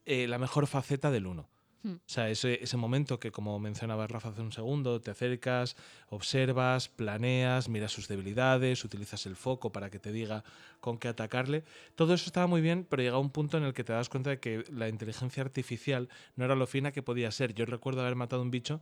[0.06, 1.46] eh, la mejor faceta del 1.
[1.84, 1.96] Hmm.
[1.96, 5.76] O sea, ese, ese momento que, como mencionaba Rafa hace un segundo, te acercas,
[6.10, 10.44] observas, planeas, miras sus debilidades, utilizas el foco para que te diga
[10.80, 11.64] con qué atacarle.
[11.96, 14.30] Todo eso estaba muy bien, pero llega un punto en el que te das cuenta
[14.30, 17.54] de que la inteligencia artificial no era lo fina que podía ser.
[17.54, 18.82] Yo recuerdo haber matado un bicho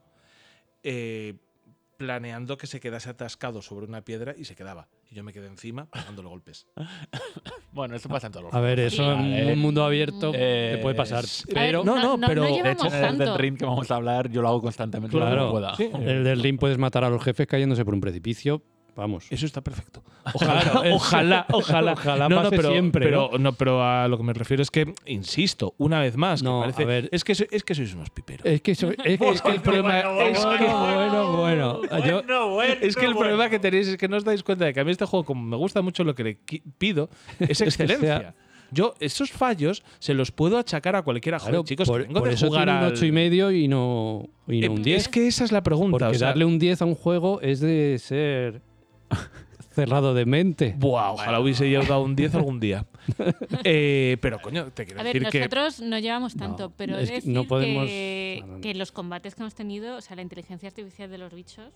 [0.83, 1.35] eh,
[2.05, 4.87] planeando que se quedase atascado sobre una piedra y se quedaba.
[5.11, 6.65] Y yo me quedé encima pegándole golpes.
[7.73, 10.81] Bueno, eso pasa en todos los A ver, eso en un mundo abierto Eh, te
[10.81, 11.23] puede pasar.
[11.23, 13.89] Ver, Pero no, no, no, pero- no De hecho, en el del ring que vamos
[13.91, 15.15] a hablar, yo lo hago constantemente.
[15.15, 15.51] Claro.
[15.51, 15.73] pueda.
[15.75, 15.89] Sí.
[15.93, 18.61] el del ring puedes matar a los jefes cayéndose por un precipicio.
[18.95, 19.25] Vamos.
[19.29, 20.03] Eso está perfecto.
[20.37, 21.93] Claro, Ojalá, eso- ojalá, ojalá.
[21.93, 24.69] Ojalá no, no, pase pero, siempre, Pero, no, pero a lo que me refiero es
[24.69, 27.09] que, insisto, una vez más, que No, parece- a ver.
[27.11, 28.45] es, que, es que sois unos piperos.
[28.45, 32.95] Es que, eso- es, que- es que el problema es que, bueno, bueno, yo- es
[32.95, 34.91] que el problema que tenéis es que no os dais cuenta de que a mí
[34.91, 36.37] este juego, como me gusta mucho lo que le
[36.77, 37.09] pido,
[37.39, 38.17] es que excelencia.
[38.19, 38.35] sea-
[38.73, 41.39] Yo esos fallos se los puedo achacar a cualquiera.
[41.39, 43.11] Joder, claro, chicos, por, que vengo por de eso jugar tiene un al- 8 y
[43.11, 44.97] medio y no, y no Eh, un 10.
[45.01, 45.97] Es que esa es la pregunta.
[45.97, 48.61] porque o sea, darle un 10 a un juego es de ser
[49.73, 50.75] cerrado de mente.
[50.77, 52.85] Buah, ojalá hubiese yo dado un 10 algún día.
[53.63, 56.97] Eh, pero coño, te quiero A ver, decir que nosotros no llevamos No, tanto, pero
[56.97, 58.61] es que no podemos- que, no, no.
[58.61, 61.71] que los combates que hemos tenido, o sea, la inteligencia artificial de los bichos.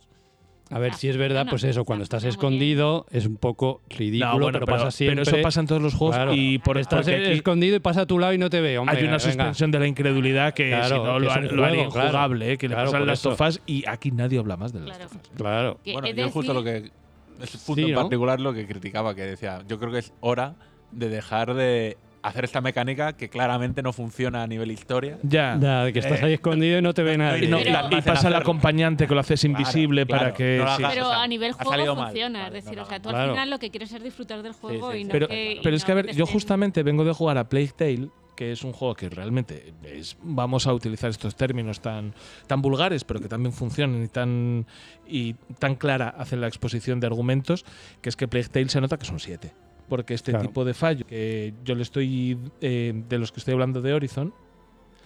[0.71, 2.71] A ver, Ah, si es verdad, bueno, pues eso, cuando estás está muy bien.
[2.71, 5.23] escondido es un poco ridículo, No, bueno, pero, pasa siempre.
[5.23, 6.33] pero eso pasa en todos los juegos Claro.
[6.33, 8.81] y por Estás porque aquí escondido y pasa a tu lado y no te veo.
[8.81, 9.19] hombre, hay una venga.
[9.19, 12.03] suspensión de la incredulidad que Claro, si no que lo, lo haría claro.
[12.07, 14.97] injugable, eh, que Claro, le pasan las tofas y aquí nadie habla más de las
[14.97, 15.09] Claro.
[15.11, 15.29] tofas.
[15.37, 15.79] Claro.
[15.83, 16.91] Que Bueno, yo justo lo decir-
[17.37, 17.43] que.
[17.43, 18.01] Ese punto Sí, en ¿no?
[18.01, 20.55] particular lo que criticaba, que decía, yo creo que es hora
[20.91, 25.19] de dejar de hacer esta mecánica que claramente no funciona a nivel historia.
[25.21, 25.59] Ya.
[25.61, 27.47] Ya, de que estás ahí escondido y no te ve Y, nadie.
[27.47, 28.37] no- y pasa el hacerlo.
[28.37, 30.57] acompañante que lo haces invisible claro, para que.
[30.57, 30.83] no sí.
[30.89, 32.05] Pero o sea, a nivel juego mal.
[32.07, 33.25] funciona, Vale, es decir, no, o sea, tú claro.
[33.25, 35.05] al final lo que quieres es disfrutar del juego sí, y sí.
[35.07, 37.47] no Pero, que, y pero es que, a ver, yo justamente vengo de jugar a
[37.47, 42.13] Plague Tale, que es un juego que realmente es, vamos a utilizar estos términos tan,
[42.47, 44.65] tan vulgares, pero que también funcionan y tan,
[45.07, 47.65] y tan clara hacen la exposición de argumentos,
[48.01, 49.53] que es que Plague Tale se nota que son siete.
[49.87, 50.47] Porque este Claro.
[50.47, 54.33] tipo de fallo que yo le estoy, eh, de los que estoy hablando de Horizon,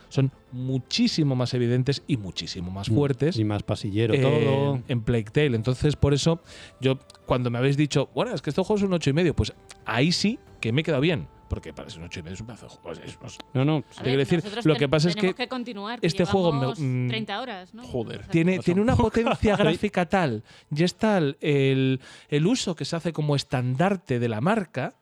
[0.07, 4.81] son muchísimo más evidentes y muchísimo más fuertes Y más pasillero eh, todo.
[4.87, 5.55] en Plague Tale.
[5.55, 6.41] Entonces, por eso,
[6.81, 6.97] yo
[7.27, 9.53] cuando me habéis dicho, bueno, es que este juego es un 8 y medio, pues
[9.85, 11.27] ahí sí que me he quedado bien.
[11.49, 12.91] Porque para ser un 8 y medio es un pedazo de juego.
[13.03, 13.81] es- es- No, no.
[13.81, 17.07] Te quiero decir, lo que pasa es que continuar, que este juego me- llevamos mm,
[17.07, 17.83] 30 horas, ¿no?
[17.83, 18.27] Joder.
[18.27, 20.43] Tiene, tiene una potencia gráfica tal
[20.73, 21.99] y es tal el,
[22.29, 24.93] el uso que se hace como estandarte de la marca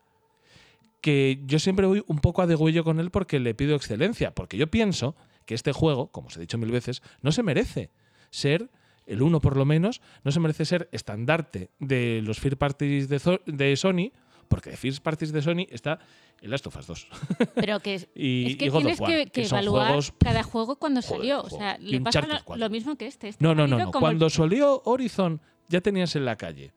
[1.01, 4.31] que yo siempre voy un poco a degüello con él porque le pido excelencia.
[4.33, 5.15] Porque yo pienso
[5.45, 7.91] que este juego, como os he dicho mil veces, no se merece
[8.29, 8.69] ser,
[9.05, 13.39] el uno por lo menos, no se merece ser estandarte de los first parties de,
[13.45, 14.11] de Sony,
[14.47, 15.99] porque de first parties de Sony está
[16.41, 17.07] el Last of Us 2.
[17.55, 19.87] Pero que es, Y- es que y God of tienes War, que, que que evaluar
[19.87, 21.41] juegos- cada juego cuando Joder, salió.
[21.41, 22.55] O sea, le pasa lo, 4.
[22.57, 23.29] lo mismo que este.
[23.29, 26.71] Este No, no, no, el- Cuando salió Horizon, ya tenías en la calle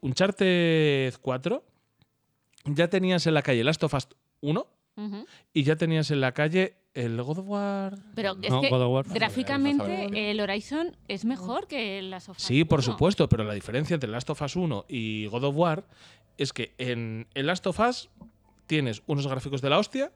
[0.00, 1.64] Uncharted 4,
[2.66, 4.08] ya tenías en la calle Last of Us
[4.40, 4.66] 1
[4.96, 5.26] Ujú.
[5.52, 7.98] y ya tenías en la calle el God of War.
[8.14, 9.06] Pero es No, que God of War.
[9.12, 12.82] gráficamente el Horizon es mejor que el Last of Us Sí, por 1.
[12.92, 15.84] supuesto, pero la diferencia entre Last of Us 1 y God of War
[16.38, 18.10] es que en el Last of Us
[18.66, 20.12] tienes unos gráficos de la hostia,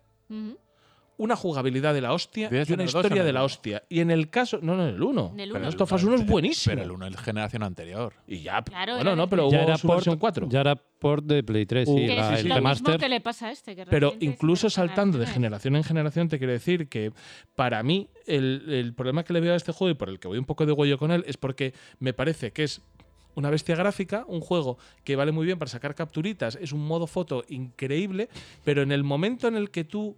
[1.16, 3.82] una jugabilidad de la hostia ¿Tienes y una el historia de el la hostia.
[3.90, 4.58] Y en el caso.
[4.62, 5.30] No, no, en el 1.
[5.34, 5.60] En el uno.
[5.60, 6.72] Last of Us 1 es buenísimo.
[6.74, 8.14] Pero el 1 es generación anterior.
[8.26, 8.62] Y ya.
[8.62, 10.48] Claro, bueno, no, pero ya hubo era su port, versión 4.
[10.48, 12.06] Ya era port de Play 3, Uh, sí.
[12.06, 12.96] Que la- es el lo mismo remaster.
[12.98, 13.76] que le pasa a este.
[13.76, 17.12] que Pero es incluso saltando de generación en generación, te quiero decir que
[17.54, 20.28] para mí el, el problema que le veo a este juego y por el que
[20.28, 22.80] voy un poco de huello con él es porque me parece que es
[23.34, 27.06] una bestia gráfica, un juego que vale muy bien para sacar capturitas, es un modo
[27.06, 28.28] foto increíble,
[28.64, 30.16] pero en el momento en el que tú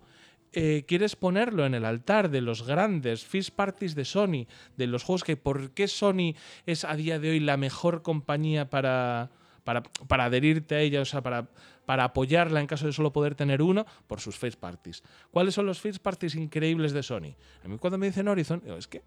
[0.55, 5.03] eh, quieres ponerlo en el altar de los grandes first parties de Sony, de los
[5.03, 6.35] juegos que por qué Sony
[6.67, 9.31] es a día de hoy la mejor compañía para,
[9.65, 11.49] para, para adherirte a ella, o sea, para,
[11.87, 15.03] para apoyarla en caso de solo poder tener uno, por sus first parties.
[15.31, 17.35] ¿Cuáles son los first parties increíbles de Sony?
[17.65, 19.03] A mí cuando me dicen Horizon, digo, es que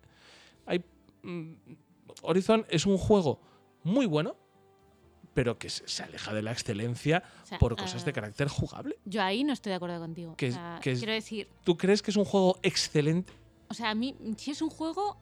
[0.66, 0.84] hay,
[1.22, 1.54] mm,
[2.24, 3.40] Horizon es un juego
[3.86, 4.36] muy bueno,
[5.34, 8.48] pero que se se aleja de la excelencia O sea, por cosas de ah, carácter
[8.50, 8.98] jugable.
[9.06, 10.36] Yo ahí no estoy de acuerdo contigo.
[10.36, 13.32] Que O es- sea, que es- quiero decir, ¿Tú crees que es un juego excelente?
[13.70, 15.18] o sea, a mí, si es un juego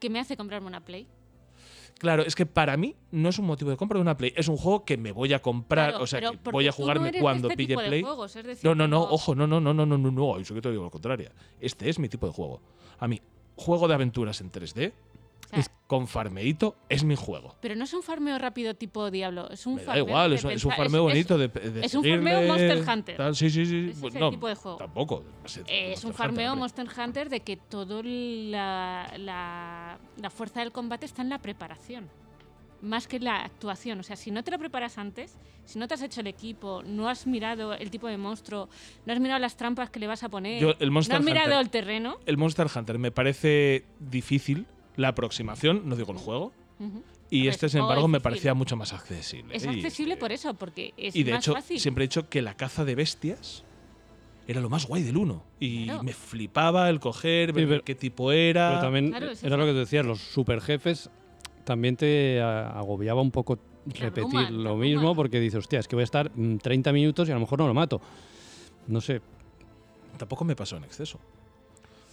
[0.00, 1.06] que me hace comprarme una Play.
[1.98, 4.48] Claro, es que para mí no es un motivo de compra de una Play, es
[4.48, 7.12] un juego que me voy a comprar, Claro, o sea, que voy a no jugarme
[7.12, 8.02] de cuando este pille tipo de Play.
[8.02, 10.38] juegos, es decir, no, no, no, como- ojo, no, no, no, no, no, no, no,
[10.38, 11.30] eso que te digo lo contrario.
[11.60, 12.60] Este es mi tipo de juego.
[12.98, 13.22] A mí,
[13.56, 14.92] juego de aventuras en 3D, O sea, es-
[15.86, 17.54] con farmeito, es mi juego.
[17.60, 20.44] Pero no es un farmeo rápido tipo Diablo, es un Me da farmeo igual, es,
[20.44, 23.16] un- es farmeo es- bonito de, de es un farmeo Monster Hunter.
[23.18, 23.92] tal, sí, sí, sí.
[24.00, 24.78] Pues es no, tipo de juego.
[24.78, 25.22] Tampoco.
[25.66, 30.72] Eh, es un farmeo Hunter, Monster Hunter de que toda la, la, la fuerza del
[30.72, 32.08] combate está en la preparación,
[32.80, 34.00] más que en la actuación.
[34.00, 35.36] O sea, si no te lo preparas antes,
[35.66, 38.70] si no te has hecho el equipo, no has mirado el tipo de monstruo,
[39.04, 41.60] no has mirado las trampas que le vas a poner, Yo, el no has mirado
[41.60, 42.16] el terreno.
[42.24, 46.52] El Monster Hunter me parece difícil la aproximación, no digo el juego.
[47.30, 49.56] Y ver, este, es sin embargo, me parecía mucho más accesible.
[49.56, 51.80] Es Y- accesible por eso, porque es Y de más hecho, fácil.
[51.80, 53.64] siempre he dicho que la caza de bestias
[54.46, 55.42] era lo más guay del 1.
[55.58, 56.02] Y Claro.
[56.02, 58.68] me flipaba el coger, ver pero- qué tipo era.
[58.70, 61.10] Pero también Claro, era lo que te decías, los super jefes
[61.64, 66.04] también te agobiaba un poco repetir lo mismo porque dices, hostia, es que voy a
[66.04, 68.00] estar mm, 30 minutos y a lo mejor no lo mato.
[68.86, 69.22] No sé.
[70.18, 71.18] Tampoco me pasó en exceso.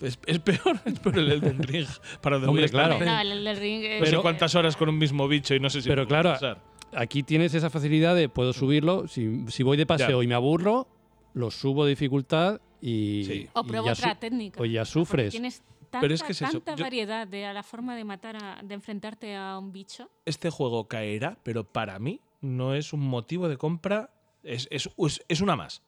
[0.02, 1.88] Es, es peor, es peor el Elden Ring.
[2.22, 3.00] Para donde Hombre, claro.
[3.00, 5.70] No, el Elden Ring es- No sé cuántas horas con un mismo bicho y no
[5.70, 6.62] sé si Pero claro, pasar.
[6.94, 9.08] Aquí tienes esa facilidad de puedo subirlo.
[9.08, 10.24] Si, si voy de paseo Ya.
[10.24, 10.88] y me aburro,
[11.34, 13.24] lo subo de dificultad y.
[13.26, 13.50] Sí.
[13.54, 14.62] O ya otra técnica.
[14.62, 15.32] o ya sea, porque sufres.
[15.32, 18.36] Tienes tanta, Pero es que es eso, tanta variedad de a la forma de matar,
[18.44, 20.10] a- de enfrentarte a un bicho.
[20.26, 24.10] Este juego caerá, pero para mí no es un motivo de compra.
[24.44, 24.90] Es, es-
[25.30, 25.82] es una más.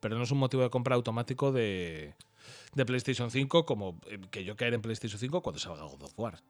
[0.00, 2.14] Pero no es un motivo de compra automático de,
[2.74, 6.12] de PlayStation 5 como eh, que yo caer en PlayStation 5 cuando salga God of
[6.16, 6.42] War.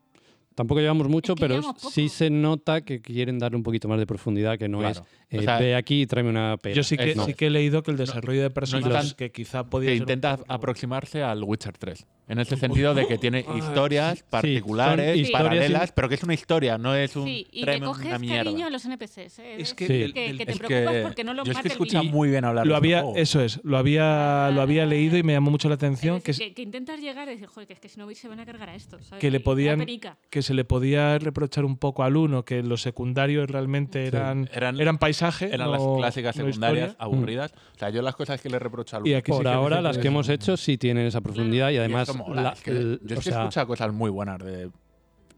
[0.58, 4.06] Tampoco llevamos mucho, que pero sí se nota que quieren darle un poquito más de
[4.06, 5.00] profundidad, que no Claro.
[5.30, 6.74] es O eh, sea, ve aquí y tráeme una pera.
[6.74, 7.24] Yo sí que, no.
[7.26, 10.38] sí que he leído que el desarrollo de personajes están- que quizá podía que intenta
[10.48, 12.06] aproximarse al Witcher 3.
[12.28, 16.34] En ese sentido de que tiene historias particulares, son historias paralelas, pero que es una
[16.34, 18.44] historia, no es un Sí, y le tráeme coges una mierda.
[18.44, 19.38] cariño a los NPCs.
[19.38, 19.54] ¿eh?
[19.56, 20.12] Es Es que Sí.
[20.12, 22.28] que, el- que te Es preocupas que porque no lo yo es que escucha muy
[22.28, 25.68] bien hablar lo había, eso es, lo había, lo había leído y me llamó mucho
[25.70, 27.88] la atención Es que, decir, que, que intentas llegar y decir, joder, que es que
[27.88, 29.06] si no se van a cargar a estos.
[29.06, 29.20] ¿sabes?
[29.20, 29.84] que le podían
[30.30, 34.80] que se le podía reprochar un poco al uno que los secundarios realmente eran, Eran-
[34.80, 37.04] eran, paisaje, Eran no- las clásicas secundarias historia.
[37.04, 37.52] aburridas.
[37.76, 39.80] O sea, yo las cosas que le reprocho al Y aquí sí Por que ahora,
[39.82, 42.08] las que hemos hecho sí tienen esa profundidad y Y además.
[42.08, 44.70] esto mola, la- es que el- yo es que he escuchado cosas muy buenas de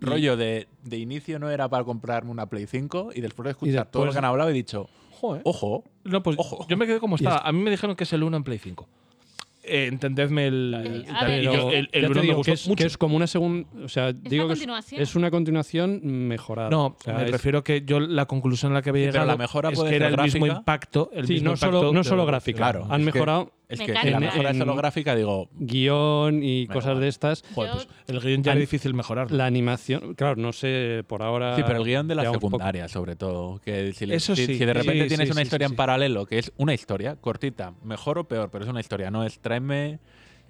[0.00, 3.90] rollo de, de inicio no era para comprarme una Play 5 y después de escuchar
[3.90, 5.42] todo lo después- que han hablado he dicho, Joder.
[5.44, 6.66] ojo, No, pues Ojo.
[6.68, 7.36] yo me quedé como Y estaba.
[7.36, 8.88] es- A mí me dijeron que es el 1 en Play 5.
[9.62, 11.04] Eh, entendedme el.
[11.42, 12.82] Yo- el, el ya te 1 me digo gustó que es, mucho.
[12.82, 13.68] que es como una segunda.
[13.84, 15.02] O sea, digo que es- continuación.
[15.02, 16.70] es una continuación mejorada.
[16.70, 19.08] no, O sea, me es- refiero que yo la conclusión a la que había Sí,
[19.12, 21.10] pero llegado la mejora es puede que era el mismo impacto.
[21.12, 22.56] El Sí, mismo no solo, impacto no de solo lo- gráfica.
[22.56, 25.14] Claro, Han es que- mejorado es que si la En- mejora es en- solo gráfica,
[25.14, 27.42] digo, guion y cosas de estas.
[27.54, 29.36] Joder, pues el guion ya era difícil mejorarlo.
[29.36, 31.56] La animación, claro, no sé, por ahora.
[31.56, 33.60] Sí, pero el guion de la secundaria, sobre todo.
[33.60, 35.72] Que si, Eso si- sí, si de repente sí, tienes sí, una sí, historia sí,
[35.72, 35.76] en sí.
[35.76, 39.38] paralelo, que es una historia cortita, mejor o peor, pero es una historia, no es
[39.40, 39.98] tráeme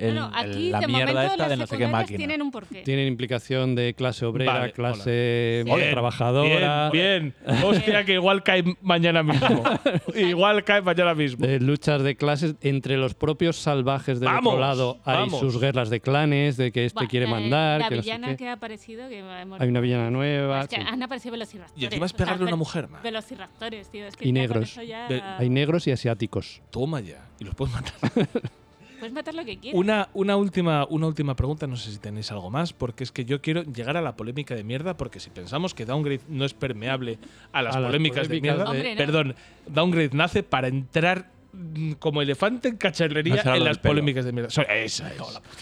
[0.00, 2.16] el- No, no, el- aquí la de mierda momento esta de no sé qué máquina.
[2.16, 2.82] tienen un porqué.
[2.82, 5.62] Tienen implicación de clase obrera, Vale, clase.
[5.64, 7.62] Bien, trabajadora, Bien, bien.
[7.64, 9.62] Hostia, que igual cae mañana mismo.
[10.14, 11.46] igual cae mañana mismo.
[11.46, 14.98] de luchas de clases entre los propios salvajes del Vamos, otro lado.
[15.04, 15.40] Hay vamos.
[15.40, 18.28] sus guerras de clanes, de que este quiere la- mandar, La que no sé villana
[18.28, 18.36] qué.
[18.36, 19.08] que ha aparecido.
[19.08, 20.62] Que hemos- Hay una villana nueva.
[20.62, 20.82] Es que sí.
[20.86, 21.82] han aparecido velociraptores.
[21.82, 23.02] Y encima es o sea, pegarle a una mujer, man.
[23.02, 24.06] Velociraptores, tío.
[24.06, 24.74] Es que Y negros.
[24.86, 26.62] ya- Hay negros y asiáticos.
[26.70, 27.26] Toma ya.
[27.38, 27.94] Y los puedes matar.
[29.00, 29.78] Puedes matar lo que quieras.
[29.80, 33.24] Una, una, última, una última pregunta, no sé si tenéis algo más, porque es que
[33.24, 36.54] yo quiero llegar a la polémica de mierda, porque si pensamos que Downgrade no es
[36.54, 37.18] permeable
[37.52, 38.98] a las A las polémicas de mierda, de- Hombre, no.
[38.98, 39.34] perdón,
[39.66, 44.48] Downgrade nace para entrar mm, como elefante en cacharrería en las polémicas de mierda.
[44.48, 45.02] Esa es.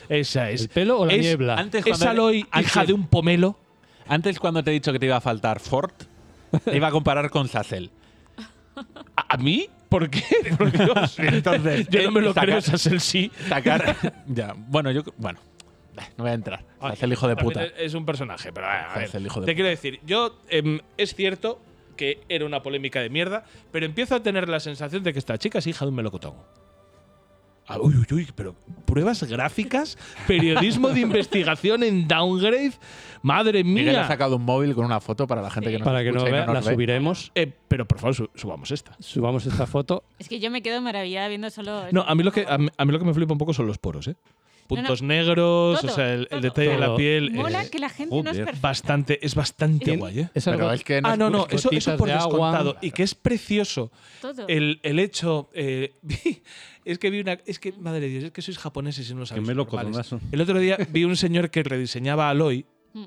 [0.09, 0.63] Esa es.
[0.63, 1.55] ¿El pelo o la Es- niebla?
[1.55, 3.57] Antes ¿Es Aloy hija de un pomelo?
[4.09, 5.93] Antes, cuando te he dicho que te iba a faltar Ford,
[6.65, 7.91] te iba a comparar con Sassel.
[9.17, 9.69] ¿A, a mí?
[9.89, 10.23] ¿Por qué?
[10.59, 11.19] Por Dios.
[11.19, 13.31] Entonces, yo no me lo sacar- creo, esa es el sí.
[13.49, 13.97] Sacar.
[14.27, 15.03] ya, bueno, yo.
[15.17, 15.39] Bueno,
[15.97, 16.65] eh, no voy a entrar.
[16.93, 17.65] Es el hijo de puta.
[17.65, 19.55] Es un personaje, pero a ver, Es el hijo de te puta.
[19.55, 21.61] quiero decir, yo em, es cierto
[21.97, 25.37] que era una polémica de mierda, pero empiezo a tener la sensación de que esta
[25.39, 26.35] chica es hija de un melocotón.
[27.69, 28.55] Ah, uy, uy, uy, pero
[28.87, 32.73] pruebas gráficas, periodismo de investigación en downgrade,
[33.23, 34.09] madre Miguel ha mía.
[34.09, 36.47] sacado un móvil con una foto para la gente que no Para que no vea,
[36.47, 36.63] la ve.
[36.73, 37.31] subiremos.
[37.35, 38.97] Eh, pero por favor, su- subamos esta.
[39.01, 40.03] Subamos esta foto.
[40.19, 41.83] Es que yo me quedo maravillada viendo solo.
[41.93, 43.53] No, a mí lo que a mí, a mí lo que me flipa un poco
[43.53, 44.17] son los poros, ¿eh?
[44.69, 46.41] Puntos negros, Todo, o sea, el, el todo.
[46.43, 48.61] detalle de la piel Mola es que la gente no es perfecta.
[48.61, 50.31] bastante, es bastante guay, ¿eh?
[50.35, 52.51] Es Pero algo- es que Ah, no, no, eso, eso por de agua.
[52.53, 52.77] descontado.
[52.83, 53.91] Y que es precioso
[54.21, 54.47] Todo.
[54.47, 55.49] el, el hecho.
[55.55, 55.95] eh,
[56.85, 57.39] es que vi una.
[57.47, 59.47] Es que, madre de Dios, es que sois japoneses y no lo sabéis.
[59.49, 60.21] melocotonazo.
[60.31, 62.65] El otro día vi un señor que rediseñaba a Aloy.
[62.95, 63.05] Mm.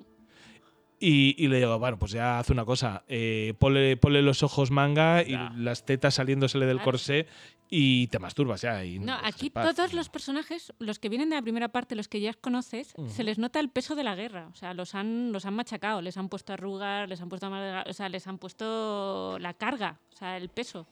[0.99, 3.03] Y, y le digo, bueno, pues ya hace una cosa.
[3.07, 7.25] Eh, ponle, ponle los ojos manga y las tetas saliéndosele del corsé
[7.73, 8.83] y te masturbas ya.
[8.83, 9.73] y No, aquí paz.
[9.73, 13.23] todos los personajes, los que vienen de la primera parte, los que ya conoces, se
[13.23, 14.49] les nota el peso de la guerra.
[14.51, 17.93] O sea, los han, los han machacado, les han puesto arrugas, les han puesto o
[17.93, 20.85] sea, les han puesto la carga, o sea, el peso.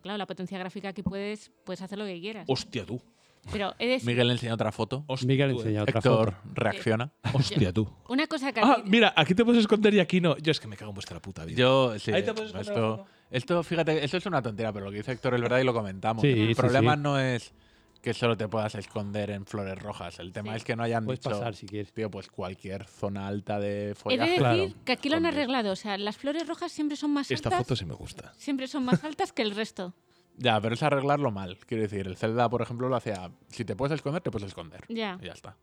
[0.00, 2.46] Claro, la potencia gráfica aquí puedes, puedes hacer lo que quieras.
[2.48, 3.00] Hostia, tú.
[3.52, 5.04] Pero he de decir Miguel enseña otra foto.
[5.06, 5.60] Hostia, Miguel tú, eh.
[5.60, 6.48] enseña otra Héctor foto.
[6.54, 7.12] reacciona.
[7.32, 7.88] Hostia, tú.
[8.08, 10.36] una cosa que Ah, mira, aquí te puedes esconder y aquí no.
[10.38, 11.56] Yo es que me cago en vuestra puta vida.
[11.58, 12.10] Yo, sí.
[12.10, 13.15] Ahí te puedes esconder la esto, foto.
[13.30, 15.72] Esto, fíjate, esto es una tontería, pero lo que dice Héctor es verdad y lo
[15.74, 16.22] comentamos.
[16.22, 17.00] Sí, el sí, problema sí.
[17.02, 17.52] no es
[18.02, 20.20] que solo te puedas esconder en flores rojas.
[20.20, 20.58] El tema Sí.
[20.58, 21.92] es que no hayan Puedes dicho, pasar si quieres.
[21.92, 24.22] tío, pues cualquier zona alta de he de follaje.
[24.30, 24.68] decir Claro.
[24.84, 25.72] que aquí lo han arreglado.
[25.72, 27.62] O sea, las flores rojas siempre son más Esta altas.
[27.66, 28.32] foto sí me gusta.
[28.36, 29.92] Siempre son más altas que el resto.
[30.38, 31.56] Ya, pero es arreglarlo mal.
[31.66, 33.30] Quiero decir, el Zelda, por ejemplo, lo hacía.
[33.48, 34.84] Si te puedes esconder, te puedes esconder.
[34.90, 35.18] Ya.
[35.22, 35.56] Y ya está.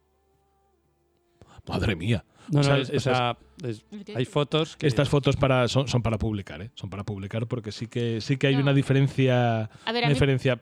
[1.68, 2.24] Madre mía.
[2.50, 3.38] No, O no, sea, es- o estas- sea,
[3.70, 3.86] es-
[4.16, 6.72] hay fotos que Estas fotos para, son, son para publicar, ¿eh?
[6.76, 8.62] Son para publicar porque sí que, sí que hay No.
[8.64, 10.60] una diferencia, A ver, a una mí- diferencia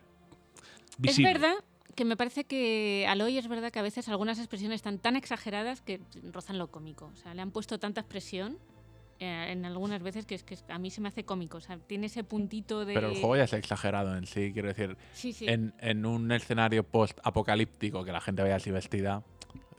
[0.99, 1.31] visible.
[1.31, 1.55] Es verdad
[1.95, 5.81] que me parece que Aloy es verdad que a veces algunas expresiones están tan exageradas
[5.81, 6.01] que
[6.31, 7.09] rozan lo cómico.
[7.13, 8.57] O sea, le han puesto tanta expresión
[9.19, 11.57] eh, en algunas veces que es que a mí se me hace cómico.
[11.57, 12.93] O sea, tiene ese puntito de.
[12.95, 14.51] Pero el juego ya es exagerado en sí.
[14.53, 15.47] Quiero decir, Sí, sí.
[15.47, 19.23] en, en un escenario post-apocalíptico que la gente vaya así vestida,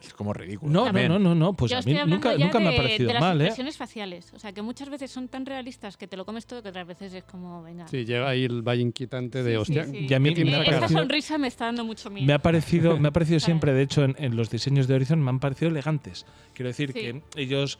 [0.07, 0.71] es como ridículo.
[0.71, 1.07] No, no, también.
[1.09, 3.45] no, no, no, pues Yo a mí nunca, me ha parecido de las mal, ¿eh?
[3.45, 4.33] expresiones faciales.
[4.33, 6.85] O sea, que muchas veces son tan realistas que te lo comes todo que otras
[6.87, 7.87] veces es como, venga.
[7.87, 9.85] Sí, llega ahí el valle inquietante de Sí, hostia.
[9.85, 10.07] sí, sí.
[10.09, 12.25] Y a mí ¿qué tiene me Eh, parecido- sonrisa me está dando mucho miedo.
[12.27, 15.21] Me ha parecido, me ha parecido siempre, de hecho, en, en los diseños de Horizon
[15.21, 16.25] me han parecido elegantes.
[16.53, 16.99] Quiero decir Sí.
[16.99, 17.79] que ellos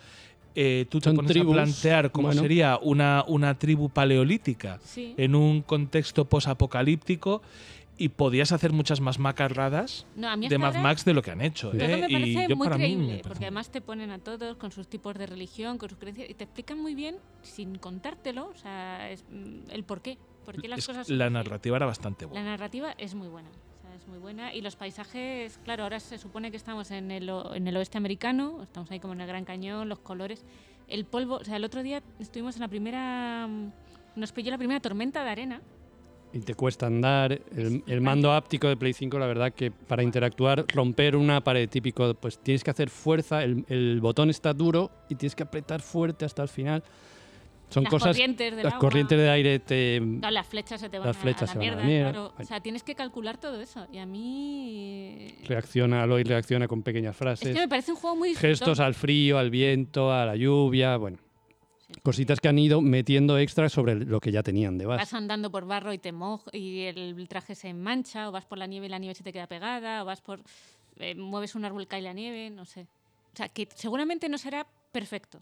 [0.56, 2.42] eh, tú te Son pones tribus, a plantear cómo bueno.
[2.44, 5.16] sería una, una tribu paleolítica Sí.
[5.18, 7.42] en un contexto posapocalíptico
[7.98, 11.32] y podías hacer muchas más macarradas No, a mí de Mad Max de lo que
[11.32, 11.70] han hecho.
[11.72, 11.88] Todo ¿eh?
[11.98, 14.20] me parece y yo muy para mí me creíble, parece porque además te ponen a
[14.20, 17.76] todos con sus tipos de religión, con sus creencias, y te explican muy bien, sin
[17.78, 20.18] contártelo, o sea, es, mm, el por qué.
[20.46, 22.46] Por qué las es- cosas son la narrativa era bastante La buena.
[22.52, 23.50] narrativa es muy buena.
[23.50, 24.54] o sea, es muy buena.
[24.54, 27.98] Y los paisajes, claro, ahora se supone que estamos en el, o- en el oeste
[27.98, 30.44] americano, estamos ahí como en el Gran Cañón, los colores.
[30.88, 33.48] El polvo, o sea, el otro día estuvimos en la primera.
[33.48, 33.72] mm,
[34.16, 35.62] Nos pilló la primera tormenta de arena.
[36.34, 37.32] Y te cuesta andar.
[37.56, 41.70] El, el mando áptico de Play 5, la verdad que para interactuar, romper una pared
[41.70, 45.82] típico, pues tienes que hacer fuerza, el, el botón está duro y tienes que apretar
[45.82, 46.84] fuerte hasta el final.
[47.70, 48.10] Son las cosas...
[48.10, 48.80] corrientes del Las agua.
[48.80, 50.00] corrientes de aire te...
[50.32, 52.12] Las flechas se te van Las flechas a, se la van a la mierda.
[52.12, 52.12] mierda.
[52.30, 52.34] claro.
[52.40, 53.88] O sea, tienes que calcular todo eso.
[53.92, 55.34] Y a mí.
[55.48, 57.54] Reacciona, Aloy reacciona con pequeñas Es frases.
[57.54, 61.18] que me parece un juego muy gestos al frío, al viento, a la lluvia, bueno.
[62.02, 65.02] Cositas que han ido metiendo extras sobre lo que ya tenían de base.
[65.04, 68.58] Vas andando por barro y te mojas y el traje se mancha, o vas por
[68.58, 70.42] la nieve y la nieve se te queda pegada, o vas por.
[70.98, 72.88] eh, mueves un árbol, cae la nieve, no sé.
[73.34, 75.42] O sea, que seguramente no será perfecto,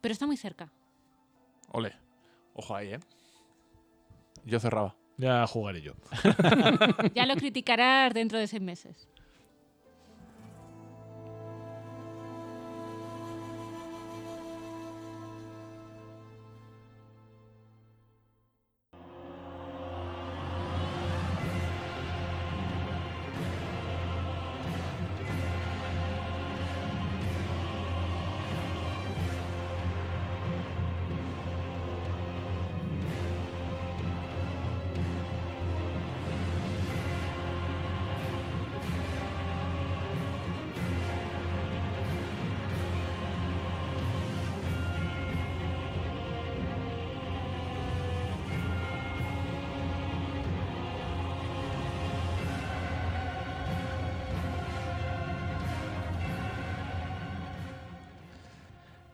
[0.00, 0.70] pero está muy cerca.
[1.70, 1.92] Ole.
[2.54, 3.00] Ojo ahí, ¿eh?
[4.44, 4.94] Yo cerraba.
[5.16, 5.92] Ya jugaré yo.
[7.14, 9.08] Ya lo criticarás dentro de seis meses.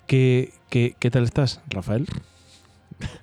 [0.08, 2.06] ¿Qué, qué, qué tal estás, Rafael?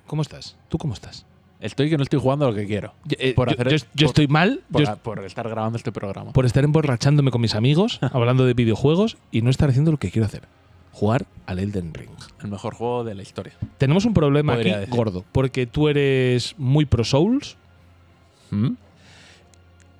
[0.06, 0.56] ¿Cómo estás?
[0.70, 1.26] ¿Tú cómo estás?
[1.60, 2.94] Estoy que no estoy jugando lo que quiero.
[3.04, 5.76] Yo, eh, Por yo- hacer- yo- yo por- estoy mal Por, yo por estar grabando
[5.76, 6.32] este programa.
[6.32, 10.10] por estar emborrachándome con mis amigos, hablando de videojuegos y no estar haciendo lo que
[10.10, 10.42] quiero hacer.
[10.92, 12.08] Jugar al Elden Ring.
[12.42, 13.52] El mejor juego de la historia.
[13.78, 14.88] Tenemos un problema aquí decir.
[14.88, 17.56] gordo, porque tú eres muy pro Souls
[18.50, 18.70] ¿Mm?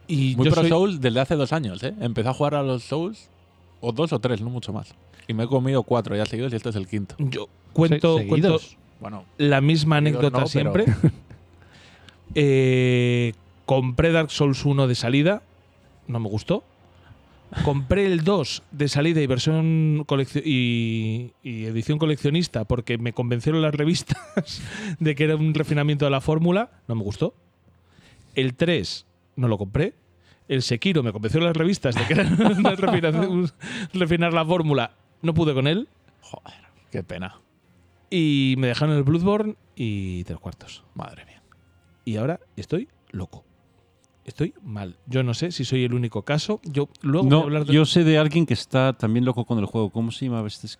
[0.06, 1.92] y Muy pro soy- Souls desde hace dos años, ¿eh?
[2.00, 3.28] Empecé a jugar a los Souls,
[3.80, 4.94] o dos o tres, no mucho más.
[5.28, 7.14] Y me he comido cuatro ya seguidos y este es el quinto.
[7.18, 8.60] yo cuento, Se- cuento.
[9.00, 10.84] Bueno, la misma anécdota no, pero- siempre.
[12.34, 13.32] Eh,
[13.64, 15.42] compré Dark Souls 1 de salida,
[16.08, 16.64] no me gustó.
[17.64, 20.04] Compré el 2 de salida y versión
[20.44, 24.60] y, y edición coleccionista porque me convencieron las revistas
[24.98, 27.34] de que era un refinamiento de la fórmula, no me gustó.
[28.34, 29.94] El 3 no lo compré.
[30.48, 33.52] El Sekiro me convencieron las revistas de que era refinación-
[33.94, 34.90] refinar la fórmula,
[35.26, 35.88] no pude con él.
[36.22, 36.54] joder,
[36.90, 37.40] qué pena.
[38.08, 40.84] Y me dejaron el Bloodborne y tres cuartos.
[40.94, 41.42] Madre mía.
[42.04, 43.44] Y ahora estoy loco.
[44.24, 44.96] Estoy mal.
[45.06, 46.60] Yo no sé si soy el único caso.
[46.64, 49.44] Yo luego voy a No, hablar de yo sé de alguien que está también loco
[49.44, 49.90] con el juego.
[49.90, 50.46] ¿Cómo se llama?
[50.46, 50.78] Este es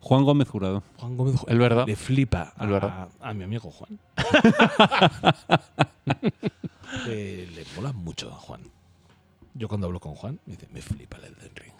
[0.00, 0.82] Juan Gómez Jurado.
[0.96, 1.34] Juan Gómez.
[1.36, 1.86] Ju- Es verdad.
[1.86, 3.08] Le flipa Es a, verdad.
[3.20, 3.98] a mi amigo Juan.
[7.06, 8.62] Eh, le mola mucho a Juan.
[9.54, 11.74] Yo cuando hablo con Juan me dice, me flipa el Elden Ring.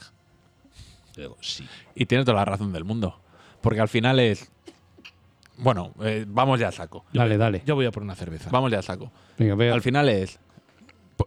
[1.19, 1.67] Digo, sí.
[1.95, 3.21] Y tienes toda la razón del mundo.
[3.61, 4.51] Porque al final es.
[5.57, 7.05] Bueno, eh, vamos ya a saco.
[7.13, 7.63] Dale, dale.
[7.67, 8.49] Yo voy a por una cerveza.
[8.51, 9.11] Vamos ya a saco.
[9.37, 9.75] Venga, vea.
[9.75, 10.39] Al final es.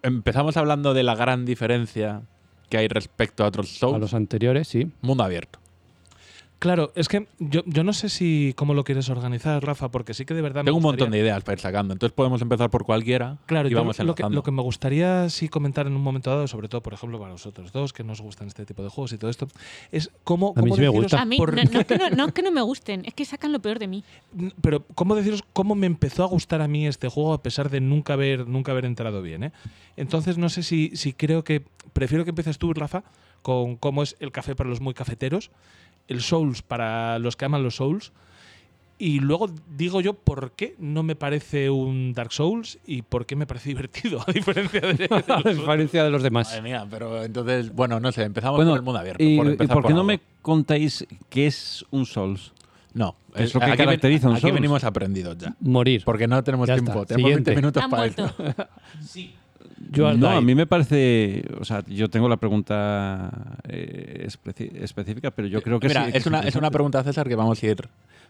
[0.04, 2.22] Empezamos hablando de la gran diferencia
[2.70, 4.00] que hay respecto a otros A Souls.
[4.00, 4.90] los anteriores, sí.
[5.02, 5.60] Mundo abierto.
[6.62, 10.26] Claro, es que yo, yo no sé si cómo lo quieres organizar, Rafa, porque sí
[10.26, 11.92] que de verdad me Tengo un gustaría- montón de ideas para ir sacando.
[11.94, 15.28] Entonces podemos empezar por cualquiera Claro, y yo vamos lo, que, lo que me gustaría
[15.32, 18.22] sí comentar en un momento dado, sobre todo, por ejemplo, para vosotros dos, que nos
[18.22, 19.48] gustan este tipo de juegos y todo esto,
[19.92, 21.22] es cómo, A mí cómo sí me deciros gusta.
[21.24, 23.16] A mí, por- no, no es que no, no es que no me gusten, es
[23.16, 24.04] que sacan lo peor de mí.
[24.62, 27.82] pero cómo deciros cómo me empezó a gustar a mí este juego a pesar de
[27.82, 29.46] nunca haber, nunca haber entrado bien.
[29.46, 29.52] ¿eh?
[29.98, 31.64] Entonces no sé si, si creo que
[31.94, 33.04] prefiero que empieces tú, Rafa,
[33.42, 35.50] con cómo es el café para los muy cafeteros,
[36.12, 38.12] el Souls para los que aman los Souls.
[38.98, 43.36] Y luego digo yo por qué no me parece un Dark Souls y por qué
[43.36, 46.50] me parece divertido, a diferencia de, de los A diferencia de los demás.
[46.50, 49.24] Madre mía, pero entonces, bueno, no sé, empezamos Bueno, por el mundo abierto.
[49.24, 50.04] ¿Y, por y por qué no algo.
[50.04, 52.54] me contáis qué es un Souls?
[52.94, 54.54] No, ¿Qué es lo que aquí ven- caracteriza un Aquí Souls?
[54.54, 55.56] venimos aprendidos ya.
[55.62, 56.04] Morir.
[56.06, 56.92] Porque no tenemos Ya tiempo.
[57.02, 57.52] está, Tenemos siguiente.
[57.52, 58.26] 20 minutos Han para vuelto.
[58.26, 58.68] esto.
[59.16, 59.30] You
[60.00, 61.44] are No, a mí me parece.
[61.60, 66.12] O sea, yo tengo la pregunta eh, específica, pero yo creo que Mira, sí.
[66.14, 67.90] es, una, es una pregunta, César, que vamos a ir.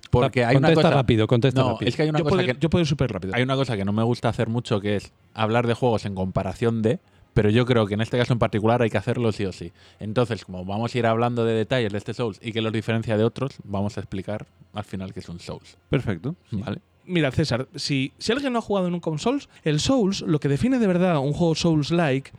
[0.10, 0.96] Porque hay una contesta cosa.
[0.96, 1.90] rápido, contesta no, rápido.
[1.90, 2.60] es que hay una Yo cosa puedo, que.
[2.60, 3.36] yo puedo ir súper rápido.
[3.36, 6.16] Hay una cosa que no me gusta hacer mucho, que es hablar de juegos en
[6.16, 7.00] comparación de,
[7.34, 9.72] pero yo creo que en este caso en particular hay que hacerlo sí o sí.
[10.00, 13.16] Entonces, como vamos a ir hablando de detalles de este Souls y que los diferencia
[13.18, 15.78] de otros, vamos a explicar al final que es un Souls.
[15.90, 16.36] Perfecto.
[16.52, 16.80] ¿Vale?
[17.06, 20.48] Mira, César, si, si alguien no ha jugado nunca un Souls, el Souls, lo que
[20.48, 22.32] define de verdad un juego Souls-like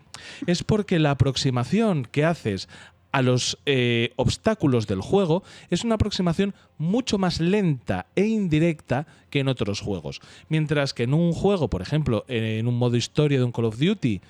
[0.46, 2.68] es porque la aproximación que haces
[3.12, 9.40] a los eh, obstáculos del juego es una aproximación mucho más lenta e indirecta que
[9.40, 10.20] en otros juegos.
[10.48, 13.78] Mientras que en un juego, por ejemplo, en un modo historia de un Call of
[13.78, 14.20] Duty,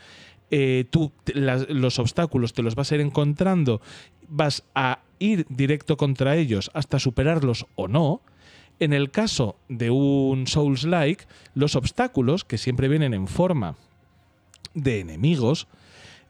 [0.50, 3.80] eh, tú los obstáculos te los vas a ir encontrando,
[4.28, 8.20] vas a ir directo contra ellos hasta superarlos o no.
[8.80, 11.24] En el caso de un Souls-like,
[11.54, 13.76] los obstáculos, que siempre vienen en forma
[14.74, 15.68] de enemigos,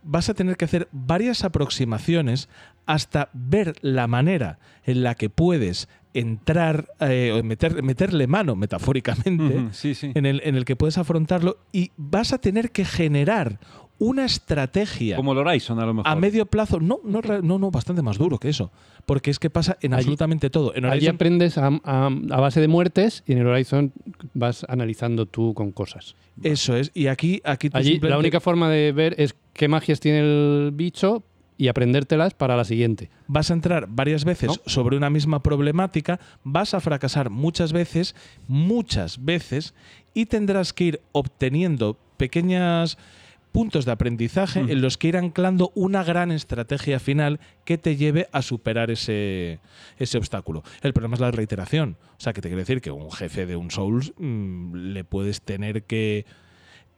[0.03, 2.49] vas a tener que hacer varias aproximaciones
[2.87, 9.69] hasta ver la manera en la que puedes entrar, eh, meter- meterle mano, metafóricamente, Ujú,
[9.73, 10.11] sí, sí.
[10.15, 13.61] en, el, en el que puedes afrontarlo y vas a tener que generar
[14.05, 16.11] una estrategia Como el Horizon, a lo mejor.
[16.11, 16.81] a medio plazo.
[16.81, 18.71] No, no, no, no, bastante más duro que eso.
[19.07, 20.75] Porque es que pasa en Allí- absolutamente todo.
[20.75, 23.93] En Allí Horizon- aprendes a, a- a base de muertes y en el Horizon
[24.35, 26.15] vas analizando tú con cosas.
[26.43, 26.91] eso es.
[26.95, 30.71] Y aquí, aquí tú Allí la única forma de ver es qué magias tiene el
[30.73, 31.23] bicho
[31.59, 33.09] y aprendértelas para la siguiente.
[33.29, 34.55] vas a entrar varias veces ¿No?
[34.67, 38.17] sobre una misma problemática, vas a fracasar muchas veces,
[38.49, 39.75] muchas veces,
[40.13, 42.99] y tendrás que ir obteniendo pequeños
[43.53, 48.29] puntos de aprendizaje en los que ir anclando una gran estrategia final que te lleve
[48.33, 49.61] a superar ese,
[49.99, 50.63] ese obstáculo.
[50.81, 51.97] El problema es la reiteración.
[52.17, 55.43] O sea, que te quiero decir que un jefe de un Souls mm, le puedes
[55.43, 56.25] tener que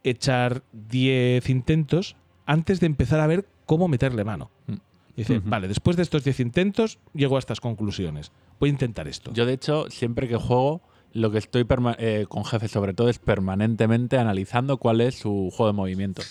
[0.04, 2.16] echar 10 intentos
[2.46, 4.50] antes de empezar a ver cómo meterle mano.
[4.66, 4.74] Mm.
[5.16, 8.32] Dice, vale, después de estos 10 intentos llego a estas conclusiones.
[8.58, 9.32] Voy a intentar esto.
[9.32, 10.82] Yo, de hecho, siempre que juego,
[11.14, 11.64] lo que estoy
[11.98, 16.22] eh, con jefes, sobre todo, es permanentemente analizando cuál es su juego de movimiento.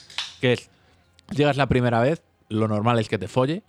[0.42, 0.70] Que es,
[1.32, 3.64] llegas la primera vez, lo normal es que te folle,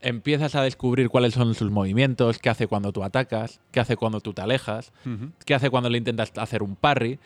[0.00, 4.20] empiezas a descubrir cuáles son sus movimientos, qué hace cuando tú atacas, qué hace cuando
[4.20, 4.92] tú te alejas,
[5.46, 7.20] qué hace cuando le intentas hacer un parry,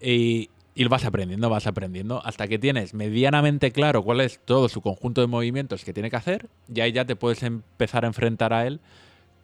[0.00, 4.80] y, y vas aprendiendo, vas aprendiendo, hasta que tienes medianamente claro cuál es todo su
[4.80, 8.54] conjunto de movimientos que tiene que hacer, y ahí ya te puedes empezar a enfrentar
[8.54, 8.80] a él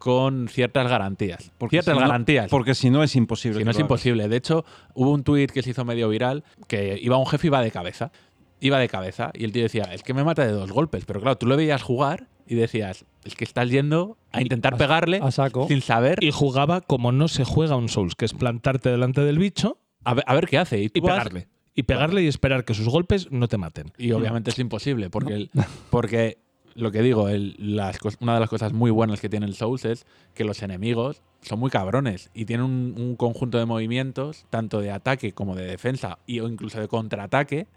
[0.01, 1.51] con ciertas garantías.
[1.59, 2.49] Porque ciertas si no- garantías.
[2.49, 3.59] Porque si no es imposible.
[3.59, 4.27] Si no es imposible.
[4.27, 4.65] De hecho,
[4.95, 7.69] hubo un tuit que se hizo medio viral que iba un jefe y iba de
[7.69, 8.11] cabeza.
[8.59, 11.05] Iba de cabeza y el tío decía, es que me mata de dos golpes.
[11.05, 14.77] Pero claro, tú lo veías jugar y decías, es que estás yendo a intentar A-
[14.77, 15.67] pegarle a saco.
[15.67, 19.37] sin saber Y jugaba como no se juega un Souls, que es plantarte delante del
[19.37, 20.81] bicho a ver, a ver qué hace.
[20.81, 21.47] Y, vas- pegarle.
[21.75, 23.93] Y pegarle y esperar que sus golpes no te maten.
[23.99, 25.51] Y obviamente es imposible, porque, el-
[25.91, 26.39] porque
[26.75, 29.85] lo que digo, el- las una de las cosas muy buenas que tiene el Souls
[29.85, 34.79] es que los enemigos son muy cabrones y tienen un, un conjunto de movimientos, tanto
[34.79, 37.67] de ataque como de defensa y, o incluso de contraataque,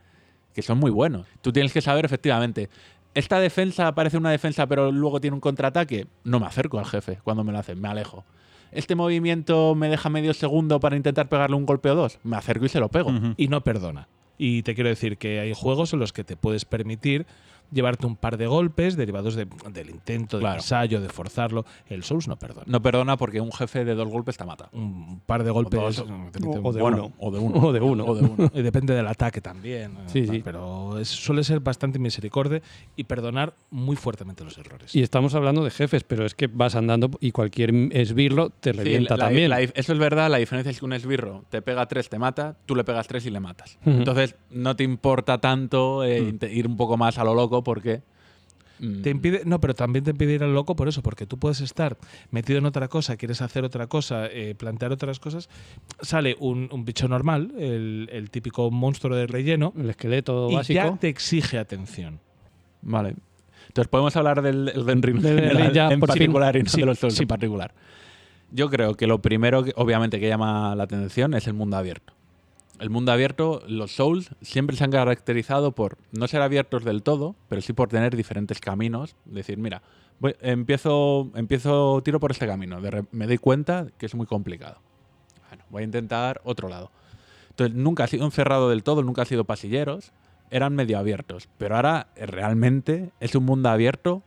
[0.55, 1.27] que son muy buenos.
[1.41, 2.69] Tú tienes que saber efectivamente,
[3.15, 7.19] esta defensa parece una defensa pero luego tiene un contraataque, no me acerco al jefe
[7.25, 8.25] cuando me lo hacen, me alejo.
[8.73, 12.65] Este movimiento me deja medio segundo para intentar pegarle un golpe o dos, me acerco
[12.67, 13.13] y se lo pego.
[13.37, 14.09] Y no perdona.
[14.37, 17.25] Y te quiero decir que hay juegos en los que te puedes permitir
[17.73, 20.57] llevarte un par de golpes derivados de- del intento, del Claro.
[20.57, 21.65] ensayo, de forzarlo.
[21.89, 22.65] El Souls no perdona.
[22.67, 24.69] No perdona porque un jefe de dos golpes te mata.
[24.73, 25.81] Un par de golpes.
[25.81, 26.01] dos.
[26.63, 27.13] O de Bueno, uno.
[27.19, 27.59] o de uno.
[27.61, 28.05] O de uno.
[28.05, 28.51] O de uno.
[28.55, 29.93] Y depende del ataque también.
[29.93, 30.43] eh, Sí, tal, sí.
[30.45, 32.63] Pero es- suele ser bastante misericordia
[32.97, 34.95] y perdonar muy fuertemente los errores.
[34.95, 38.79] Y estamos hablando de jefes, pero es que vas andando y cualquier esbirro te Sí,
[38.79, 39.51] revienta la- también.
[39.51, 42.57] la eso es verdad, la diferencia es que un esbirro te pega tres, te mata,
[42.67, 43.79] tú le pegas tres y le matas.
[43.85, 48.03] Entonces no te importa tanto eh, ir un poco más a lo loco porque...
[48.81, 51.39] mm, Te impide, no, pero también te impide ir al loco por eso, porque tú
[51.39, 51.97] puedes estar
[52.31, 55.49] metido en otra cosa, quieres hacer otra cosa, eh, plantear otras cosas.
[56.01, 60.75] Sale un, un bicho normal, el, el típico monstruo de relleno, el esqueleto y básico.
[60.75, 62.19] ya te exige atención.
[62.83, 63.15] Vale.
[63.69, 66.99] Entonces podemos hablar del Elden Ring Del ya, en particular y no Sí, de los
[66.99, 67.23] Souls sí.
[67.23, 67.73] en particular.
[68.51, 72.13] Yo creo que lo primero, que, obviamente, que llama la atención es el mundo abierto.
[72.81, 77.37] El mundo abierto, los Souls siempre se han caracterizado por no ser abiertos del todo,
[77.49, 79.15] pero sí por tener diferentes caminos.
[79.25, 79.83] Decir, mira,
[80.41, 82.81] empiezo, empiezo, tiro por este camino.
[82.81, 84.79] De me doy cuenta que es muy complicado.
[85.71, 86.91] Voy a intentar otro lado.
[87.51, 90.13] Entonces, nunca ha sido encerrado del todo, nunca ha sido pasilleros.
[90.51, 91.49] Eran medio abiertos.
[91.59, 94.23] Pero ahora eh, realmente es un mundo abierto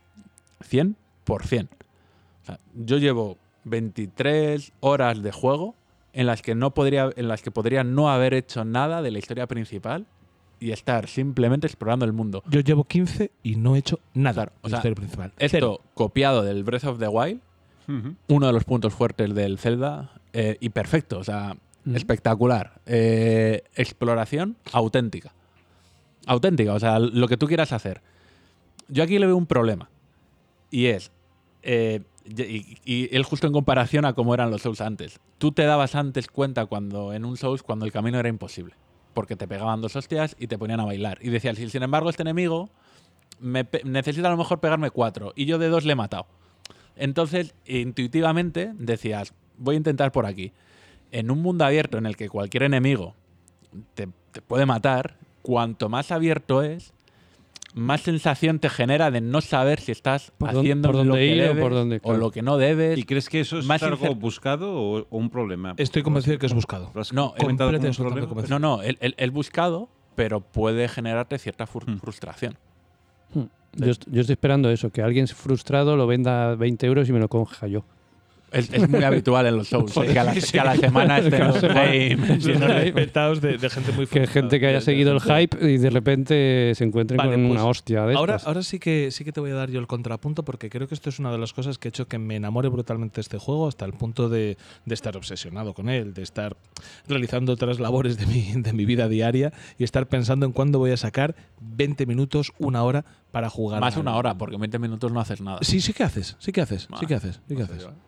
[0.68, 1.68] 100%.
[2.48, 5.74] O yo llevo 23 horas de juego
[6.18, 9.20] en las que no podría en las que podría no haber hecho nada de la
[9.20, 10.04] historia principal
[10.58, 12.42] y estar simplemente explorando el mundo.
[12.50, 14.46] Yo llevo 15 y no he hecho nada.
[14.46, 15.32] Claro, o en la sea, historia principal.
[15.38, 15.80] Esto Cero.
[15.94, 17.40] copiado del Breath of the Wild,
[18.26, 21.56] uno de los puntos fuertes del Zelda, eh, y perfecto, o sea,
[21.94, 22.80] espectacular.
[22.86, 25.32] Eh, exploración auténtica.
[26.26, 28.02] Auténtica, o sea, lo que tú quieras hacer.
[28.88, 29.88] Yo aquí le veo un problema,
[30.72, 31.12] y es,
[31.62, 35.20] eh, y, él justo en comparación a cómo eran los Souls antes.
[35.38, 38.74] Tú te dabas antes cuenta cuando en un Souls cuando el camino era imposible,
[39.14, 41.18] porque te pegaban dos hostias y te ponían a bailar.
[41.22, 42.70] Y decías, si sin embargo este enemigo
[43.40, 46.26] me necesita a lo mejor pegarme cuatro, y yo de dos le he matado.
[46.96, 50.52] Entonces, intuitivamente decías, voy a intentar por aquí.
[51.12, 53.14] En un mundo abierto en el que cualquier enemigo
[53.94, 56.92] te, te puede matar, cuanto más abierto es,
[57.74, 61.36] más sensación te genera de no saber si estás Por haciendo por lo que o
[61.48, 62.98] debes por dónde, o lo que no debes.
[62.98, 65.74] ¿Y crees que eso es Más algo buscado o, o un problema?
[65.76, 66.90] Estoy convencido de que es buscado.
[66.94, 67.34] ¿Lo has No.
[68.48, 71.98] No, no, el, el- el buscado, pero puede generarte cierta Hmm.
[71.98, 72.56] frustración.
[73.74, 77.12] Yo, est- yo estoy esperando eso, que alguien frustrado lo venda a 20 euros y
[77.12, 77.84] me lo coja yo.
[78.50, 80.06] Es, es muy habitual en los Souls, ¿eh?
[80.12, 84.26] que, a la, que a la semana estén los respetados de, de gente muy Que
[84.26, 87.64] gente que haya seguido el hype y de repente se encuentren Vale, con pues, una
[87.66, 88.48] hostia de Ahora, estas.
[88.48, 90.94] ahora sí que sí que te voy a dar yo el contrapunto porque creo que
[90.94, 93.38] esto es una de las cosas que ha hecho que me enamore brutalmente de este
[93.38, 96.56] juego hasta el punto de, de estar obsesionado con él, de estar
[97.06, 100.92] realizando otras labores de mi, de mi vida diaria y estar pensando en cuándo voy
[100.92, 103.80] a sacar 20 minutos, una hora para jugar.
[103.80, 105.58] Más una hora, porque en 20 minutos no haces nada.
[105.62, 107.84] Sí, sí que haces, sí que haces, sí que haces, sí que no sé haces.
[107.84, 108.07] yo, ¿eh?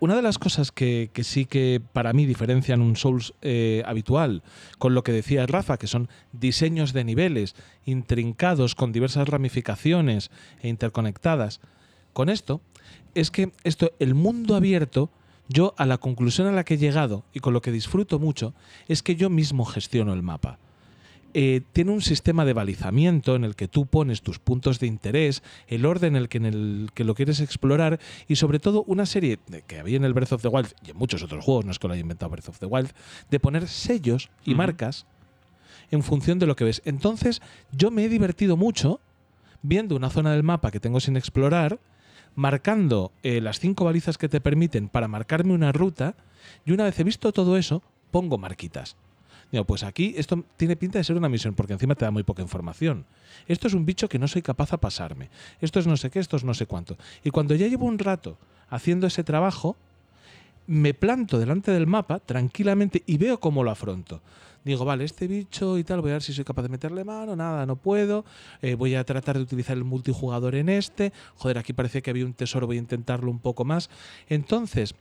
[0.00, 4.42] Una de las cosas que, que sí que para mí diferencian un Souls eh, habitual
[4.78, 7.54] con lo que decía Rafa, que son diseños de niveles
[7.84, 10.30] intrincados con diversas ramificaciones
[10.62, 11.60] e interconectadas,
[12.14, 12.62] con esto
[13.14, 15.10] es que esto, el mundo abierto,
[15.46, 18.54] yo a la conclusión a la que he llegado y con lo que disfruto mucho,
[18.88, 20.58] es que yo mismo gestiono el mapa
[21.38, 25.42] eh, tiene un sistema de balizamiento en el que tú pones tus puntos de interés,
[25.68, 29.04] el orden en el que, en el que lo quieres explorar y sobre todo una
[29.04, 31.72] serie que había en el Breath of the Wild y en muchos otros juegos, no
[31.72, 32.90] es que lo haya inventado Breath of the Wild,
[33.30, 35.04] de poner sellos y marcas
[35.90, 36.80] en función de lo que ves.
[36.86, 39.00] Entonces yo me he divertido mucho
[39.60, 41.80] viendo una zona del mapa que tengo sin explorar,
[42.34, 46.14] marcando eh, las cinco balizas que te permiten para marcarme una ruta
[46.64, 48.96] y una vez he visto todo eso, pongo marquitas.
[49.52, 52.24] Digo, pues aquí esto tiene pinta de ser una misión, porque encima te da muy
[52.24, 53.06] poca información.
[53.46, 55.30] Esto es un bicho que no soy capaz a pasarme.
[55.60, 56.96] Esto es no sé qué, esto es no sé cuánto.
[57.22, 59.76] Y cuando ya llevo un rato haciendo ese trabajo,
[60.66, 64.20] me planto delante del mapa tranquilamente y veo cómo lo afronto.
[64.64, 67.36] Digo, vale, este bicho y tal, voy a ver si soy capaz de meterle mano,
[67.36, 68.24] nada, no puedo.
[68.62, 71.12] Eh, voy a tratar de utilizar el multijugador en este.
[71.36, 73.90] Joder, aquí parecía que había un tesoro, voy a intentarlo un poco más.
[74.28, 74.96] Entonces,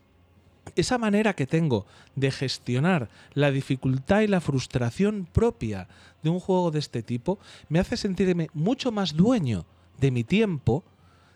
[0.75, 1.85] esa manera que tengo
[2.15, 5.87] de gestionar la dificultad y la frustración propia
[6.23, 7.39] de un juego de este tipo
[7.69, 9.65] me hace sentirme mucho más dueño
[9.99, 10.83] de mi tiempo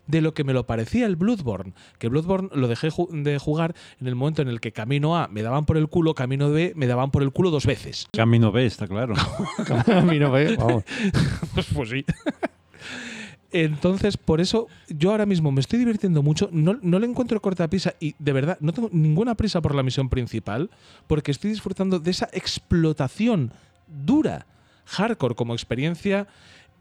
[0.07, 1.73] de lo que me lo parecía el Bloodborne.
[1.99, 5.27] Que Bloodborne lo dejé ju- de jugar en el momento en el que camino A
[5.27, 8.07] me daban por el culo, camino B me daban por el culo dos veces.
[8.11, 9.14] Camino B, está claro.
[9.93, 10.84] a mí no ve, vamos.
[11.53, 12.06] Pues, pues sí.
[13.51, 17.67] Entonces, por eso yo ahora mismo me estoy divirtiendo mucho, no, no le encuentro corta
[17.67, 20.69] prisa y de verdad no tengo ninguna prisa por la misión principal
[21.07, 23.51] porque estoy disfrutando de esa explotación
[23.88, 24.45] dura,
[24.85, 26.27] hardcore, como experiencia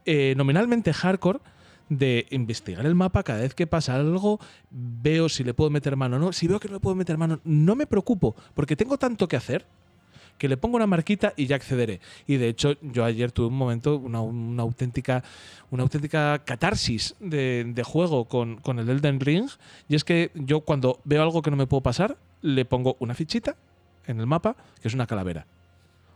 [0.05, 1.41] eh, nominalmente hardcore
[1.89, 4.39] de investigar el mapa cada vez que pasa algo,
[4.71, 6.33] veo si le puedo meter mano o no.
[6.33, 9.37] Si veo que no le puedo meter mano, no me preocupo porque tengo tanto que
[9.37, 9.65] hacer
[10.39, 12.01] que le pongo una marquita y ya accederé.
[12.27, 15.23] Y de hecho, yo ayer tuve un momento, una, una auténtica,
[15.71, 19.49] una auténtica catarsis de, de juego con, con el Elden Ring.
[19.89, 23.15] Y es que yo cuando veo algo que no me puedo pasar, le pongo una
[23.15, 23.57] fichita
[24.07, 25.45] en el mapa, que es una calavera.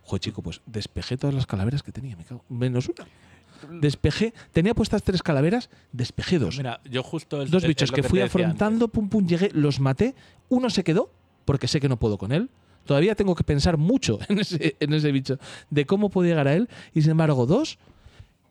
[0.04, 2.44] Joder, chico, pues despejé todas las calaveras que tenía, me cago.
[2.48, 3.04] Menos una.
[3.80, 6.56] Despejé, tenía puestas tres calaveras, despejé dos.
[6.56, 7.42] Mira, yo justo.
[7.42, 10.14] es- dos bichos es que, fui afrontando, pum pum, llegué, los maté.
[10.48, 11.10] Uno se quedó,
[11.44, 12.50] porque sé que no puedo con él.
[12.84, 15.38] Todavía tengo que pensar mucho en ese, en ese bicho,
[15.70, 16.68] de cómo puedo llegar a él.
[16.94, 17.78] Y sin embargo, dos,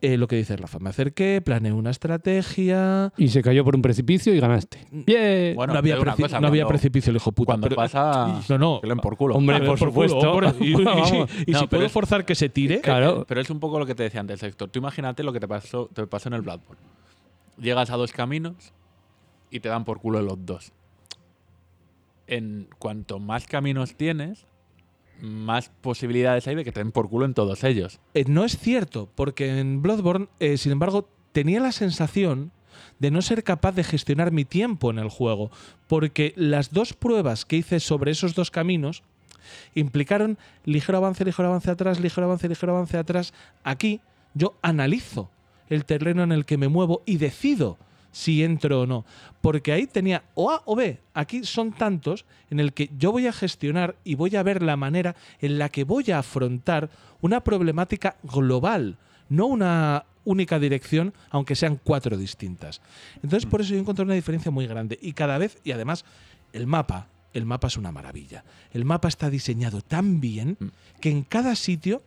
[0.02, 3.14] eh, lo que dice Rafa, me acerqué, planeé una estrategia.
[3.18, 4.80] Y se cayó por un precipicio y ganaste.
[4.92, 5.56] Bien.
[5.56, 7.46] Bueno, no había, preci- cosa, no precipicio, el hijo puta.
[7.48, 8.42] Cuando pero- pasa.
[8.50, 8.82] no, no.
[8.82, 9.36] que por culo.
[9.36, 10.18] Hombre, por supuesto.
[10.20, 10.54] culo, hombre.
[10.60, 11.12] Y, y- Vamos.
[11.46, 13.26] y No, si pero puedo es- forzar que se tire, Claro.
[13.28, 14.70] Pero es un poco lo que te decía antes, Héctor.
[14.70, 16.82] Tú imagínate lo que te pasó, te pasó en el Bloodborne.
[17.60, 18.56] Llegas a dos caminos
[19.52, 20.72] y te dan por culo los dos.
[22.28, 24.46] En cuanto más caminos tienes,
[25.22, 28.00] más posibilidades hay de que te den por culo en todos ellos.
[28.14, 32.52] Eh, no es cierto, porque en Bloodborne, eh, sin embargo, tenía la sensación
[33.00, 35.52] de no ser capaz de gestionar mi tiempo en el juego,
[35.88, 39.04] porque las dos pruebas que hice sobre esos dos caminos
[39.76, 43.34] implicaron ligero avance, ligero avance atrás, ligero avance, ligero avance atrás.
[43.64, 44.02] Aquí
[44.34, 45.30] yo analizo
[45.70, 47.78] el terreno en el que me muevo y decido
[48.12, 49.06] si entro o no.
[49.42, 51.00] Porque ahí tenía o A o B.
[51.14, 54.78] Aquí son tantos en el que yo voy a gestionar y voy a ver la
[54.78, 56.90] manera en la que voy a afrontar
[57.22, 58.98] una problemática global,
[59.30, 62.82] no una única dirección, aunque sean cuatro distintas.
[63.16, 65.00] Entonces, por eso yo encontré una diferencia muy grande.
[65.02, 66.06] Y cada vez, y además,
[66.54, 68.44] el mapa, el mapa es una maravilla.
[68.74, 70.58] El mapa está diseñado tan bien
[71.00, 72.04] que en cada sitio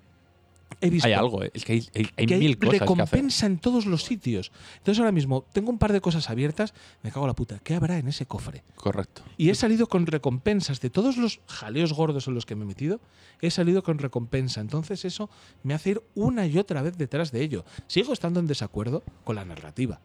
[0.81, 1.51] he visto Hay algo, eh.
[1.55, 2.81] es que hay, hay- hay que hay mil cosas que hacer.
[2.89, 4.53] recompensa en todos los sitios.
[4.79, 7.59] Entonces ahora mismo tengo un par de cosas abiertas, me cago en la puta.
[7.63, 8.63] ¿Qué habrá en ese cofre?
[8.77, 9.23] Correcto.
[9.37, 12.67] Y he salido con recompensas de todos los jaleos gordos en los que me he
[12.67, 13.01] metido.
[13.41, 14.61] He salido con recompensa.
[14.61, 15.31] Entonces eso
[15.63, 17.65] me hace ir una y otra vez detrás de ello.
[17.87, 20.01] Sigo estando en desacuerdo con la narrativa.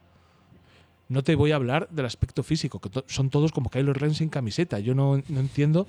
[1.10, 4.14] No te voy a hablar del aspecto físico, que to- son todos como Kylo Ren
[4.14, 4.78] sin camiseta.
[4.78, 5.84] Yo no, no entiendo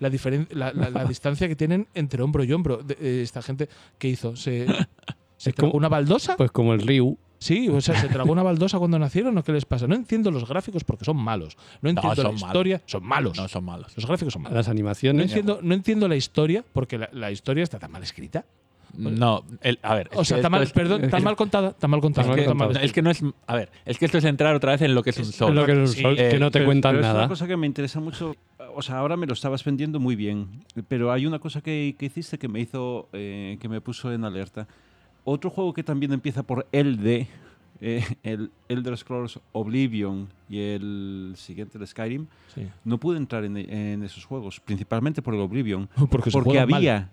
[0.00, 2.76] la, diferen- la, la- la distancia que tienen entre hombro y hombro.
[2.78, 4.66] de- eh, esta gente que hizo, ¿se,
[5.38, 6.36] se como- una baldosa?
[6.36, 7.18] Pues como el Ryu.
[7.38, 9.86] Sí, o sea, ¿se tragó una baldosa cuando nacieron o qué les pasa?
[9.86, 11.56] No entiendo los gráficos porque son malos.
[11.82, 12.42] No entiendo son la malos.
[12.42, 12.82] historia.
[12.86, 13.36] Son malos.
[13.36, 13.92] No son malos.
[13.96, 14.56] Los gráficos son malos.
[14.56, 15.26] Las No animaciones.
[15.26, 18.44] entiendo, no entiendo la historia porque la, la historia está tan mal escrita.
[18.96, 20.10] No, el- a ver.
[20.14, 22.28] O es sea, que está mal, es- perdón, mal contada, tan mal contada.
[22.34, 23.22] es que- mal es que no es.
[23.46, 25.50] A ver, es que esto es entrar otra vez en lo que es un Souls.
[25.50, 27.06] Es lo que, es un Sí, Souls, que eh, no te Pero- cuentan pero Es
[27.06, 27.18] nada.
[27.20, 28.34] una cosa que me interesa mucho.
[28.74, 30.64] O sea, ahora me lo estabas vendiendo muy bien.
[30.88, 33.08] Pero hay una cosa que, que hiciste que me hizo.
[33.12, 34.66] eh, que me puso en alerta.
[35.24, 37.26] Otro juego que también empieza por el de.
[37.82, 42.26] eh, el Elder Scrolls Oblivion y el siguiente, el Skyrim.
[42.54, 42.62] Sí.
[42.84, 45.86] No pude entrar en, en esos juegos, principalmente por el Oblivion.
[46.10, 47.10] Porque, Porque mal.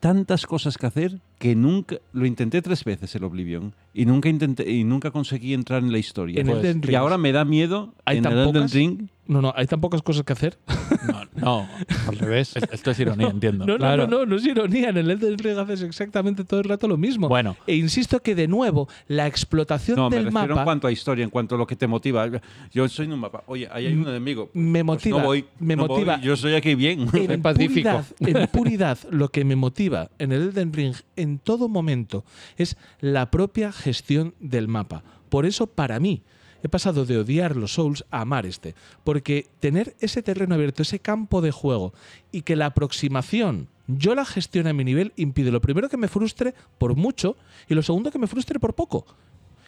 [0.00, 1.96] Tantas cosas que hacer que nunca.
[2.12, 3.74] Lo intenté tres veces el Oblivion.
[3.94, 6.40] Y nunca, intenté, y nunca conseguí entrar en la historia.
[6.40, 8.72] En Pues, y ahora me da miedo ¿Hay en el Elden pocas?
[8.72, 9.08] Ring.
[9.30, 10.58] No, no, hay tan pocas cosas que hacer.
[11.06, 11.68] No, no.
[12.08, 12.56] Al revés.
[12.56, 13.64] es- Esto es ironía, entiendo.
[13.64, 14.06] No, no, Claro.
[14.08, 14.88] no, no, no es ironía.
[14.88, 17.28] En el Elden Ring haces exactamente todo el rato lo mismo.
[17.28, 20.88] Bueno, E insisto que, de nuevo, la explotación No, me del refiero en mapa cuanto
[20.88, 22.28] a historia, en cuanto a lo que te motiva.
[22.72, 23.44] Yo soy en un mapa.
[23.46, 24.50] Oye, ahí hay un enemigo.
[24.52, 25.18] me Pues motiva.
[25.20, 27.06] no voy, me no voy, motiva Yo soy aquí bien.
[27.12, 27.88] en En Pacífico.
[28.18, 32.24] puridad, en puridad, lo que me motiva en el Elden Ring en todo momento
[32.58, 35.04] es la propia gestión del mapa.
[35.28, 36.22] Por eso, para mí,
[36.62, 38.74] he pasado de odiar los Souls a amar este.
[39.04, 41.92] Porque tener ese terreno abierto, ese campo de juego,
[42.32, 43.68] y que la aproximación
[43.98, 47.36] yo la gestione a mi nivel, impide lo primero que me frustre por mucho
[47.68, 49.04] y lo segundo que me frustre por poco.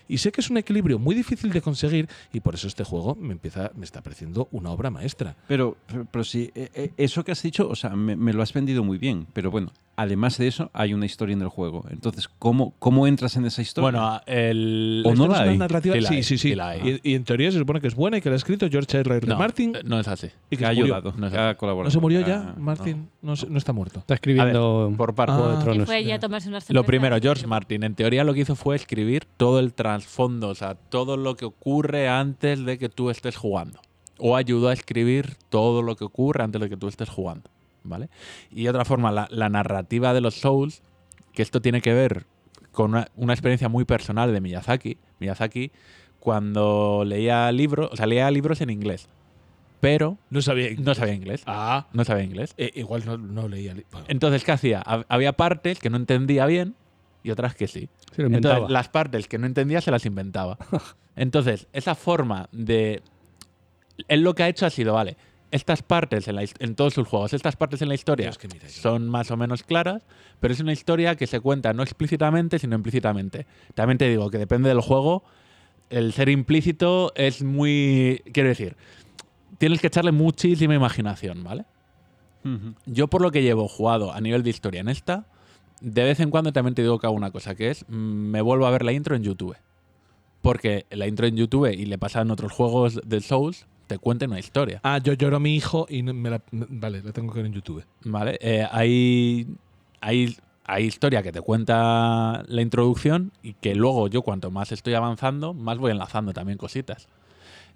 [0.09, 3.15] Y sé que es un equilibrio muy difícil de conseguir y por eso este juego
[3.15, 5.37] me empieza me está pareciendo una obra maestra.
[5.49, 5.77] Pero,
[6.11, 8.99] pero, sí, eh, eh, eso que has dicho, o sea, me lo has vendido muy
[8.99, 9.27] bien.
[9.33, 11.85] Pero bueno, además de eso, hay una historia en el juego.
[11.91, 13.91] Entonces, ¿cómo, cómo entras en esa historia?
[13.91, 15.03] bueno, el.
[15.07, 15.59] ¿O no la es una hay?
[15.59, 15.95] narrativa.
[15.95, 16.49] Sí la Sí, hay, sí, sí.
[16.51, 17.01] sí la hay.
[17.03, 18.99] Y, y en teoría se supone que es buena y que la ha escrito George
[18.99, 19.17] R.
[19.17, 19.27] R.
[19.27, 20.29] no, Martin No es así.
[20.51, 21.89] y que que ha ayudado, No es que ha colaborado.
[21.89, 23.09] ¿No se murió Ah, ya, Martin?
[23.21, 24.01] No, no está muerto.
[24.01, 25.35] Está escribiendo ver, por parte.
[25.37, 25.49] Ah.
[25.49, 25.87] De Y Tronos.
[25.87, 28.77] fue ella a tomarse unas Lo primero, George Martin, en teoría lo que hizo fue
[28.77, 33.37] escribir todo el trasfondo, o sea, todo lo que ocurre antes de que tú estés
[33.37, 33.81] jugando.
[34.19, 37.51] O ayudó a escribir todo lo que ocurre antes de que tú estés jugando,
[37.85, 38.09] ¿vale?
[38.51, 40.83] Y otra forma, la, la narrativa de los Souls,
[41.33, 42.27] que esto tiene que ver
[42.73, 44.99] con una, una experiencia muy personal de Miyazaki.
[45.21, 45.71] Miyazaki,
[46.21, 49.09] cuando leía libros, o sea, leía libros en inglés,
[49.81, 50.69] pero No sabía.
[50.79, 51.43] no sabía inglés.
[51.47, 52.55] Ah, No sabía inglés.
[52.57, 53.75] eh, igual no, no leía.
[53.91, 54.07] bueno.
[54.09, 54.83] Entonces, ¿qué hacía?
[54.85, 56.77] Hab- Había partes que no entendía bien
[57.25, 57.89] y otras que sí.
[58.15, 58.55] Se lo inventaba.
[58.55, 60.57] Entonces, las partes que no entendía se las inventaba.
[61.17, 63.03] Entonces, esa forma de.
[64.09, 65.17] Él lo que ha hecho ha sido, vale,
[65.53, 68.49] estas partes en, la his- en todos sus juegos, estas partes en la historia que
[68.49, 70.03] mira son más o menos claras,
[70.41, 73.47] pero es una historia que se cuenta no explícitamente, sino implícitamente.
[73.75, 75.23] También te digo que depende del juego,
[75.91, 78.23] el ser implícito es muy.
[78.33, 78.77] Quiero decir,
[79.59, 81.65] tienes que echarle muchísima imaginación, ¿vale?
[82.87, 85.27] Yo por lo que llevo jugado a nivel de historia en esta,
[85.81, 88.41] de vez en cuando también te digo que hago una cosa, que es mm, me
[88.41, 89.57] vuelvo a ver la intro en YouTube.
[90.41, 94.25] Porque la intro en YouTube y le pasa en otros juegos de Souls, te cuenta
[94.25, 94.81] una historia.
[94.83, 97.53] Ah, yo lloro a mi hijo y me la, vale, la tengo que ver en
[97.53, 97.85] YouTube.
[98.05, 98.39] ¿Vale?
[98.41, 99.47] Eh, hay,
[100.01, 104.95] hay, hay historia que te cuenta la introducción y que luego yo cuanto más estoy
[104.95, 107.07] avanzando, más voy enlazando también cositas.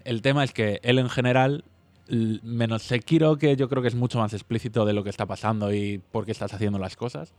[0.03, 1.63] El tema es que él en general,
[2.07, 5.71] menos Sekiro, que yo creo que es mucho más explícito de lo que está pasando
[5.71, 7.33] y por qué estás haciendo las cosas,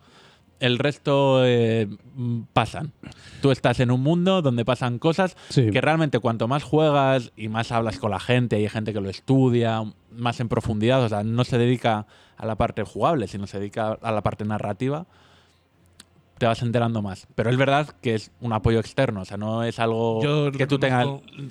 [0.61, 1.89] el resto eh,
[2.53, 2.93] pasan.
[3.43, 5.71] Tú estás en un mundo donde pasan cosas Sí.
[5.71, 9.09] que realmente cuanto más juegas y más hablas con la gente, hay gente que lo
[9.09, 12.07] estudia más en profundidad, o sea, no se dedica
[12.37, 15.07] a la parte jugable, sino se dedica a la parte narrativa,
[16.39, 17.27] te vas enterando más.
[17.35, 20.67] Pero es verdad que es un apoyo externo, o sea, no es algo Yo que
[20.69, 21.07] tú tengas.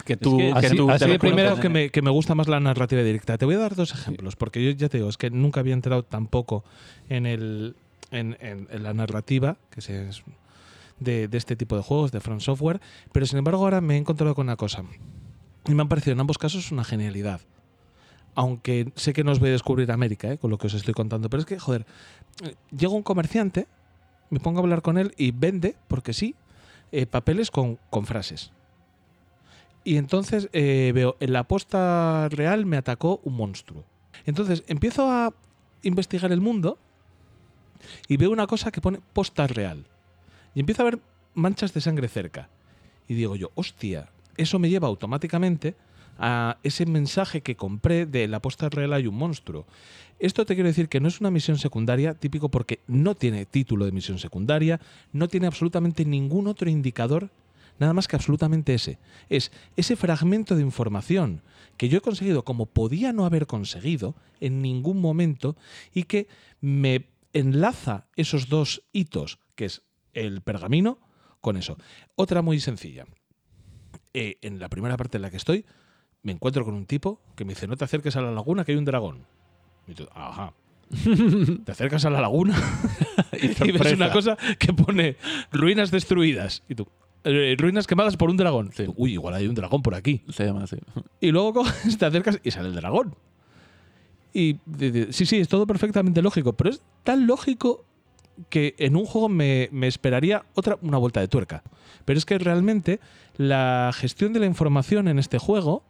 [0.05, 1.59] Que tú, Es que que así- tú así te de conoces.
[1.59, 3.37] que me, que me gusta más la narrativa directa.
[3.37, 5.73] Te voy a dar dos ejemplos, porque yo ya te digo, es que nunca había
[5.73, 6.63] entrado tampoco
[7.09, 7.75] en, el,
[8.11, 10.09] en, en- en la narrativa que se,
[10.99, 12.79] de, este tipo de juegos, de From Software,
[13.11, 14.83] pero sin embargo ahora me he encontrado con una cosa.
[15.67, 17.41] Y me han parecido en ambos casos una genialidad.
[18.35, 20.93] Aunque sé que no os voy a descubrir América eh, con lo que os estoy
[20.93, 21.85] contando, pero es que, joder,
[22.43, 23.67] eh, llega un comerciante,
[24.29, 26.35] me pongo a hablar con él y vende, porque sí,
[26.91, 28.51] eh, papeles con, con frases.
[29.83, 33.83] Y entonces eh, veo, en la posta real me atacó un monstruo.
[34.25, 35.33] Entonces empiezo a
[35.81, 36.77] investigar el mundo
[38.07, 39.85] y veo una cosa que pone posta real.
[40.55, 40.99] Y empiezo a ver
[41.33, 42.49] manchas de sangre cerca.
[43.07, 45.75] Y digo yo, hostia, eso me lleva automáticamente
[46.19, 49.65] a ese mensaje que compré de la posta real hay un monstruo.
[50.19, 53.85] Esto te quiero decir que no es una misión secundaria, típico porque no tiene título
[53.85, 54.79] de misión secundaria,
[55.13, 57.29] no tiene absolutamente ningún otro indicador,
[57.77, 58.97] nada más que absolutamente ese.
[59.29, 61.41] Es ese fragmento de información
[61.77, 65.55] que yo he conseguido como podía no haber conseguido en ningún momento
[65.93, 66.27] y que
[66.61, 69.83] me enlaza esos dos hitos, que es
[70.13, 70.99] el pergamino,
[71.41, 71.77] con eso.
[72.15, 73.05] Otra muy sencilla.
[74.13, 75.65] Eh, en la primera parte en la que estoy,
[76.23, 78.71] me encuentro con un tipo que me dice, no te acerques a la laguna que
[78.71, 79.25] hay un dragón.
[79.87, 80.53] Y tú, ajá.
[81.65, 82.55] te acercas a la laguna
[83.41, 85.17] y, ves una cosa que pone
[85.51, 86.63] ruinas destruidas.
[86.69, 86.87] Y tú,
[87.23, 88.71] "Eh, ruinas quemadas por un dragón.
[88.73, 88.85] Sí.
[88.95, 90.23] Uy, igual hay un dragón por aquí.
[90.29, 90.77] Se llama así.
[91.19, 91.63] Y luego
[91.99, 93.15] te acercas y sale el dragón.
[94.37, 94.59] Y
[95.09, 97.85] sí, sí, es todo perfectamente lógico, pero es tan lógico
[98.49, 101.63] que en un juego me, me esperaría otra una vuelta de tuerca.
[102.05, 102.99] Pero es que realmente
[103.37, 105.81] la gestión de la información en este juego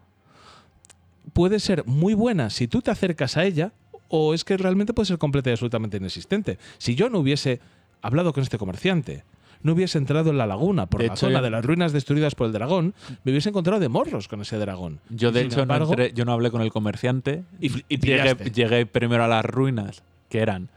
[1.33, 3.73] puede ser muy buena si tú te acercas a ella,
[4.07, 6.57] o es que realmente puede ser completa y absolutamente inexistente.
[6.77, 7.59] Si yo no hubiese
[8.01, 9.25] hablado con este comerciante,
[9.63, 12.35] no hubiese entrado en la laguna por De la hecho, zona de las ruinas destruidas
[12.35, 12.93] por el dragón,
[13.23, 14.99] me hubiese encontrado de morros con ese dragón.
[15.09, 17.43] Yo, de Sin hecho, no entré- yo no hablé con el comerciante.
[17.59, 17.69] Y
[17.99, 20.69] llegué, primero a las ruinas, que eran,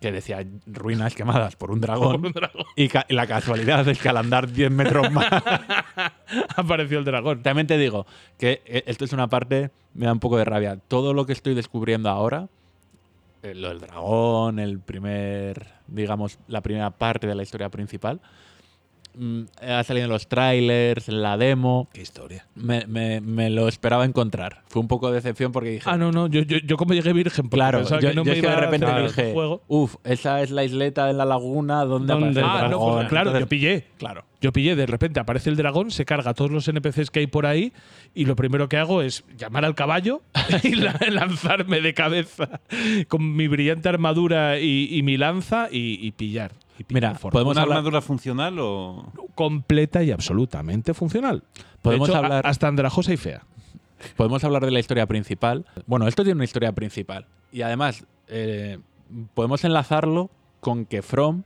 [0.00, 2.16] que decía ruinas quemadas por un dragón.
[2.22, 2.64] Por un dragón.
[2.76, 5.26] Y, y la casualidad es que al andar 10 metros más.
[6.56, 7.42] Apareció el dragón.
[7.42, 8.06] También te digo
[8.38, 10.76] que eh, esto es una parte, me da un poco de rabia.
[10.88, 12.48] Todo lo que estoy descubriendo ahora,
[13.52, 18.20] lo del dragón, el primer, digamos, la primera parte de la historia principal,
[19.14, 21.88] mm, ha salido en los trailers, en la demo.
[21.92, 22.46] Qué historia.
[22.54, 24.62] Me, me- me lo esperaba encontrar.
[24.68, 25.88] Fue un poco de decepción porque dije.
[25.90, 28.22] Ah, no, no, yo, yo, yo como llegué virgen, porque Claro, pensaba yo, que no
[28.24, 29.62] yo me es que iba de repente a dije, el juego.
[29.68, 32.68] uff, esa es la isleta de la laguna donde ¿Dónde aparece el el Ah, no,
[32.68, 32.94] dragón.
[32.96, 33.84] pues, claro, yo Entonces, pillé.
[33.98, 34.24] Claro.
[34.40, 37.26] Yo pillé, de repente aparece el dragón, se carga a todos los NPCs que hay
[37.26, 37.72] por ahí
[38.14, 40.20] y lo primero que hago es llamar al caballo
[40.62, 42.60] y la- lanzarme de cabeza
[43.08, 46.52] con mi brillante armadura y, y mi lanza y, y pillar.
[46.88, 49.12] Mira, podemos ¿Una hablar- armadura funcional o...?
[49.34, 51.44] completa y absolutamente funcional.
[51.82, 53.44] Podemos hecho, hablar- hasta andrajosa y fea.
[54.16, 55.64] Podemos hablar de la historia principal.
[55.86, 57.26] Bueno, esto tiene una historia principal.
[57.52, 58.78] Y además, eh,
[59.34, 60.30] podemos enlazarlo
[60.60, 61.42] con que From,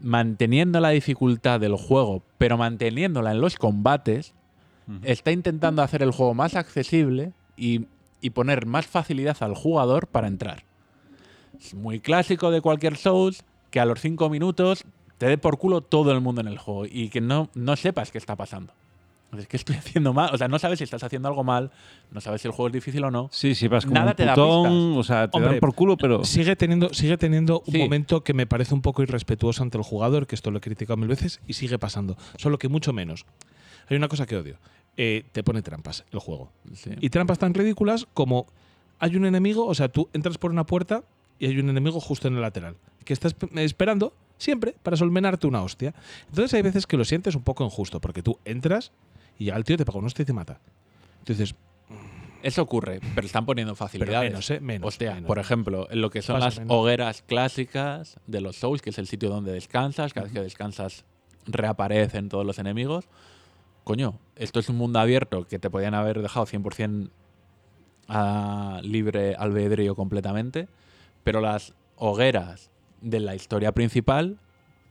[0.00, 4.34] manteniendo la dificultad del juego, pero manteniéndola en los combates,
[5.02, 7.86] está intentando hacer el juego más accesible y,
[8.20, 10.64] y poner más facilidad al jugador para entrar.
[11.58, 13.42] Es muy clásico de cualquier Souls
[13.76, 14.84] que a los 5 minutos
[15.18, 18.10] te dé por culo todo el mundo en el juego y que no, no sepas
[18.10, 18.72] qué está pasando.
[19.36, 21.70] Es que estoy haciendo mal, o sea, no sabes si estás haciendo algo mal,
[22.10, 23.28] no sabes si el juego es difícil o no.
[23.30, 25.74] Sí, si vas como Nada un te da putón, o sea, te Hombre, dan por
[25.74, 26.24] culo, pero...
[26.24, 27.76] Sigue teniendo, sigue teniendo un Sí.
[27.78, 30.96] momento que me parece un poco irrespetuoso ante el jugador, que esto lo he criticado
[30.96, 32.16] mil veces y sigue pasando.
[32.38, 33.26] Solo que mucho menos.
[33.90, 34.56] Hay una cosa que odio.
[34.96, 36.50] Eh, te pone trampas el juego.
[36.72, 36.92] Sí.
[37.02, 38.46] Y trampas tan ridículas como
[39.00, 41.02] hay un enemigo, o sea, tú entras por una puerta
[41.38, 42.76] y hay un enemigo justo en el lateral,
[43.06, 45.94] que estás pe- esperando siempre para solmenarte una hostia.
[46.28, 48.92] Entonces hay veces que lo sientes un poco injusto, porque tú entras
[49.38, 50.60] y ya el tío te paga una hostia y te mata.
[51.20, 51.54] Entonces,
[52.42, 54.30] Eso ocurre, pero están poniendo facilidades.
[54.30, 54.60] menos, ¿eh?
[54.60, 55.26] Menos, Hostia, menos.
[55.26, 56.76] por ejemplo, en lo que son Pasa las menos.
[56.76, 61.04] hogueras clásicas de los Souls, que es el sitio donde descansas, cada vez que descansas
[61.46, 63.06] reaparecen todos los enemigos.
[63.84, 67.08] Coño, esto es un mundo abierto que te podían haber dejado 100%
[68.08, 70.68] a libre albedrío completamente,
[71.24, 72.70] pero las hogueras
[73.00, 74.38] de la historia principal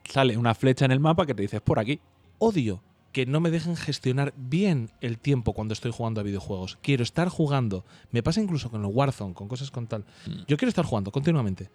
[0.04, 2.00] sale una flecha en el mapa que te dice "Es por aquí.
[2.38, 6.78] odio que no me dejen gestionar bien el tiempo cuando estoy jugando a videojuegos.
[6.82, 7.86] Quiero estar jugando.
[8.12, 10.04] Me pasa incluso con el Warzone, con cosas con tal.
[10.50, 11.70] Yo quiero estar jugando continuamente.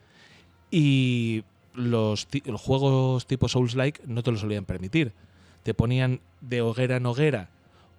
[0.71, 5.15] Y los, los juegos tipo Souls-like no te lo solían permitir.
[5.63, 7.49] Te ponían de hoguera en hoguera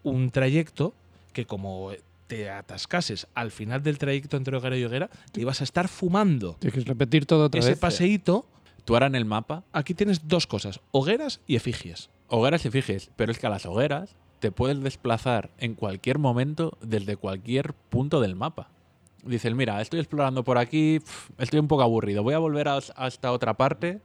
[0.04, 0.94] un trayecto
[1.34, 1.90] que como
[2.32, 6.56] te atascases al final del trayecto entre hoguera y hoguera, te ibas a estar fumando
[6.62, 7.80] Tienes que repetir todo otra ese vez.
[7.80, 8.46] paseíto
[8.86, 12.10] Tú ahora en el mapa, Aquí tienes dos cosas, hogueras y efigies.
[12.30, 16.78] hogueras y fijes, pero es que a las hogueras te puedes desplazar en cualquier momento
[16.82, 18.70] desde cualquier punto del mapa.
[19.26, 21.00] Dices, mira, estoy explorando por aquí,
[21.38, 24.00] estoy un poco aburrido, voy a volver a, a esta otra parte.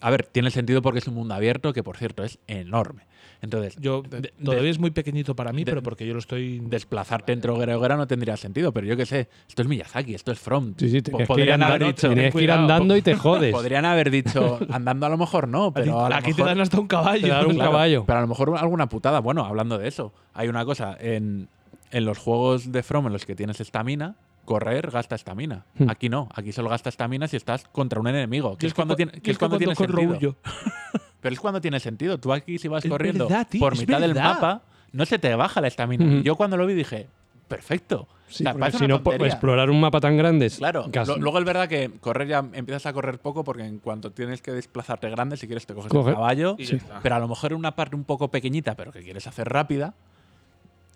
[0.00, 3.02] A ver, tiene sentido porque es un mundo abierto que, por cierto, es enorme.
[3.40, 6.18] Entonces, Yo de- de- todavía es muy pequeñito para mí, de- pero porque yo lo
[6.18, 9.68] estoy desplazarte entre hoguera y hoguera no tendría sentido, pero yo qué sé, esto es
[9.68, 10.74] Miyazaki, esto es From.
[10.76, 13.02] Sí, sí, Po- tenías que ir, podrían haber andando, dicho, tenías que ir andando y
[13.02, 13.52] te jodes.
[13.52, 16.80] podrían haber dicho, andando a lo mejor no, pero a aquí te mejor- dan hasta
[16.80, 17.22] un caballo.
[17.22, 18.04] Te dan un Claro, caballo.
[18.06, 19.20] Pero a lo mejor alguna putada.
[19.20, 20.96] Bueno, hablando de eso, hay una cosa.
[21.00, 21.48] En,
[21.90, 24.14] en los juegos de From en los que tienes estamina,
[24.48, 25.66] correr gasta estamina.
[25.78, 25.90] Hmm.
[25.90, 26.28] Aquí no.
[26.34, 28.56] Aquí solo gasta estamina si estás contra un enemigo.
[28.56, 30.36] Que Yo es cuando cu- tiene, que es cuando tiene corro sentido.
[31.20, 32.18] Pero es cuando tiene sentido.
[32.18, 34.62] Tú aquí si vas Es corriendo verdad, tío, por es mitad del mapa,
[34.92, 36.04] no se te baja la estamina.
[36.04, 37.08] Y Yo cuando lo vi dije,
[37.46, 38.08] perfecto.
[38.28, 41.38] Sí, O sea, si no, por explorar un mapa tan grande es Claro, lo- luego
[41.38, 45.08] es verdad que correr ya empiezas a correr poco porque en cuanto tienes que desplazarte
[45.08, 46.10] grande, si quieres te coges Coge.
[46.10, 46.56] el caballo,
[47.02, 49.94] pero a lo mejor en una parte un poco pequeñita, pero que quieres hacer rápida,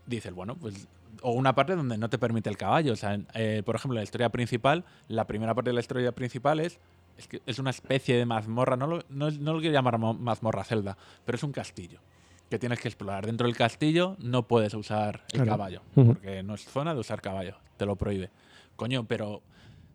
[0.07, 0.89] dices, bueno, pues
[1.23, 3.97] o una parte donde no te permite el caballo, o sea, en- eh, por ejemplo,
[3.97, 6.79] la historia principal, la primera parte de la historia principal es
[7.19, 10.15] es que es una especie de mazmorra, no lo, no, no lo quiero llamar mo-
[10.15, 10.97] mazmorra celda,
[11.27, 12.01] pero es un castillo
[12.49, 13.27] que tienes que explorar.
[13.27, 15.51] Dentro del castillo no puedes usar el Claro.
[15.51, 18.31] caballo, porque no es zona de usar caballo, te lo prohíbe.
[18.77, 19.43] Coño, pero,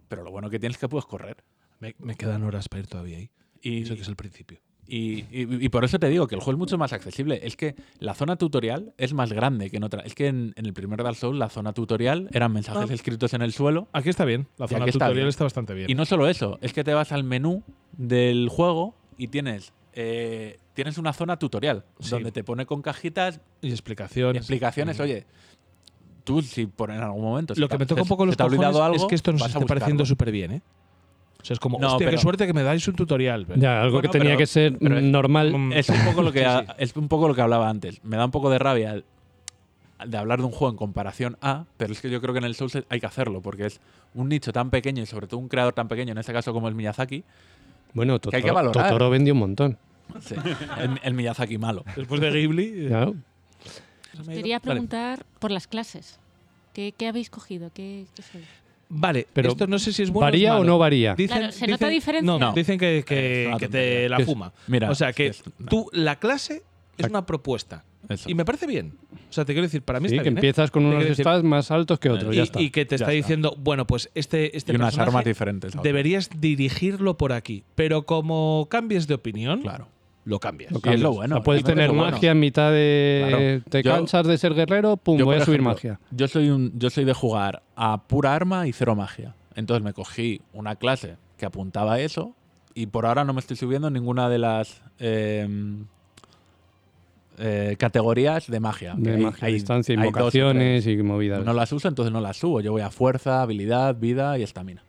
[0.08, 1.38] pero lo bueno que tienes es que puedes correr.
[1.80, 3.32] Me, me quedan horas para ir todavía ahí.
[3.64, 4.60] Y, Eso que es el principio.
[4.88, 7.40] Y, y- y por eso te digo que el juego es mucho más accesible.
[7.44, 10.02] Es que la zona tutorial es más grande que en otra.
[10.02, 12.94] Es que en, en el primer Dark Souls la zona tutorial eran mensajes Ah.
[12.94, 13.88] escritos en el suelo.
[13.94, 14.48] Aquí está bien.
[14.58, 15.28] La zona está tutorial bien.
[15.28, 15.90] está bastante bien.
[15.90, 17.64] Y no solo eso, es que te vas al menú
[17.98, 22.12] del juego y tienes, eh, tienes una zona tutorial Sí.
[22.12, 24.42] donde te pone con cajitas Y explicaciones.
[24.44, 24.98] explicaciones.
[25.00, 25.02] Mm.
[25.02, 25.26] Oye,
[26.24, 28.96] tú si por en algún momento Lo que me toca un poco los cojones algo,
[28.96, 30.62] es que esto nos esté pareciendo súper bien, ¿eh?
[31.42, 33.46] O sea, es como, No, hostia, qué pero- suerte que me dais un tutorial.
[33.56, 35.72] Ya, algo Bueno, que tenía pero- que ser pero es- normal.
[35.74, 38.04] Es un poco lo que Sí, es un poco lo que hablaba antes.
[38.04, 39.04] Me da un poco de rabia
[40.06, 42.46] de hablar de un juego en comparación a, pero es que yo creo que en
[42.46, 43.80] el Souls hay que hacerlo porque es
[44.14, 46.68] un nicho tan pequeño y sobre todo un creador tan pequeño, en este caso como
[46.68, 47.24] el Miyazaki,
[47.94, 48.88] Bueno, que hay que Totoro, valorar.
[48.90, 49.78] Totoro vendió un montón.
[50.20, 50.36] sí,
[50.80, 51.84] el, el Miyazaki malo.
[51.96, 52.88] Después de Ghibli.
[52.90, 53.16] Claro.
[54.28, 54.72] Quería Vale.
[54.72, 56.20] preguntar por las clases.
[56.74, 57.72] ¿Qué, qué habéis cogido?
[57.74, 58.46] ¿Qué, qué sois?
[58.90, 61.14] Vale, Pero, esto no sé si es bueno ¿Varía o no varía?
[61.14, 62.26] Dicen, Claro, ¿se nota diferencia?
[62.26, 62.54] No, No.
[62.54, 64.54] dicen que, que- te la es- fuma.
[64.68, 65.66] Mira, o sea, que es- no.
[65.68, 66.64] tú, la clase
[66.98, 67.84] es una propuesta.
[68.08, 68.30] Eso.
[68.30, 68.94] Y me parece bien.
[69.30, 70.38] O sea, te quiero decir, para mí Sí, está que bien.
[70.38, 70.40] ¿eh?
[70.40, 72.34] empiezas con unos stats más altos que otros.
[72.34, 72.62] y, ya está.
[72.62, 73.12] y que te Ya está está.
[73.12, 75.76] diciendo, bueno, pues este, este y unas personaje armas diferentes.
[75.76, 75.84] ahora.
[75.84, 77.64] deberías dirigirlo por aquí.
[77.76, 79.90] Pero como cambies de opinión, Claro.
[80.28, 80.72] Lo cambias.
[80.72, 81.16] Lo Y es lo cambias.
[81.16, 82.04] bueno, O sea, puedes tener bueno.
[82.12, 83.26] magia en mitad de.
[83.30, 83.64] Claro.
[83.70, 86.00] Te Yo- cansas de ser guerrero, pum, Yo, voy a subir ejemplo, magia.
[86.12, 89.36] Yo soy, un, yo soy de jugar a pura arma y cero magia.
[89.56, 92.34] Entonces me cogí una clase que apuntaba a eso
[92.76, 95.48] y por ahora no me estoy subiendo ninguna de las eh,
[97.40, 98.96] eh, categorías de magia.
[98.98, 101.44] De hay- magia, hay- distancia, hay invocaciones y movidas.
[101.46, 102.62] No las uso, entonces no las subo.
[102.62, 104.84] Yo voy a fuerza, habilidad, vida y estamina.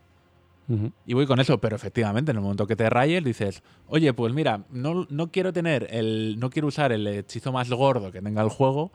[1.07, 4.35] Y voy con eso, pero efectivamente, en el momento que te rayes, dices, oye, pues
[4.35, 6.36] mira, no, no quiero tener el.
[6.39, 8.93] no quiero usar el hechizo más gordo que tenga el juego,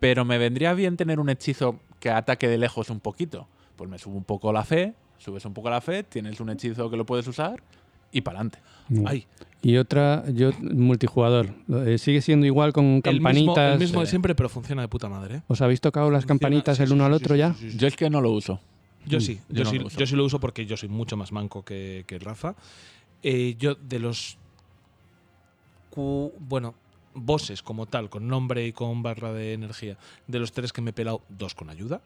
[0.00, 3.46] pero me vendría bien tener un hechizo que ataque de lejos un poquito.
[3.76, 6.90] Pues me subo un poco la fe, subes un poco la fe, tienes un hechizo
[6.90, 7.62] que lo puedes usar
[8.10, 8.58] y para adelante.
[9.62, 11.50] Y otra, yo, multijugador.
[11.86, 13.72] Eh, ¿Sigue siendo igual con el mismo, campanitas?
[13.74, 14.10] el mismo de Sí.
[14.10, 15.36] siempre, pero funciona de puta madre.
[15.36, 15.42] ¿eh?
[15.48, 17.54] ¿Os habéis tocado las Funciona- campanitas sí, el uno sí, al otro sí, ya?
[17.54, 17.78] sí, sí.
[17.78, 18.60] Yo es que no lo uso.
[19.06, 19.98] Yo Mm, sí, yo yo, no sí, lo uso.
[19.98, 22.54] yo sí lo uso porque yo soy mucho más manco que, que Rafa.
[23.22, 24.38] Eh, yo de los
[26.38, 26.74] bueno,
[27.14, 29.96] bosses como tal, con nombre y con barra de energía,
[30.26, 32.02] de los tres que me he pelado, dos con ayuda.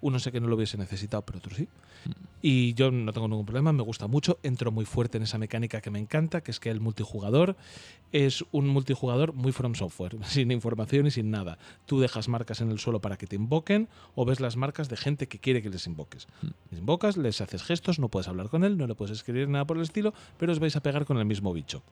[0.00, 1.68] Uno sé que no lo hubiese necesitado, pero otro sí.
[2.42, 4.38] Y yo no tengo ningún problema, me gusta mucho.
[4.42, 7.56] Entro muy fuerte en esa mecánica que me encanta, que es que el multijugador
[8.12, 11.58] es un multijugador muy from software, sin información y sin nada.
[11.86, 14.96] Tú dejas marcas en el suelo para que te invoquen o ves las marcas de
[14.96, 16.28] gente que quiere que les invoques.
[16.70, 19.66] Les invocas, les haces gestos, no puedes hablar con él, no le puedes escribir nada
[19.66, 21.82] por el estilo, pero os vais a pegar con el mismo bicho.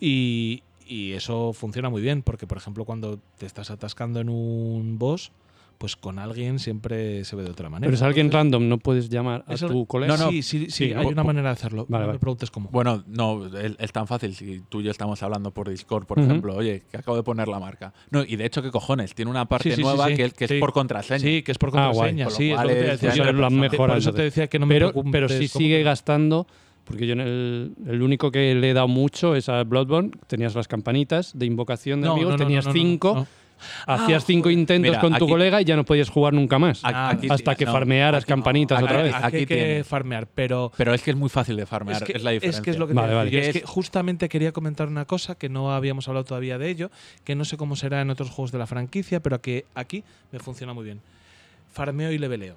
[0.00, 4.98] Y, y eso funciona muy bien, porque por ejemplo cuando te estás atascando en un
[4.98, 5.32] boss,
[5.80, 7.86] pues con alguien siempre se ve de otra manera.
[7.88, 10.14] Pero es alguien Entonces, random, no puedes llamar a tu colega.
[10.14, 10.30] No, no.
[10.30, 11.86] Sí, sí, sí, Sí, hay una manera de hacerlo.
[11.88, 12.16] Vale, no vale.
[12.18, 12.68] me preguntes cómo.
[12.70, 14.34] Bueno, no, es, es tan fácil.
[14.34, 17.48] Si tú y yo estamos hablando por Discord, por ejemplo, oye, que acabo de poner
[17.48, 17.94] la marca.
[18.10, 19.14] No, y de hecho, ¿qué cojones?
[19.14, 20.16] Tiene una parte Sí, sí, sí, nueva sí.
[20.16, 20.54] que, que Sí.
[20.56, 21.18] es por contraseña.
[21.18, 22.24] Sí, que es por Ah, contraseña.
[22.26, 23.24] Con lo sí, es lo que te decía.
[23.32, 26.46] Por mejorado, eso te decía que no me pero, preocupes pero si sigue gastando,
[26.84, 30.54] porque yo en el, el único que le he dado mucho es a Bloodborne, tenías
[30.54, 33.26] las campanitas de invocación de No, amigos, no, no, tenías cinco, no.
[33.86, 36.84] Hacías cinco intentos Mira, con tu aquí- colega y ya no podías jugar nunca más.
[36.84, 39.14] A- aquí sí, hasta que no, farmearas campanitas Aquí- otra vez.
[39.14, 39.84] Aquí hay que tiene.
[39.84, 42.58] farmear, pero Pero es que es muy fácil de farmear, es, la diferencia.
[42.58, 43.30] Es que es lo que Vale, te vale.
[43.30, 46.58] decía yo, Es Es- que justamente quería comentar una cosa que no habíamos hablado todavía
[46.58, 46.90] de ello,
[47.24, 50.38] que no sé cómo será en otros juegos de la franquicia, pero que aquí me
[50.38, 51.00] funciona muy bien.
[51.72, 52.56] Farmeo y leveleo.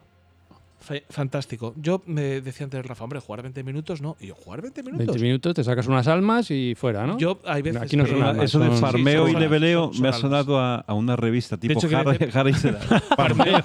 [1.09, 1.73] Fantástico.
[1.77, 4.17] Yo me decía antes Rafa, hombre, jugar 20 minutos, no.
[4.19, 5.07] Y yo, ¿jugar 20 minutos?
[5.07, 7.17] 20 minutos, te sacas unas almas y fuera, ¿no?
[7.17, 9.93] Yo hay veces Aquí no que- son almas, Eso de farmeo sí, y leveleo son-
[9.93, 12.53] son me ha sonado a, a una revista tipo hecho, Harry, Harry.
[13.15, 13.61] Farmeo,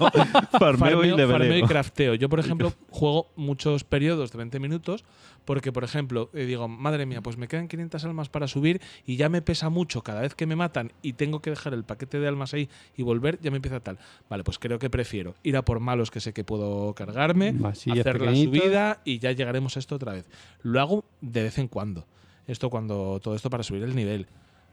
[0.59, 1.67] farmeo y farmeo y leveleo.
[1.67, 2.13] crafteo.
[2.15, 5.03] Yo, por ejemplo, juego muchos periodos de 20 minutos
[5.45, 9.15] porque, por ejemplo, eh, digo, madre mía, pues me quedan 500 almas para subir y
[9.15, 12.19] ya me pesa mucho cada vez que me matan y tengo que dejar el paquete
[12.19, 13.97] de almas ahí y volver, ya me empieza tal.
[14.29, 17.99] Vale, pues creo que prefiero ir a por malos que sé que puedo cargarme, Masillas
[17.99, 20.25] hacer la subida y ya llegaremos a esto otra vez.
[20.63, 22.05] Lo hago de vez en cuando.
[22.47, 24.27] Esto cuando todo esto para subir el nivel.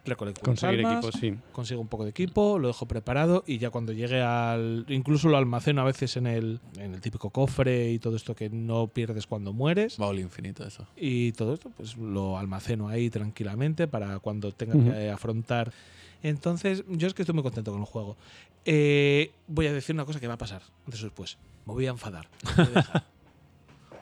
[0.07, 1.35] Recolecto Conseguir almas, equipos, sí.
[1.53, 4.87] consigo un poco de equipo, lo dejo preparado y ya cuando llegue al.
[4.89, 8.49] Incluso lo almaceno a veces en el, en el típico cofre y todo esto que
[8.49, 9.99] no pierdes cuando mueres.
[9.99, 10.87] Baúl infinito, eso.
[10.97, 15.73] Y todo esto, pues lo almaceno ahí tranquilamente para cuando tenga que afrontar.
[16.23, 18.17] Entonces, yo es que estoy muy contento con el juego.
[18.65, 21.37] Eh, voy a decir una cosa que va a pasar antes o después.
[21.67, 22.29] Me voy a enfadar.
[22.57, 23.05] Voy a.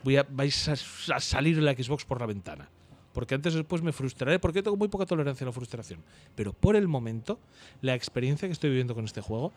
[0.05, 0.73] Voy a, vais a,
[1.15, 2.69] a salir la Xbox por la ventana.
[3.11, 5.99] Porque antes o después me frustraré, porque tengo muy poca tolerancia a la frustración.
[6.35, 7.39] Pero por el momento,
[7.81, 9.51] la experiencia que estoy viviendo con este juego,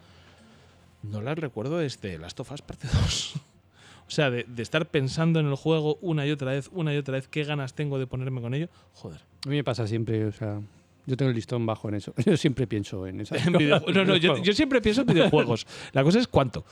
[1.03, 3.35] no la recuerdo desde Last of Us parte 2.
[4.07, 6.97] o sea, de, de estar pensando en el juego una y otra vez, una y
[6.97, 8.71] otra vez, qué ganas tengo de ponerme con ello.
[8.95, 9.21] Joder.
[9.45, 10.63] A mí me pasa siempre, o sea,
[11.05, 12.15] yo tengo el listón bajo en eso.
[12.25, 15.67] Yo siempre pienso en videoju- no, no, yo, yo siempre pienso en videojuegos.
[15.93, 16.65] La cosa es cuánto.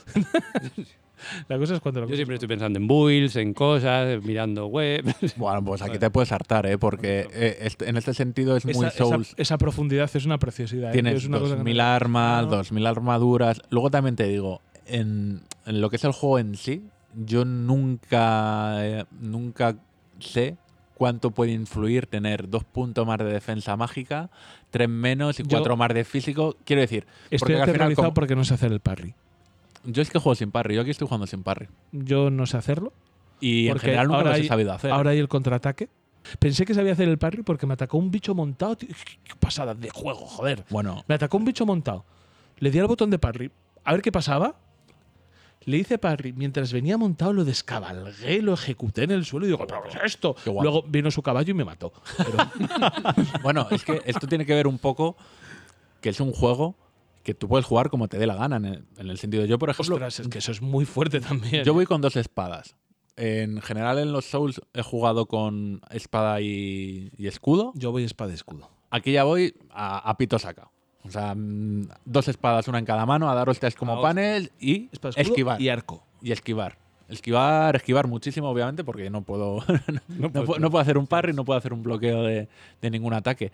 [1.49, 2.01] la cosa es cuánto.
[2.01, 5.05] la Yo cosa siempre es estoy pensando en builds, en cosas, mirando web.
[5.37, 6.79] Bueno, pues aquí te puedes hartar, ¿eh?
[6.79, 9.35] Porque eh, este- en este sentido es muy esa, Souls.
[9.37, 10.91] esa profundidad es una preciosidad.
[10.91, 10.93] ¿eh?
[10.93, 12.51] Tienes Es una cosa que 2.000 no- armas, No.
[12.63, 13.61] 2.000 armaduras.
[13.71, 16.85] Luego también te digo, en, en lo que es el juego en sí,
[17.15, 19.77] yo nunca, eh, nunca
[20.19, 20.57] sé
[20.95, 24.31] cuánto puede influir tener dos puntos más de defensa mágica,
[24.71, 26.57] tres menos y Yo- cuatro más de físico.
[26.65, 29.15] Quiero decir, Estoy porque al final, como- porque no sé hacer el parry.
[29.87, 31.69] Yo es que juego sin parry, yo aquí estoy jugando sin parry.
[31.93, 32.93] Yo no sé hacerlo.
[33.41, 34.91] Y en general nunca ahora los he hay- sabido hacer.
[34.91, 35.89] Ahora hay el contraataque.
[36.39, 38.77] Pensé que sabía hacer el parry porque me atacó un bicho montado.
[38.77, 38.89] tío.
[39.25, 40.65] Qué pasada de juego, joder.
[40.71, 42.05] bueno, Me atacó un bicho montado.
[42.59, 43.51] Le di al botón de parry.
[43.85, 44.57] A ver qué pasaba.
[45.67, 46.33] Le hice parry.
[46.33, 50.05] Mientras venía montado, lo descabalgué, lo ejecuté en el suelo y digo, ¿pero qué es
[50.05, 50.35] esto?
[50.43, 50.51] Qué.
[50.53, 51.93] Luego vino su caballo y me mató.
[52.17, 55.17] Pero- Bueno, es que esto tiene que ver un poco
[56.01, 56.77] que es un juego
[57.27, 58.57] que tú puedes jugar como te dé la gana.
[58.57, 61.21] En el, en el sentido, yo por ejemplo, ostras, es que eso es muy fuerte
[61.21, 61.65] también.
[61.65, 61.75] yo ¿eh?
[61.75, 62.77] voy con dos espadas.
[63.17, 67.73] En general en los Souls he jugado con espada y, y escudo.
[67.75, 68.71] Yo voy espada y escudo.
[68.91, 70.71] Aquí ya voy a, a pito saca.
[71.03, 74.15] O sea, mm, dos espadas, una en cada mano, a dar hostias como Ah,
[74.61, 75.61] y Espada, escudo esquivar.
[75.61, 76.05] y arco.
[76.23, 76.79] y esquivar.
[77.09, 79.65] Esquivar, esquivar muchísimo, obviamente, porque no puedo,
[80.09, 82.49] no, puedo, no puedo hacer un parry, no puedo hacer un bloqueo de,
[82.81, 83.51] de ningún ataque.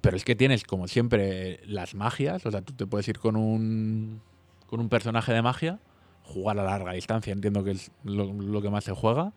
[0.00, 2.44] Pero es que tienes, como siempre, las magias.
[2.46, 4.20] O sea, tú te puedes ir con un,
[4.66, 5.78] con un personaje de magia,
[6.22, 9.32] jugar a larga distancia, entiendo que es lo, lo que más se juega,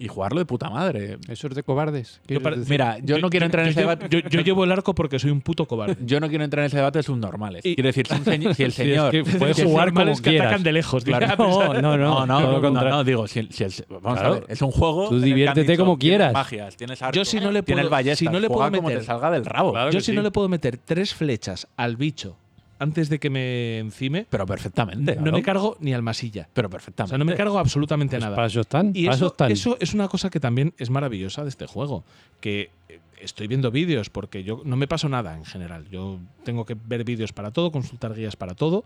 [0.00, 1.18] y jugarlo de puta madre.
[1.28, 2.20] Eso es de cobardes.
[2.68, 4.06] Mira, yo, no quiero entrar en yo, ese debate.
[4.08, 5.96] yo- yo llevo el arco porque soy un puto cobarde.
[6.04, 7.64] Yo no quiero entrar en ese debate de subnormales.
[7.66, 9.10] Y- Quiero decir, si, un señor- si el es señor.
[9.10, 10.46] que puedes si el jugar como Normales que quieras.
[10.48, 11.04] atacan de lejos.
[11.04, 11.26] Claro.
[11.36, 12.26] No, no, no.
[12.26, 14.28] No, no, no, no, digo, si, si el- vamos Claro.
[14.28, 15.08] a ver, es un juego.
[15.10, 16.32] Tú que diviértete dicho, como tienes quieras.
[16.32, 18.76] magias, tienes arco, Yo si no le tienes puedo- ballestas, si no le puedo juega
[18.76, 19.72] como meter- te salga del rabo.
[19.72, 20.16] Claro Yo que si sí.
[20.16, 22.36] no le puedo meter tres flechas al bicho
[22.80, 25.14] antes de que me encime, Pero perfectamente.
[25.16, 26.48] no me cargo ni al masilla.
[26.52, 27.10] Pero O perfectamente.
[27.10, 28.34] sea, no me cargo absolutamente Pues nada.
[28.34, 28.90] para eso están.
[28.94, 29.52] Y para eso eso, están.
[29.52, 32.02] eso es una cosa que también es maravillosa de este juego.
[32.40, 35.86] Que eh, estoy viendo vídeos porque yo no me paso nada en general.
[35.90, 38.84] Yo tengo que ver vídeos para todo, consultar guías para todo.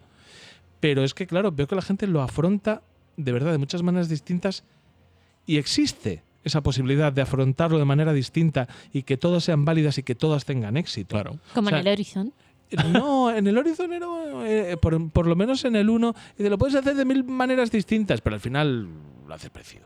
[0.80, 2.82] Pero es que, claro, veo que la gente lo afronta
[3.16, 4.64] de verdad de muchas maneras distintas
[5.46, 10.02] y existe esa posibilidad de afrontarlo de manera distinta y que todas sean válidas y
[10.02, 11.14] que todas tengan éxito.
[11.14, 11.38] Claro.
[11.54, 12.32] Como O sea, en el Horizon.
[12.92, 14.06] No, en el Horizon era,
[14.46, 17.24] eh, por, por lo menos en el 1, y te lo puedes hacer de mil
[17.24, 18.88] maneras distintas, pero al final
[19.26, 19.80] lo hace precio.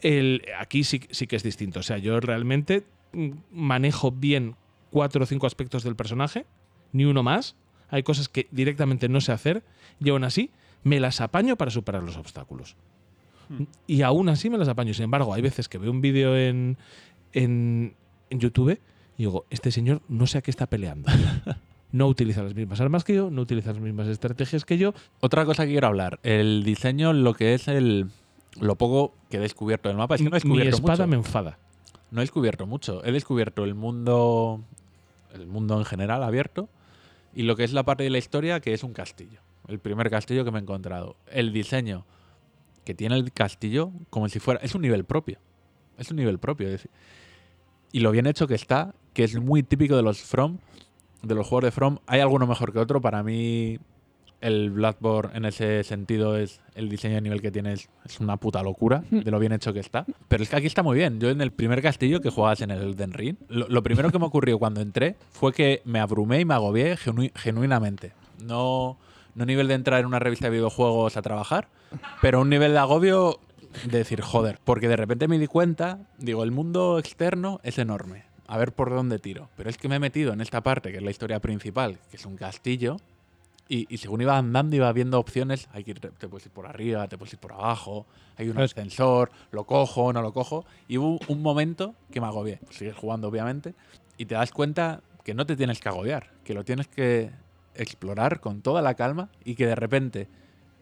[0.00, 1.80] El, aquí sí, sí que es distinto.
[1.80, 4.56] O sea, yo realmente mm, manejo bien
[4.90, 6.46] cuatro o cinco aspectos del personaje,
[6.92, 7.56] ni uno más.
[7.90, 9.62] Hay cosas que directamente no sé hacer
[10.00, 10.50] y aún así
[10.84, 12.76] me las apaño para superar los obstáculos.
[13.86, 14.92] Y aún así me las apaño.
[14.92, 16.76] Sin embargo, hay veces que veo un vídeo en,
[17.32, 17.94] en,
[18.28, 18.78] en YouTube
[19.16, 21.10] y digo, este señor no sé a qué está peleando.
[21.90, 24.92] No utiliza las mismas armas que yo, no utiliza las mismas estrategias que yo.
[25.20, 26.20] Otra cosa que quiero hablar.
[26.22, 28.06] El diseño, lo que es el.
[28.60, 30.16] Lo poco que he descubierto del mapa.
[30.16, 31.08] Es que no he Mi descubierto espada mucho.
[31.08, 31.58] me enfada.
[32.10, 33.04] No he descubierto mucho.
[33.04, 34.60] He descubierto el mundo.
[35.34, 36.68] El mundo en general abierto.
[37.34, 39.40] y lo que es la parte de la historia, que es un castillo.
[39.68, 41.16] El primer castillo que me he encontrado.
[41.30, 42.04] El diseño
[42.84, 44.60] que tiene el castillo, como si fuera.
[44.62, 45.38] Es un nivel propio.
[45.98, 46.66] Es un nivel propio.
[46.68, 46.90] es decir,
[47.92, 50.58] y lo bien hecho que está, que es muy típico de los From,
[51.22, 51.98] de los juegos de From.
[52.06, 53.00] Hay alguno mejor que otro.
[53.00, 53.78] Para mí,
[54.40, 58.36] el Bloodborne en ese sentido es el diseño de nivel que tiene es, es una
[58.36, 60.06] puta locura de lo bien hecho que está.
[60.28, 61.18] Pero es que aquí está muy bien.
[61.18, 64.18] Yo en el primer castillo que jugabas en el Elden Ring, lo, lo primero que
[64.18, 68.12] me ocurrió cuando entré fue que me abrumé y me agobié genu- genuinamente.
[68.44, 68.96] No,
[69.34, 71.66] no nivel de entrar en una revista de videojuegos a trabajar,
[72.22, 73.40] pero un nivel de agobio
[73.90, 78.24] de decir, joder, porque de repente me di cuenta, digo, el mundo externo es enorme.
[78.48, 79.48] A ver por dónde tiro.
[79.56, 82.16] Pero es que me he metido en esta parte, que es la historia principal, que
[82.16, 82.96] es un castillo,
[83.68, 85.68] y, y según iba andando, iba viendo opciones.
[85.72, 88.06] Hay que ir- te puedes ir por arriba, te puedes ir por abajo.
[88.38, 90.64] Hay un Es- ascensor, lo cojo, no lo cojo.
[90.88, 92.58] Y hubo un momento que me agobié.
[92.70, 93.74] Sigues jugando, obviamente.
[94.16, 97.30] Y te das cuenta que no te tienes que agobiar, que lo tienes que
[97.74, 100.28] explorar con toda la calma y que de repente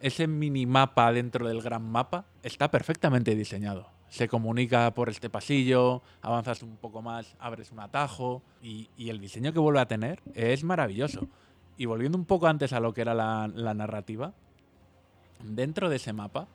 [0.01, 3.89] ese minimapa dentro del gran mapa está perfectamente diseñado.
[4.09, 9.53] Se comunica por este pasillo, avanzas un poco más, abres un atajo y, el diseño
[9.53, 11.29] que vuelve a tener es maravilloso.
[11.77, 14.33] Y volviendo un poco antes a lo que era la, la narrativa,
[15.43, 16.47] dentro de ese mapa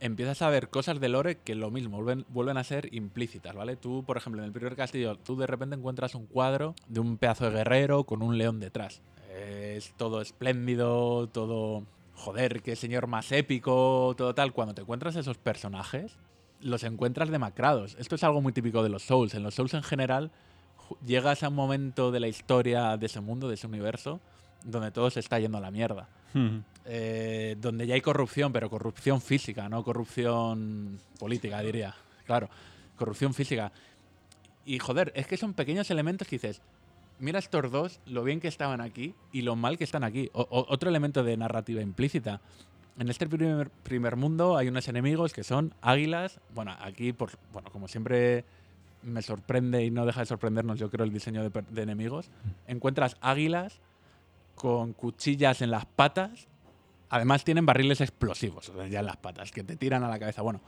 [0.00, 3.76] empiezas a ver cosas de lore que lo mismo vuelven, vuelven a ser implícitas, ¿vale?
[3.76, 7.18] Tú, por ejemplo, en el primer castillo, tú de repente encuentras un cuadro de un
[7.18, 9.00] pedazo de guerrero con un león detrás.
[9.34, 11.84] Es todo espléndido, todo...
[12.14, 14.54] Joder, qué señor más épico, todo tal.
[14.54, 16.16] Cuando te encuentras esos personajes,
[16.66, 17.96] los encuentras demacrados.
[17.98, 19.34] Esto es algo muy típico de los Souls.
[19.34, 20.30] En los Souls en general,
[21.04, 24.20] llegas a un momento de la historia de ese mundo, de ese universo,
[24.64, 26.08] donde todo se está yendo a la mierda.
[26.84, 31.94] Eh, donde ya hay corrupción, pero corrupción física, no corrupción política, diría.
[32.26, 32.48] Claro,
[32.96, 33.72] corrupción física.
[34.64, 36.60] Y joder, es que son pequeños elementos que dices,
[37.20, 40.28] mira estos dos, lo bien que estaban aquí y lo mal que están aquí.
[40.32, 42.40] O- o- otro elemento de narrativa implícita.
[42.98, 46.40] En este primer, primer mundo hay unos enemigos que son águilas.
[46.54, 48.44] Bueno, aquí, por, bueno, como siempre
[49.02, 52.30] me sorprende y no deja de sorprendernos, yo creo, el diseño de, enemigos.
[52.66, 53.80] Encuentras águilas
[54.54, 56.48] con cuchillas en las patas.
[57.08, 60.42] Además tienen barriles explosivos, ya en las patas, que te tiran a la cabeza.
[60.42, 60.60] Bueno,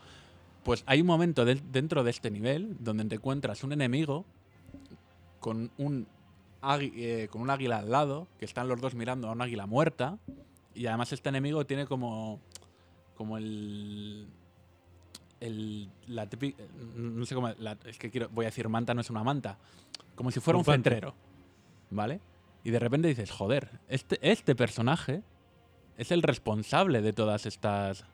[0.63, 4.25] pues hay un momento dentro de este nivel donde te encuentras un enemigo
[5.41, 6.07] con un,
[6.81, 10.19] eh, con un águila al lado, que están los dos mirando a un águila muerta.
[10.79, 12.41] Y además este enemigo tiene como,
[13.17, 14.27] como el...
[15.41, 16.55] el la típi-
[16.97, 17.49] no sé cómo...
[17.59, 19.59] la- es que quiero, voy a decir manta, no es una manta.
[20.15, 21.15] Como si fuera un centrero.
[21.91, 22.21] ¿Vale?
[22.65, 25.23] Y de repente dices, joder, este, este personaje
[25.97, 28.05] es el responsable de todas estas.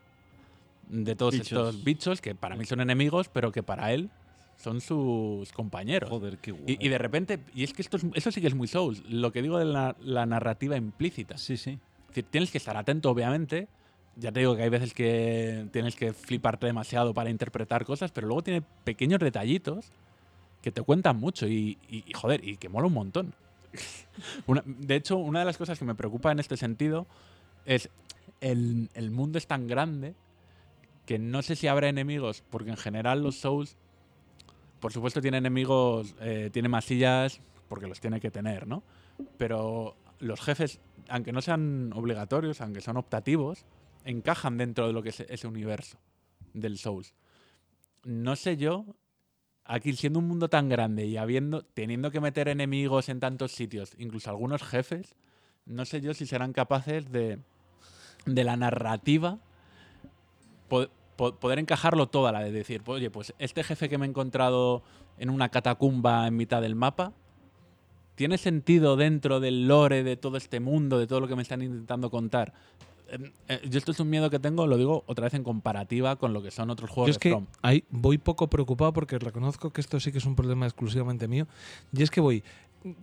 [0.89, 1.47] de todos Bichos.
[1.51, 4.09] estos bichos que para mí son enemigos, pero que para él
[4.57, 6.09] son sus compañeros.
[6.09, 6.77] Joder, qué guay.
[6.79, 9.03] Y, y de repente, y es que esto, es- eso sí que es muy Souls,
[9.09, 11.37] lo que digo de la, la narrativa implícita.
[11.37, 11.77] Sí, sí.
[12.15, 13.67] Decir, tienes que estar atento, obviamente.
[14.15, 18.27] Ya te digo que hay veces que tienes que fliparte demasiado para interpretar cosas, pero
[18.27, 19.91] luego tiene pequeños detallitos
[20.61, 21.77] que te cuentan mucho y,
[22.13, 23.33] joder, y que mola un montón.
[24.65, 27.05] De hecho, una de las cosas que me preocupa en este sentido
[27.65, 27.89] es
[28.39, 30.13] el, el mundo es tan grande
[31.05, 33.75] que no sé si habrá enemigos, porque en general los Souls,
[34.79, 38.83] por supuesto, tienen enemigos, eh, tiene masillas, porque los tiene que tener, ¿no?
[39.37, 40.79] Pero los jefes,
[41.09, 43.65] aunque no sean obligatorios, aunque son optativos,
[44.03, 45.97] encajan dentro de lo que es ese universo
[46.53, 47.13] del Souls.
[48.03, 48.85] No sé yo,
[49.63, 53.93] aquí siendo un mundo tan grande y habiendo, teniendo que meter enemigos en tantos sitios,
[53.97, 55.15] incluso algunos jefes,
[55.65, 57.39] no sé yo si serán capaces de,
[58.25, 59.39] de la narrativa
[60.69, 64.05] po- po- poder encajarlo todo a la de decir, oye, pues este jefe que me
[64.05, 64.83] he encontrado
[65.17, 67.13] en una catacumba en mitad del mapa,
[68.15, 71.61] ¿tiene sentido dentro del lore de todo este mundo, de todo lo que me están
[71.61, 72.53] intentando contar?
[73.07, 76.15] Eh, eh, yo esto es un miedo que tengo, lo digo otra vez en comparativa
[76.15, 77.45] con lo que son otros Yo juegos es de que From.
[77.61, 81.47] ahí voy poco preocupado porque reconozco que esto sí que es un problema exclusivamente mío.
[81.93, 82.43] Y es que voy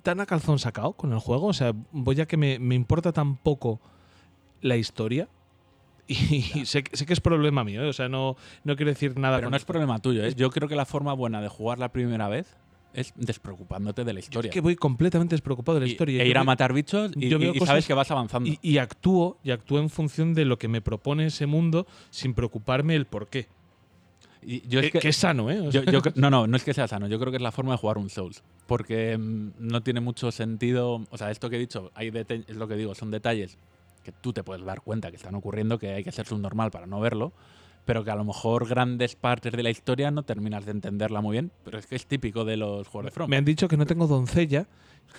[0.02, 1.46] tan a calzón sacado con el juego.
[1.46, 3.80] O sea, voy a que me, me importa tan poco
[4.60, 5.28] la historia.
[6.08, 6.16] Y
[6.66, 7.88] sé, que- sé que es problema mío, ¿eh?
[7.88, 9.36] o sea, no, no quiero decir nada.
[9.38, 10.34] Pero no es problema tuyo, ¿eh?
[10.34, 12.56] Yo creo que la forma buena de jugar la primera vez
[12.94, 14.48] es despreocupándote de la Yo historia.
[14.48, 16.22] es que voy completamente despreocupado de la Y- historia.
[16.22, 18.50] e Yo ir a matar bichos y, yo y- y sabes que vas avanzando.
[18.60, 22.94] y, actúo, y actúo en función de lo que me propone ese mundo sin preocuparme
[22.94, 23.46] el por qué.
[24.44, 25.68] Y yo es que, que es sano, ¿eh?
[25.70, 27.06] Yo- yo no, no, no es que sea sano.
[27.06, 28.42] Yo creo que es la forma de jugar un Souls.
[28.66, 31.04] Porque mm, no tiene mucho sentido.
[31.10, 33.56] O sea, esto que he dicho, hay es lo que digo, son detalles
[34.02, 36.86] que tú te puedes dar cuenta que están ocurriendo, que hay que ser subnormal para
[36.86, 37.32] no verlo.
[37.84, 41.32] Pero que a lo mejor grandes partes de la historia no terminas de entenderla muy
[41.32, 43.28] bien, pero es que es típico de los juegos de From.
[43.28, 44.66] Me han dicho que no tengo doncella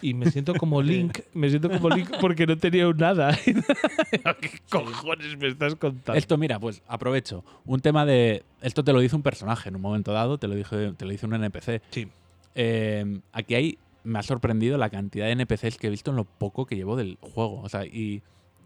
[0.02, 3.38] y me siento como Link, me siento como Link porque no tenía un nada.
[3.45, 6.18] ¿Qué cojones me estás contando?
[6.18, 7.44] Esto, mira, pues aprovecho.
[7.65, 8.44] Un tema de.
[8.61, 11.11] Esto te lo dice un personaje en un momento dado, te lo, dice, te lo
[11.11, 11.81] dice un NPC.
[11.90, 12.07] Sí.
[12.56, 13.77] Eh, aquí hay.
[14.06, 16.98] Me ha sorprendido la cantidad de NPCs que he visto en lo poco que llevo
[16.98, 17.61] del juego.
[17.61, 18.22] O sea, y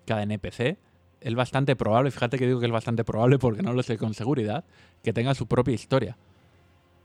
[0.06, 0.78] cada NPC
[1.22, 4.14] es bastante probable, fíjate que digo que es bastante probable porque no lo sé con
[4.14, 4.64] seguridad,
[5.04, 6.18] que tenga su propia historia.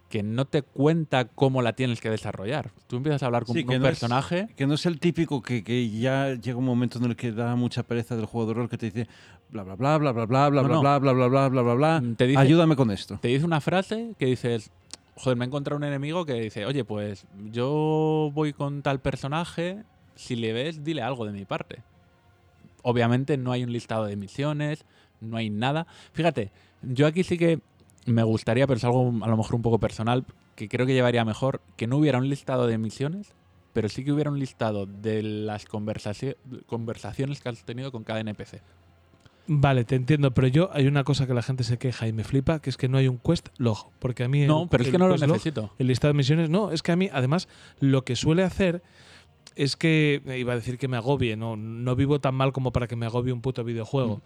[0.08, 2.70] Que no te cuenta cómo la tienes que desarrollar.
[2.86, 4.46] Tú empiezas a hablar con Sí, un no es- personaje.
[4.56, 7.56] Que no es el típico que, que ya llega un momento en el que da
[7.56, 9.08] mucha pereza del juego de rol que te dice
[9.48, 10.80] bla bla bla bla bla bla bla No, bla no.
[10.82, 13.18] bla bla bla bla bla bla bla Mm, te dice- ayúdame con esto.
[13.22, 14.70] te dice una frase que dices,
[15.14, 19.82] joder, me he encontrado un enemigo que dice, oye, pues yo voy con tal personaje,
[20.14, 21.82] si le ves, dile algo de mi parte.
[22.82, 24.84] Obviamente no hay un listado de misiones,
[25.20, 25.86] no hay nada.
[26.12, 26.50] Fíjate,
[26.82, 27.60] yo aquí sí que
[28.06, 30.24] me gustaría, pero es algo a lo mejor un poco personal,
[30.56, 33.32] que creo que llevaría mejor que no hubiera un listado de misiones,
[33.72, 36.36] pero sí que hubiera un listado de las conversaci-
[36.66, 38.60] conversaciones que has tenido con cada NPC.
[39.48, 42.22] Vale, te entiendo, pero yo hay una cosa que la gente se queja y me
[42.22, 43.88] flipa, que es que no hay un quest log.
[43.98, 44.46] Porque a mí.
[44.46, 45.72] No, el- pero es que no lo log, necesito.
[45.78, 47.48] El listado de misiones, no, es que a mí, además,
[47.80, 48.82] lo que suele hacer
[49.56, 50.22] es que.
[50.26, 52.96] eh, Iba a decir que me agobie, no, no vivo tan mal como para que
[52.96, 54.16] me agobie un puto videojuego.
[54.16, 54.22] Mm.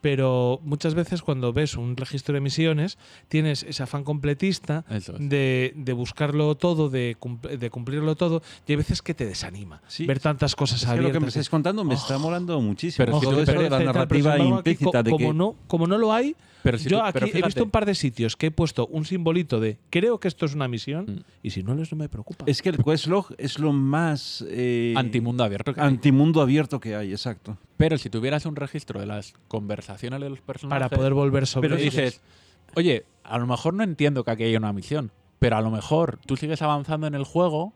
[0.00, 2.96] Pero muchas veces cuando ves un registro de misiones,
[3.28, 5.10] tienes ese afán completista es.
[5.18, 7.16] de, de buscarlo todo, de,
[7.58, 10.06] de cumplirlo todo, y hay veces que te desanima Sí.
[10.06, 11.12] ver tantas cosas Es que lo abiertas.
[11.14, 11.98] que me estáis contando me Oh.
[11.98, 13.04] está molando muchísimo.
[13.04, 15.34] Pero si Todo tú eso de la tal, narrativa aquí, implícita co- de como que
[15.34, 17.84] no como no lo hay Pero si yo tú- aquí pero he visto un par
[17.86, 21.20] de sitios que he puesto un simbolito de creo que esto es una misión Mm.
[21.42, 24.44] y si no lo es no me preocupa es que el questlog es lo más
[24.48, 25.86] eh, Antimundo abierto que hay.
[25.86, 27.58] antimundo abierto que hay, exacto.
[27.76, 31.68] Pero si tuvieras un registro de las conversaciones de los personajes, para poder volver sobre
[31.68, 31.94] pero ellos.
[31.94, 32.20] dices,
[32.74, 36.18] oye, a lo mejor no entiendo que aquí haya una misión, pero a lo mejor
[36.26, 37.72] tú sigues avanzando en el juego,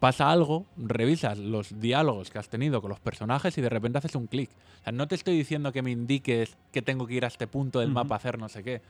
[0.00, 4.14] pasa algo, revisas los diálogos que has tenido con los personajes y de repente haces
[4.14, 4.50] un clic.
[4.80, 7.46] O sea, no te estoy diciendo que me indiques que tengo que ir a este
[7.46, 8.82] punto del mapa a hacer no sé qué.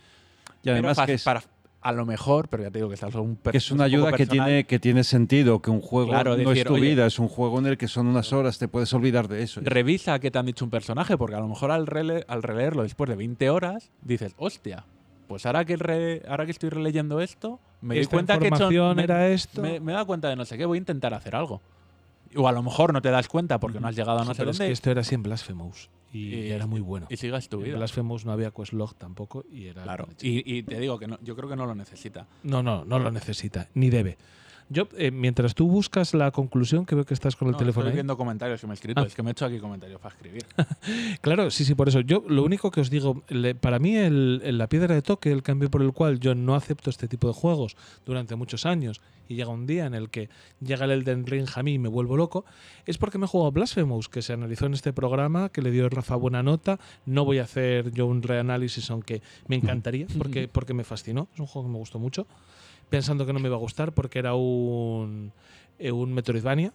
[0.62, 1.42] Y además que es, para,
[1.84, 3.86] a lo mejor, pero ya te digo que es algo un que es una un
[3.86, 6.82] ayuda que tiene, que tiene sentido, que un juego Claro, no decir, es tu oye,
[6.88, 9.60] vida, es un juego en el que son unas horas, te puedes olvidar de eso.
[9.62, 12.82] Revisa qué te han dicho un personaje, porque a lo mejor al, rele- al releerlo
[12.84, 14.84] después de 20 horas, dices, hostia,
[15.28, 18.54] pues ahora que, re- ahora que estoy releyendo esto, me di cuenta que he hecho-
[18.56, 19.60] información me, era esto.
[19.60, 21.60] Me, me he dado cuenta de no sé qué, voy a intentar hacer algo.
[22.34, 24.42] O a lo mejor no te das cuenta porque no has llegado a no sé
[24.42, 27.48] es dónde que esto era así en Blasphemous y, Y- era muy bueno y sigas
[27.48, 27.76] tu en vida.
[27.76, 30.08] Blasphemous no había questlog tampoco y era Claro.
[30.22, 32.26] Y, y te digo que no, yo creo que no lo necesita.
[32.42, 34.16] no no no lo necesita ni debe
[34.70, 37.82] yo eh, mientras tú buscas la conclusión que veo que estás con el No, teléfono
[37.86, 37.96] estoy ahí.
[37.96, 39.00] viendo comentarios que me he escrito.
[39.00, 39.04] Ah.
[39.06, 40.44] Es que me he hecho aquí comentarios para escribir.
[41.20, 42.00] Claro, sí, sí, por eso.
[42.00, 45.30] Yo lo único que os digo, le- para mí el, el- la piedra de toque,
[45.32, 49.00] el cambio por el cual yo no acepto este tipo de juegos durante muchos años
[49.28, 50.28] y llega un día en el que
[50.60, 52.44] llega el Elden Ring a mí y me vuelvo loco,
[52.84, 55.88] es porque me he jugado Blasphemous, que se analizó en este programa, que le dio
[55.88, 56.78] Rafa buena nota.
[57.06, 61.28] No voy a hacer yo un reanálisis, aunque me encantaría, porque, porque me fascinó.
[61.34, 62.26] Es un juego que me gustó mucho,
[62.88, 65.32] pensando que no me iba a gustar porque era un,
[65.78, 66.72] eh, un Metroidvania.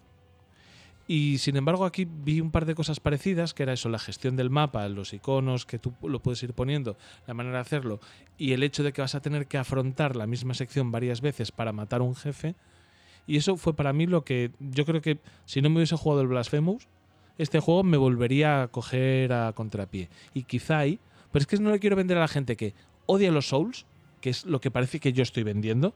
[1.08, 4.36] Y sin embargo aquí vi un par de cosas parecidas, que era eso, la gestión
[4.36, 6.96] del mapa, los iconos que tú lo puedes ir poniendo,
[7.26, 7.98] la manera de hacerlo,
[8.38, 11.50] y el hecho de que vas a tener que afrontar la misma sección varias veces
[11.50, 12.54] para matar un jefe.
[13.26, 16.22] Y eso fue para mí lo que yo creo que si no me hubiese jugado
[16.22, 16.86] el Blasphemous,
[17.38, 20.10] este juego me volvería a coger a contrapié.
[20.32, 21.00] Y quizá ahí,
[21.32, 22.74] pero es que no le quiero vender a la gente que
[23.06, 23.84] odia los Souls,
[24.20, 25.94] que es lo que parece que yo estoy vendiendo.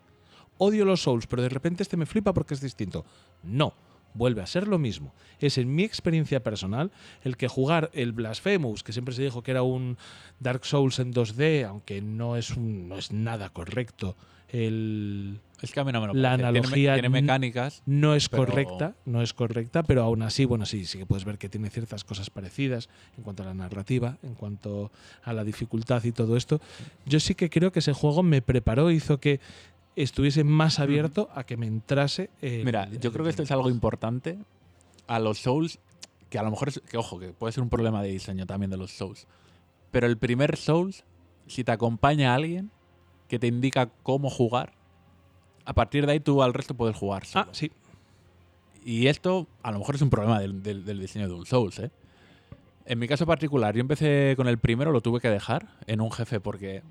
[0.59, 3.05] Odio los Souls, pero de repente este me flipa porque es distinto.
[3.43, 3.75] No,
[4.15, 5.15] vuelve a ser lo mismo.
[5.41, 6.93] Es en mi experiencia personal
[7.23, 9.99] el que jugar el Blasphemous, que siempre se dijo que era un
[10.41, 14.17] Dark Souls en 2D, aunque no es, un, no es nada correcto.
[14.55, 16.43] El, Es que a mí no me lo La parece.
[16.45, 17.83] Tiene analogía tiene, n- mecánicas.
[17.87, 21.25] no es Pero- correcta, no es correcta, pero aún así, bueno, sí, sí que puedes
[21.25, 24.93] ver que tiene ciertas cosas parecidas en cuanto a la narrativa, en cuanto
[25.25, 26.61] a la dificultad y todo esto.
[27.05, 29.41] Yo sí que creo que ese juego me preparó, hizo que
[29.97, 32.31] estuviese más abierto a que me entrase.
[32.41, 34.39] el- Mira, el yo creo que esto es algo importante
[35.09, 35.81] a los Souls,
[36.31, 38.71] que a lo mejor es, que ojo, que puede ser un problema de diseño también
[38.71, 39.27] de los Souls.
[39.91, 41.05] Pero el primer Souls,
[41.47, 42.71] si te acompaña alguien
[43.35, 44.73] que te indica cómo jugar,
[45.65, 47.47] a partir de ahí tú al resto puedes jugar solo.
[47.48, 47.73] Ah, sí.
[48.85, 51.78] Y esto a lo mejor es un problema del, del- del diseño de un Souls,
[51.78, 51.90] ¿eh?
[52.86, 56.12] En mi caso particular, yo empecé con el primero, lo tuve que dejar en un
[56.12, 56.82] jefe porque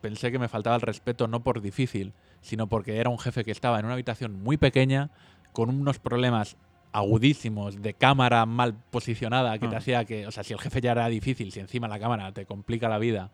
[0.00, 3.52] pensé que me faltaba el respeto no por difícil, sino porque era un jefe que
[3.52, 5.10] estaba en una habitación muy pequeña,
[5.52, 6.56] con unos problemas
[6.92, 9.78] agudísimos de cámara mal posicionada que te Ah.
[9.78, 12.44] hacía que, o sea, si el jefe ya era difícil, si encima la cámara te
[12.44, 13.30] complica la vida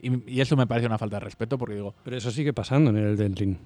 [0.00, 2.90] Y, y eso me parece una falta de respeto porque digo, Pero eso sigue pasando
[2.90, 3.56] en el Elden Ring.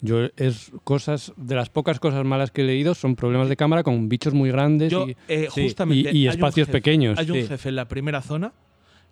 [0.00, 3.82] Yo es cosas de las pocas cosas malas que he leído son problemas de cámara
[3.82, 6.10] con bichos muy grandes Yo, y, eh, sí, justamente.
[6.12, 7.18] y- y hay un espacios jefe- pequeños.
[7.18, 7.46] Hay un Sí.
[7.48, 8.52] jefe en la primera zona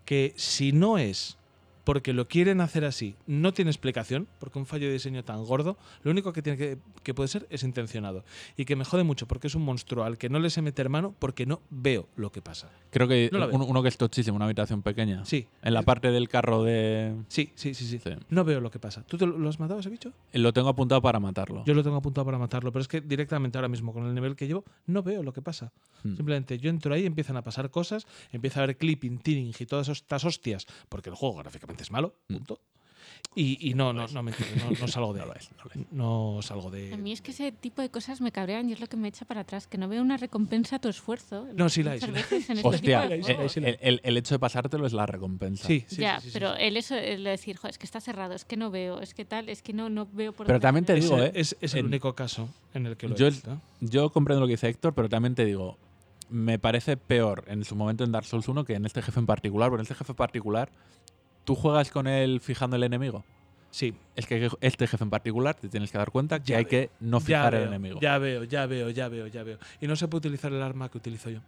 [0.05, 1.39] que, si no es
[1.87, 5.79] porque lo quieren hacer así, no tiene explicación, porque un fallo de diseño tan gordo,
[6.03, 8.25] lo único que tiene que, que puede ser es intencionado.
[8.57, 10.89] Y que me jode mucho porque es un monstruo al que no le sé meter
[10.89, 12.73] mano porque no veo lo que pasa.
[12.91, 15.25] creo que No uno, uno que es tochísimo, una habitación pequeña.
[15.25, 15.47] Sí.
[15.63, 17.15] En la parte del carro de...
[17.29, 18.01] Sí, sí, sí, sí.
[18.03, 18.11] Sí.
[18.31, 19.05] No veo lo que pasa.
[19.07, 20.13] ¿Tú te lo has matado ese bicho?
[20.33, 21.65] Lo tengo apuntado para matarlo.
[21.67, 24.35] Yo lo tengo apuntado para matarlo, pero es que directamente ahora mismo, con el nivel
[24.35, 25.71] que llevo, no veo lo que pasa.
[26.03, 26.17] Hmm.
[26.17, 29.89] Simplemente yo entro ahí, empiezan a pasar cosas, empieza a haber clipping, tearing y todas
[29.89, 32.35] estas hostias, porque el juego gráficamente es malo, Hmm.
[32.37, 32.61] punto.
[33.39, 35.29] Y, y no, no, no, me entiendo, no, no salgo de No ahí.
[35.29, 35.93] lo es, no lo es.
[35.93, 36.95] No salgo de.
[36.95, 39.09] A mí es que ese tipo de cosas me cabrean y es lo que me
[39.09, 41.47] echa para atrás, que no veo una recompensa a tu esfuerzo.
[41.55, 42.25] No, sí la hay, sí la hay.
[42.31, 43.57] este Hostia, tipo de el, juegos.
[43.59, 45.67] el- el- el hecho de pasártelo es la recompensa.
[45.67, 46.63] Sí, sí, ya, sí, pero sí.
[46.63, 49.13] el eso, el de decir, "Jo, es que está cerrado, es que no veo, es
[49.13, 51.03] que tal, es que no, no veo por Pero también te hacer".
[51.05, 51.33] digo, ¿eh?
[51.35, 53.53] es, es el En- único caso en el que lo he Yo- visto.
[53.53, 53.57] ¿eh?
[53.83, 55.77] Yo comprendo lo que dice Héctor, pero también te digo,
[56.31, 59.27] me parece peor en su momento en Dark Souls 1 que en este jefe en
[59.27, 60.71] particular, porque en este jefe en particular
[61.47, 63.25] tú juegas con él fijando el enemigo.
[63.71, 63.95] Sí.
[64.15, 66.71] Es que este jefe en particular te tienes que dar cuenta que Ya hay veo,
[66.71, 68.01] que no fijar el enemigo.
[68.01, 69.59] Ya veo, ya veo, ya veo, ya veo.
[69.81, 71.41] Y no se puede utilizar el arma que utilizo yo.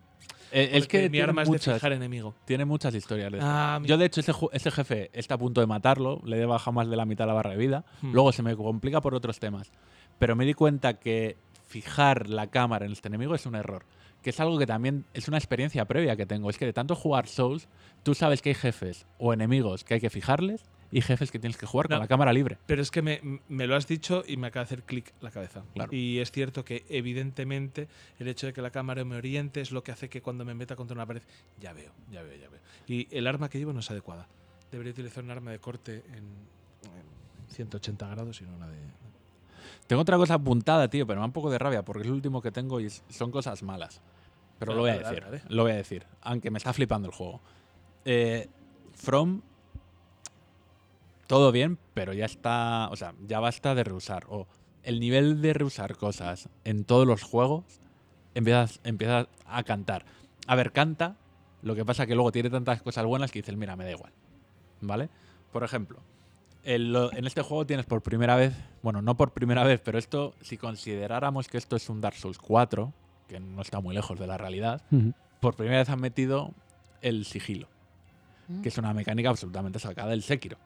[0.50, 2.34] Eh, es que mi arma es de fijar enemigo.
[2.46, 3.30] tiene muchas historias.
[3.32, 6.40] de Ah, Yo, de hecho, ese, ju- ese jefe está a punto de matarlo, le
[6.40, 7.84] he bajado más de la mitad la barra de vida.
[8.00, 8.12] Hmm.
[8.12, 9.70] Luego se me complica por otros temas.
[10.18, 13.84] Pero me di cuenta que fijar la cámara en este enemigo es un error.
[14.28, 16.50] Que es algo que también es una experiencia previa que tengo.
[16.50, 17.66] Es que de tanto jugar Souls,
[18.02, 21.56] tú sabes que hay jefes o enemigos que hay que fijarles y jefes que tienes
[21.56, 21.96] que jugar No.
[21.96, 22.58] con la cámara libre.
[22.66, 25.30] Pero es que me, me lo has dicho y me acaba de hacer clic la
[25.30, 25.62] cabeza.
[25.72, 25.94] Claro.
[25.96, 27.88] Y es cierto que, evidentemente,
[28.18, 30.52] el hecho de que la cámara me oriente es lo que hace que cuando me
[30.52, 31.22] meta contra una pared,
[31.58, 32.60] ya veo, ya veo, ya veo.
[32.86, 34.28] Y el arma que llevo no es adecuada.
[34.70, 38.76] Debería utilizar un arma de corte en, en 180 grados y no una de.
[39.86, 42.14] Tengo otra cosa apuntada, tío, pero me da un poco de rabia porque es lo
[42.14, 44.02] último que tengo y son cosas malas.
[44.58, 45.24] Pero lo voy a decir.
[45.48, 46.06] Lo voy a decir.
[46.22, 47.40] Aunque me está flipando el juego.
[48.04, 48.48] Eh,
[48.94, 49.42] From.
[51.26, 52.88] Todo bien, pero ya está.
[52.90, 54.24] O sea, ya basta de reusar.
[54.28, 54.46] O
[54.82, 57.64] el nivel de reusar cosas en todos los juegos
[58.34, 60.04] empieza, empieza a cantar.
[60.46, 61.16] A ver, canta.
[61.62, 64.12] Lo que pasa que luego tiene tantas cosas buenas que dices, mira, me da igual.
[64.80, 65.08] ¿Vale?
[65.52, 65.98] Por ejemplo,
[66.62, 69.98] en, lo- en este juego tienes por primera vez, bueno, no por primera vez, pero
[69.98, 72.92] esto, si consideráramos que esto es un Dark Souls 4,
[73.28, 74.80] que no está muy lejos de la realidad,
[75.40, 76.50] por primera vez han metido
[77.02, 77.68] el sigilo,
[78.48, 78.62] Mm.
[78.62, 80.56] que es una mecánica absolutamente sacada del Sekiro.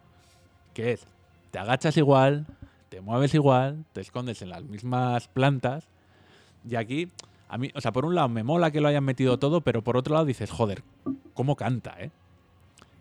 [0.73, 1.05] Que es,
[1.51, 2.47] te agachas igual,
[2.89, 5.89] te mueves igual, te escondes en las mismas plantas,
[6.69, 7.09] y aquí,
[7.49, 9.83] a mí, o sea, por un lado me mola que lo hayan metido todo, pero
[9.83, 10.83] por otro lado dices, joder,
[11.35, 12.11] ¿cómo canta, eh?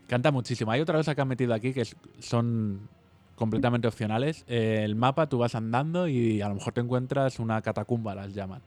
[0.08, 0.72] Canta muchísimo.
[0.72, 2.90] Hay otra cosa que han metido aquí que es- son
[3.36, 4.44] completamente opcionales.
[4.48, 8.34] Eh, el mapa tú vas andando y a lo mejor te encuentras una catacumba, las
[8.34, 8.62] llaman.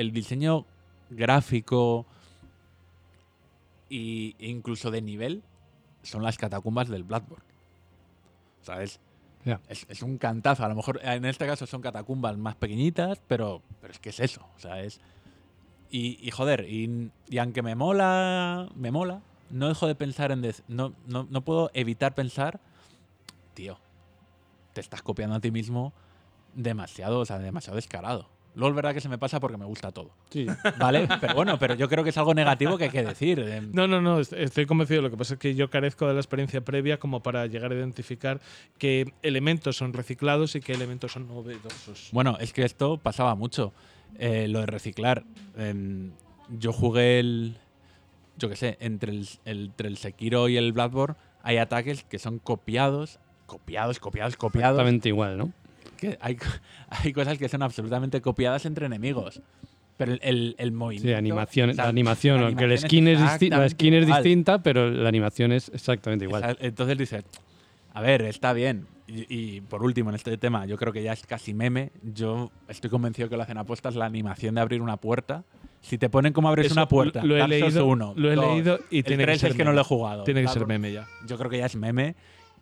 [0.00, 0.64] El diseño
[1.10, 2.06] gráfico
[3.88, 5.42] y e incluso de nivel
[6.02, 7.44] son las catacumbas del Bloodborne.
[8.62, 9.00] O sea, es,
[9.44, 9.60] Ya.
[9.68, 10.64] es, es un cantazo.
[10.64, 14.20] A lo mejor en este caso son catacumbas más pequeñitas, pero, pero es que es
[14.20, 14.46] eso.
[14.56, 15.00] O sea, es.
[15.90, 19.20] Y, y joder, y, y aunque me mola, me mola,
[19.50, 20.42] no dejo de pensar en.
[20.42, 22.60] dec- no, no, no puedo evitar pensar,
[23.54, 23.76] tío,
[24.72, 25.92] te estás copiando a ti mismo
[26.54, 28.28] demasiado, o sea, demasiado descarado.
[28.54, 30.10] Luego es verdad que se me pasa porque me gusta todo.
[30.30, 30.46] Sí.
[30.78, 31.06] ¿Vale?
[31.20, 33.38] Pero bueno, pero yo creo que es algo negativo que hay que decir.
[33.38, 35.02] Em, No, no, no, est- estoy convencido.
[35.02, 37.74] Lo que pasa es que yo carezco de la experiencia previa como para llegar a
[37.76, 38.40] identificar
[38.78, 42.08] qué elementos son reciclados y qué elementos son novedosos.
[42.12, 43.72] Bueno, es que esto pasaba mucho.
[44.18, 45.22] Eh, lo de reciclar.
[45.56, 46.10] Em,
[46.58, 47.56] yo jugué el.
[48.36, 52.18] Yo qué sé, entre el, el- entre el Sekiro y el Bloodborne hay ataques que
[52.18, 54.72] son copiados, copiados, copiados, copiados.
[54.74, 55.52] Exactamente igual, ¿no?
[56.00, 56.36] Que hay,
[56.88, 59.40] hay cosas que son absolutamente copiadas entre enemigos.
[59.96, 61.08] Pero el, el, el movimiento.
[61.08, 63.20] Sí, animación, o sea, la animación, aunque la skin, es,
[63.50, 66.56] la skin es distinta, pero la animación es exactamente igual.
[66.60, 67.22] Entonces dices,
[67.92, 68.86] a ver, está bien.
[69.06, 71.90] Y, y por último, en este tema, yo creo que ya es casi meme.
[72.02, 75.44] Yo estoy convencido que lo hacen apuestas la animación de abrir una puerta.
[75.82, 78.34] Si te ponen cómo abres Eso una puerta, lo he Dark leído, 1, lo he
[78.36, 79.76] dos, leído y el tiene que 3 ser es que no meme.
[79.76, 80.24] lo he jugado.
[80.24, 81.06] Tiene que ser Bloodborne, meme ya.
[81.26, 82.14] Yo creo que ya es meme.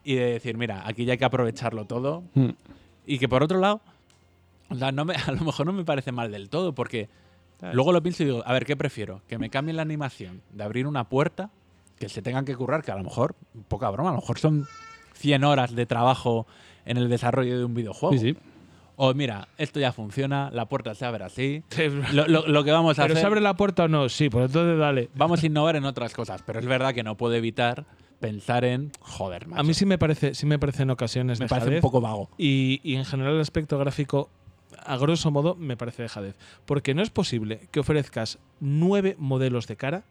[0.03, 2.25] Y de decir, mira, aquí ya hay que aprovecharlo todo.
[2.35, 2.49] Mm.
[3.09, 3.81] Y que por otro lado,
[4.71, 7.09] no me, a lo mejor no me parece mal del todo, porque
[7.73, 9.23] luego lo pienso y digo, a ver, ¿qué prefiero?
[9.29, 11.51] Que me cambien la animación de abrir una puerta,
[11.99, 13.35] que se tengan que currar, que a lo mejor,
[13.69, 14.69] poca broma, a lo mejor son
[15.15, 16.47] 100 horas de trabajo
[16.85, 18.13] en el desarrollo de un videojuego.
[18.13, 18.37] Sí, sí.
[19.01, 21.63] O mira, esto ya funciona, la puerta se abre así.
[22.13, 24.09] Lo, lo- lo que vamos a ¿Pero hacer, se abre la puerta o no?
[24.09, 25.09] Sí, pues entonces dale.
[25.15, 27.85] vamos a innovar en otras cosas, pero es verdad que no puedo evitar
[28.21, 31.49] pensar en, joder, macho, A mí sí me parece, sí me parece en ocasiones me
[31.49, 32.31] parece un poco vago.
[32.39, 34.29] Y, y en general el aspecto gráfico,
[34.85, 36.37] a grosso modo, me parece de jadez.
[36.67, 40.05] Porque no es posible que ofrezcas nueve modelos de cara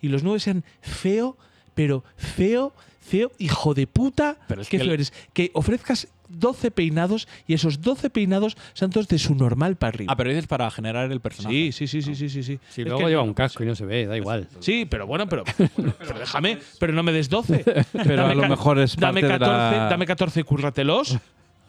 [0.00, 1.36] y los nueve sean feo,
[1.74, 2.72] pero feo,
[3.08, 4.36] feo, hijo de puta.
[4.46, 5.12] Pero es qué que el- eres.
[5.32, 10.12] Que ofrezcas 12 peinados y esos 12 peinados sean todos de su normal para arriba.
[10.12, 11.72] Ah, pero dices para generar el personaje.
[11.72, 12.58] sí, sí, sí, sí, sí, sí, sí.
[12.68, 14.46] Si Es luego que lleva no, un casco y no se ve, da igual.
[14.60, 17.64] Sí, pero bueno, pero, pero, pero déjame, pero no me des 12.
[17.92, 21.16] Pero a lo mejor es dame parte de 14, la- dame 14 y cúrratelos.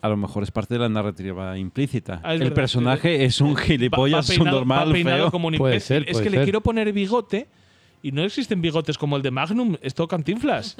[0.01, 2.21] A lo mejor es parte de la narrativa implícita.
[2.23, 2.55] Ah, es el verdad.
[2.55, 5.31] personaje es un Va- gilipollas, va es un peinado- normal, va peinado feo.
[5.31, 6.43] como un Puede ser, es puede que le ser.
[6.45, 7.47] quiero poner bigote
[8.01, 10.77] y no existen bigotes como el de Magnum, es todo cantinflas.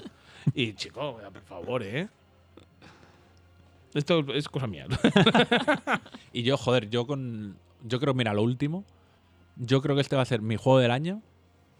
[0.53, 2.07] Y chico, por favor, ¿eh?
[3.93, 4.85] Esto es cosa mía.
[6.33, 7.57] Y yo, joder, yo con.
[7.83, 8.83] Yo creo, mira, lo último.
[9.55, 11.21] Yo creo que este va a ser mi juego del año.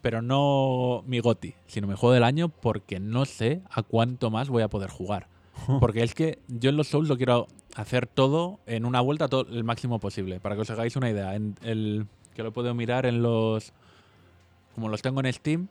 [0.02, 4.50] Pero no mi GOTI, sino mi juego del año porque no sé a cuánto más
[4.50, 5.28] voy a poder jugar.
[5.82, 9.46] Porque es que yo en los Souls lo quiero hacer todo en una vuelta todo
[9.50, 10.40] el máximo posible.
[10.40, 11.36] Para que os hagáis una idea.
[11.36, 13.74] En el, que lo puedo mirar en los.
[14.74, 15.68] Como los tengo en Steam,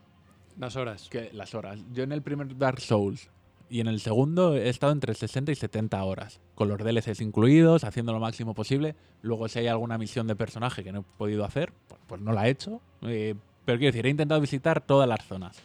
[0.58, 1.08] Las horas.
[1.08, 1.80] que las horas.
[1.92, 3.30] Yo en el primer Dark Souls
[3.70, 7.84] y en el segundo he estado entre 60 y 70 horas, con los DLCs incluidos,
[7.84, 8.94] haciendo lo máximo posible.
[9.22, 12.32] Luego, si hay alguna misión de personaje que no he podido hacer, pues, pues no
[12.32, 12.80] la he hecho.
[13.02, 15.58] Eh, pero quiero decir, he intentado visitar todas las zonas.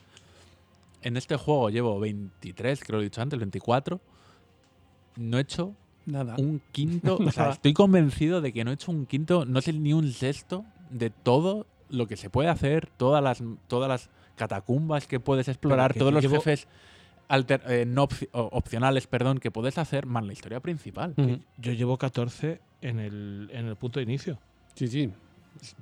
[1.01, 3.99] En este juego llevo 23, creo que lo he dicho antes, 24.
[5.15, 5.73] No he hecho
[6.05, 6.35] Nada.
[6.37, 7.17] un quinto.
[7.25, 10.11] o sea, estoy convencido de que no he hecho un quinto, no sé ni un
[10.11, 15.47] sexto de todo lo que se puede hacer, todas las, todas las catacumbas que puedes
[15.47, 16.67] explorar, que todos los llevo- jefes
[17.29, 21.13] alter- eh, no opcionales, perdón, que puedes hacer, más la historia principal.
[21.57, 24.37] Yo llevo 14 en el, en el punto de inicio.
[24.75, 25.11] Sí, sí.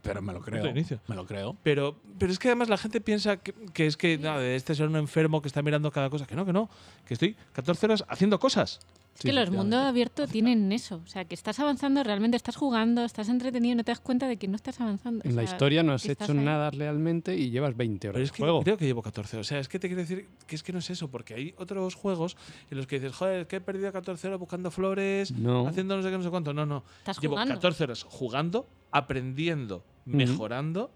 [0.02, 0.68] Pero me lo creo.
[0.68, 0.99] inicio.
[1.07, 1.56] Me lo creo.
[1.64, 4.80] Pero, pero es que además la gente piensa que, que es que nada, este es
[4.82, 6.28] un enfermo que está mirando cada cosa.
[6.28, 6.69] Que no, que no.
[7.06, 8.80] Que estoy 14 horas haciendo cosas.
[9.15, 11.01] Es que los mundos abiertos tienen eso.
[11.03, 14.38] O sea, que estás avanzando, realmente estás jugando, estás entretenido no te das cuenta de
[14.38, 15.21] que no estás avanzando.
[15.25, 16.38] En O la historia no has hecho ahí.
[16.39, 18.63] nada realmente y llevas 20 horas Pero es de que juego.
[18.63, 19.38] creo que llevo 14.
[19.38, 21.53] O sea, es que te quiero decir que es que no es eso, porque hay
[21.57, 22.35] otros juegos
[22.71, 25.67] en los que dices, joder, que he perdido 14 horas buscando flores, No.
[25.67, 26.53] haciendo no sé qué, no sé cuánto.
[26.53, 26.83] No, no.
[26.99, 27.53] Estás Llevo jugando.
[27.55, 30.91] 14 horas jugando, aprendiendo, mejorando.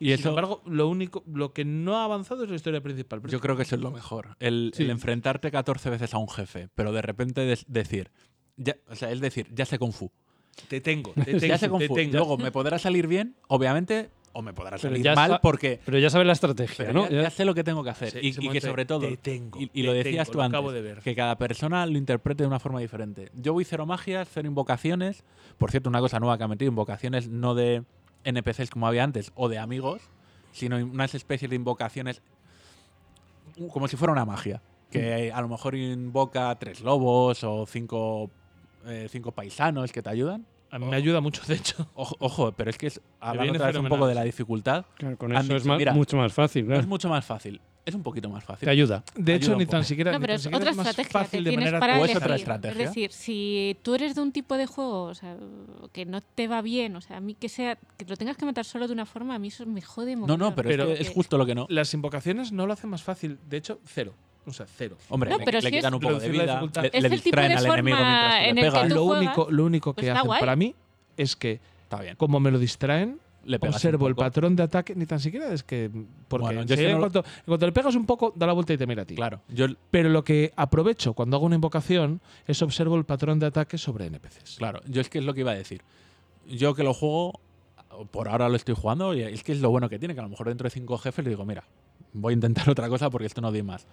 [0.00, 3.20] Y eso- sin embargo, lo único, lo que no ha avanzado es la historia principal.
[3.26, 4.36] Yo creo que eso es lo mejor.
[4.40, 4.84] El, Sí.
[4.84, 8.10] el enfrentarte 14 veces a un jefe, pero de repente decir.
[8.56, 10.10] Ya, o sea, es decir, ya sé Kung Fu.
[10.68, 11.94] te tengo, te tengo, ya sé Kung te Fu.
[11.94, 12.12] tengo.
[12.16, 15.80] Luego me podrá salir bien, obviamente, o me podrá salir mal porque.
[15.84, 17.08] Pero ya sabes la estrategia, Pero ¿no?
[17.08, 18.18] ya, sé lo que tengo que hacer.
[18.24, 19.00] Y, que sobre todo.
[19.08, 20.56] "Te tengo, y, y lo decías tengo, tú antes.
[20.58, 20.98] acabo de ver".
[21.00, 23.30] Que cada persona lo interprete de una forma diferente.
[23.34, 25.24] Yo voy cero magias, cero invocaciones.
[25.56, 27.84] Por cierto, una cosa nueva que ha metido: invocaciones no de
[28.24, 30.02] NPCs como había antes o de amigos,
[30.52, 32.22] sino unas especies de invocaciones
[33.72, 34.62] como si fuera una magia.
[34.90, 38.30] Que a lo mejor invoca tres lobos o cinco,
[38.86, 40.46] eh, cinco paisanos que te ayudan.
[40.70, 41.88] A mí me ayuda mucho, de hecho.
[41.94, 44.86] Ojo, ojo, pero es que es hablando otra vez un poco de la dificultad.
[44.96, 47.60] Claro, con eso es ma- mira, mucho más fácil, Es mucho más fácil.
[47.88, 48.66] Es un poquito más fácil.
[48.66, 49.02] Te ayuda.
[49.16, 51.50] De hecho, Ayuda ni tan siquiera, No, pero es otra es más estrategia fácil que
[51.50, 52.70] de manera para o es otra estrategia.
[52.82, 55.36] Es decir, si tú eres de un tipo de juego o sea,
[55.92, 58.44] que no te va bien, o sea, a mí que sea que lo tengas que
[58.44, 60.38] matar solo de una forma, a mí eso me jode No, mogollón.
[60.38, 61.66] no, pero, Pero- es, que es justo lo que no.
[61.70, 63.38] Las invocaciones no lo hacen más fácil.
[63.48, 64.12] De hecho, cero.
[64.46, 64.96] O sea, cero.
[65.10, 66.98] Hombre, No, le, pero le si es- quitan un poco de vida, le, Es le
[66.98, 69.48] el tipo distraen de al enemigo forma mientras tú en le que tú Lo único,
[69.50, 70.74] lo único pues que está hacen para mí
[71.16, 72.16] es que, Está bien.
[72.16, 75.90] como me lo distraen, Le observo el patrón de ataque, ni tan siquiera es que.
[76.28, 78.76] Porque Bueno, yo en, cuanto, en cuanto le pegas un poco, da la vuelta y
[78.76, 79.14] te mira a ti.
[79.14, 83.46] Claro, yo Pero lo que aprovecho cuando hago una invocación es observo el patrón de
[83.46, 84.56] ataque sobre NPCs.
[84.58, 85.82] Claro, yo es que es lo que iba a decir.
[86.46, 87.40] Yo que lo juego,
[88.10, 90.24] por ahora lo estoy jugando, y es que es lo bueno que tiene, que a
[90.24, 91.64] lo mejor dentro de cinco jefes le digo, mira,
[92.12, 93.86] voy a intentar otra cosa porque esto no doy más.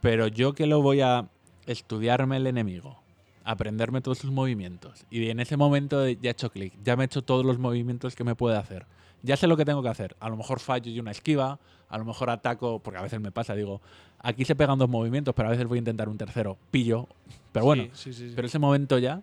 [0.00, 1.28] Pero yo que lo voy a
[1.66, 2.98] estudiarme el enemigo,
[3.46, 7.06] aprenderme todos sus movimientos, y en ese momento ya he hecho clic, ya me he
[7.06, 8.86] hecho todos los movimientos que me puede hacer.
[9.22, 10.14] Ya sé lo que tengo que hacer.
[10.20, 11.58] A lo mejor fallo y una esquiva,
[11.88, 13.80] a lo mejor ataco, porque a veces me pasa, digo,
[14.18, 17.08] aquí se pegan dos movimientos, pero a veces voy a intentar un tercero, pillo.
[17.52, 19.22] Pero bueno, Sí, sí, pero ese momento ya,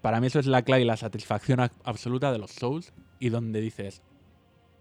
[0.00, 3.60] para mí eso es la clave y la satisfacción absoluta de los Souls y donde
[3.60, 4.02] dices,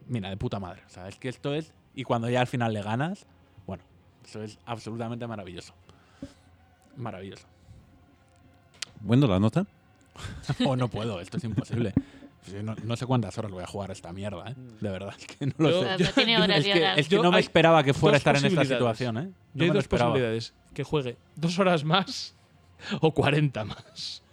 [0.08, 0.84] mira, de puta madre.
[0.86, 1.74] O sea, es que esto es...
[1.96, 3.26] Y cuando ya al final le ganas,
[3.66, 3.84] bueno,
[4.26, 5.74] eso es absolutamente maravilloso.
[6.96, 7.48] Maravilloso.
[9.04, 9.66] Bueno, la nota.
[10.66, 11.94] o no puedo, esto es imposible.
[12.62, 14.56] No, no sé cuántas horas voy a jugar a esta mierda, ¿eh?
[14.82, 16.04] De verdad, es que no lo Yo- sé.
[16.04, 16.98] No tiene horas es que, horas.
[16.98, 19.22] es que Yo no me esperaba que fuera a estar en esta situación, ¿eh?
[19.22, 20.12] No Yo me hay dos esperaba.
[20.12, 20.54] posibilidades.
[20.74, 22.36] Que juegue dos horas más
[23.00, 24.24] o 40 más.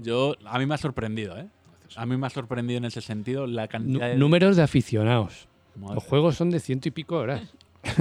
[0.00, 1.46] Yo, a mí me ha sorprendido, ¿eh?
[1.94, 4.16] A mí me ha sorprendido en ese sentido la cantidad de...
[4.16, 5.46] números de aficionados.
[5.76, 7.42] Madre Los juegos son de ciento y pico horas.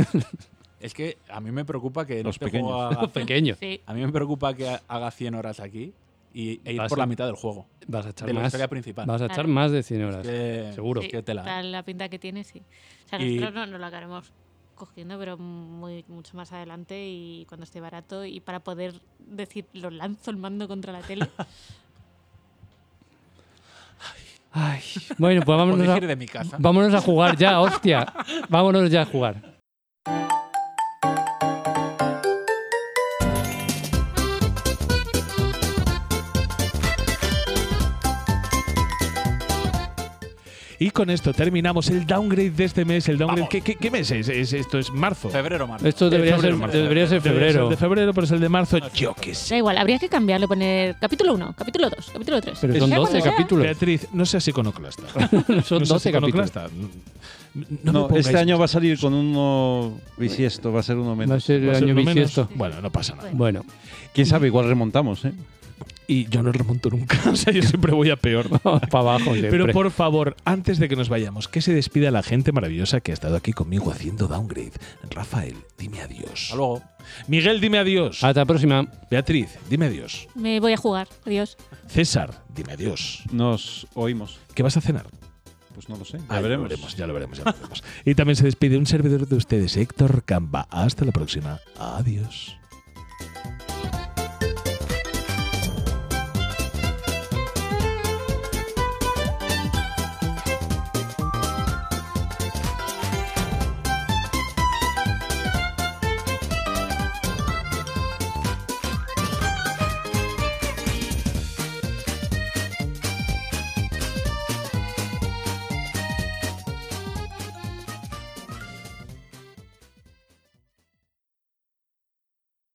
[0.79, 2.71] Es que a mí me preocupa que Los este pequeños.
[2.71, 3.57] haga Los pequeños.
[3.59, 3.79] Sí.
[3.85, 5.93] A mí me preocupa que haga 100 horas aquí
[6.33, 7.67] y, e ir Vas por a- la mitad del juego.
[7.87, 8.47] Vas a echar De la más.
[8.47, 9.05] historia principal.
[9.05, 9.49] Vas a echar Claro.
[9.49, 10.25] más de 100 horas.
[10.27, 11.01] Que- Seguro.
[11.01, 11.43] Sí, que tela.
[11.43, 12.61] tal la pinta que tiene, sí.
[13.05, 14.31] O sea, Y- nosotros no, no lo acabaremos
[14.75, 19.89] cogiendo, pero muy, mucho más adelante y cuando esté barato y para poder decir, lo
[19.91, 21.27] lanzo el mando contra la tele.
[24.53, 24.81] Ay,
[25.17, 26.57] bueno, pues vámonos a, ir de mi casa.
[26.59, 28.05] vámonos a jugar ya, hostia.
[28.49, 29.50] Vámonos ya a jugar.
[40.83, 43.07] Y con esto terminamos el downgrade de este mes.
[43.07, 44.27] El downgrade, ¿qué, qué, qué mes es?
[44.29, 45.29] Es- Esto es marzo.
[45.29, 45.87] Febrero, marzo.
[45.87, 46.77] Esto debería, febrero, ser, marzo.
[46.79, 47.69] debería ser Debería febrero.
[47.69, 48.77] de febrero, pero es el de marzo.
[48.95, 49.53] Yo qué sé.
[49.53, 52.57] da igual, habría que cambiarlo, poner capítulo 1, capítulo 2, capítulo 3.
[52.61, 53.63] Pero son 12 capítulos.
[53.63, 55.03] Beatriz, no seas iconoclasta.
[55.65, 56.51] Son No seas 12 capítulos.
[57.83, 61.13] No, No, este año va a salir con uno bisiesto, va a ser uno Va
[61.13, 61.43] a menos.
[61.43, 62.15] ser el Va a ser año lo menos.
[62.15, 62.49] bisiesto.
[62.55, 63.29] Bueno, no pasa nada.
[63.33, 63.63] Bueno,
[64.15, 65.33] Quién sabe, igual remontamos, ¿eh?
[66.07, 67.17] Y yo no remonto nunca.
[67.31, 68.49] O sea, yo siempre voy a peor.
[68.61, 69.49] para abajo siempre.
[69.51, 73.11] Pero por favor, antes de que nos vayamos, que se despida la gente maravillosa que
[73.11, 74.73] ha estado aquí conmigo haciendo downgrade.
[75.09, 76.43] Rafael, dime adiós.
[76.43, 76.81] Hasta luego.
[77.27, 78.23] Miguel, dime adiós.
[78.23, 78.87] Hasta la próxima.
[79.09, 80.27] Beatriz, dime adiós.
[80.35, 81.57] Me voy a jugar, adiós.
[81.87, 83.23] César, dime adiós.
[83.31, 84.39] Nos oímos.
[84.53, 85.07] ¿Qué vas a cenar?
[85.73, 86.19] Pues no lo sé.
[86.29, 86.49] Ya veremos.
[86.49, 87.83] Ya lo veremos, ya lo veremos, ya lo veremos.
[88.05, 90.67] y también se despide un servidor de ustedes, Héctor Camba.
[90.69, 91.59] Hasta la próxima.
[91.79, 92.57] Adiós.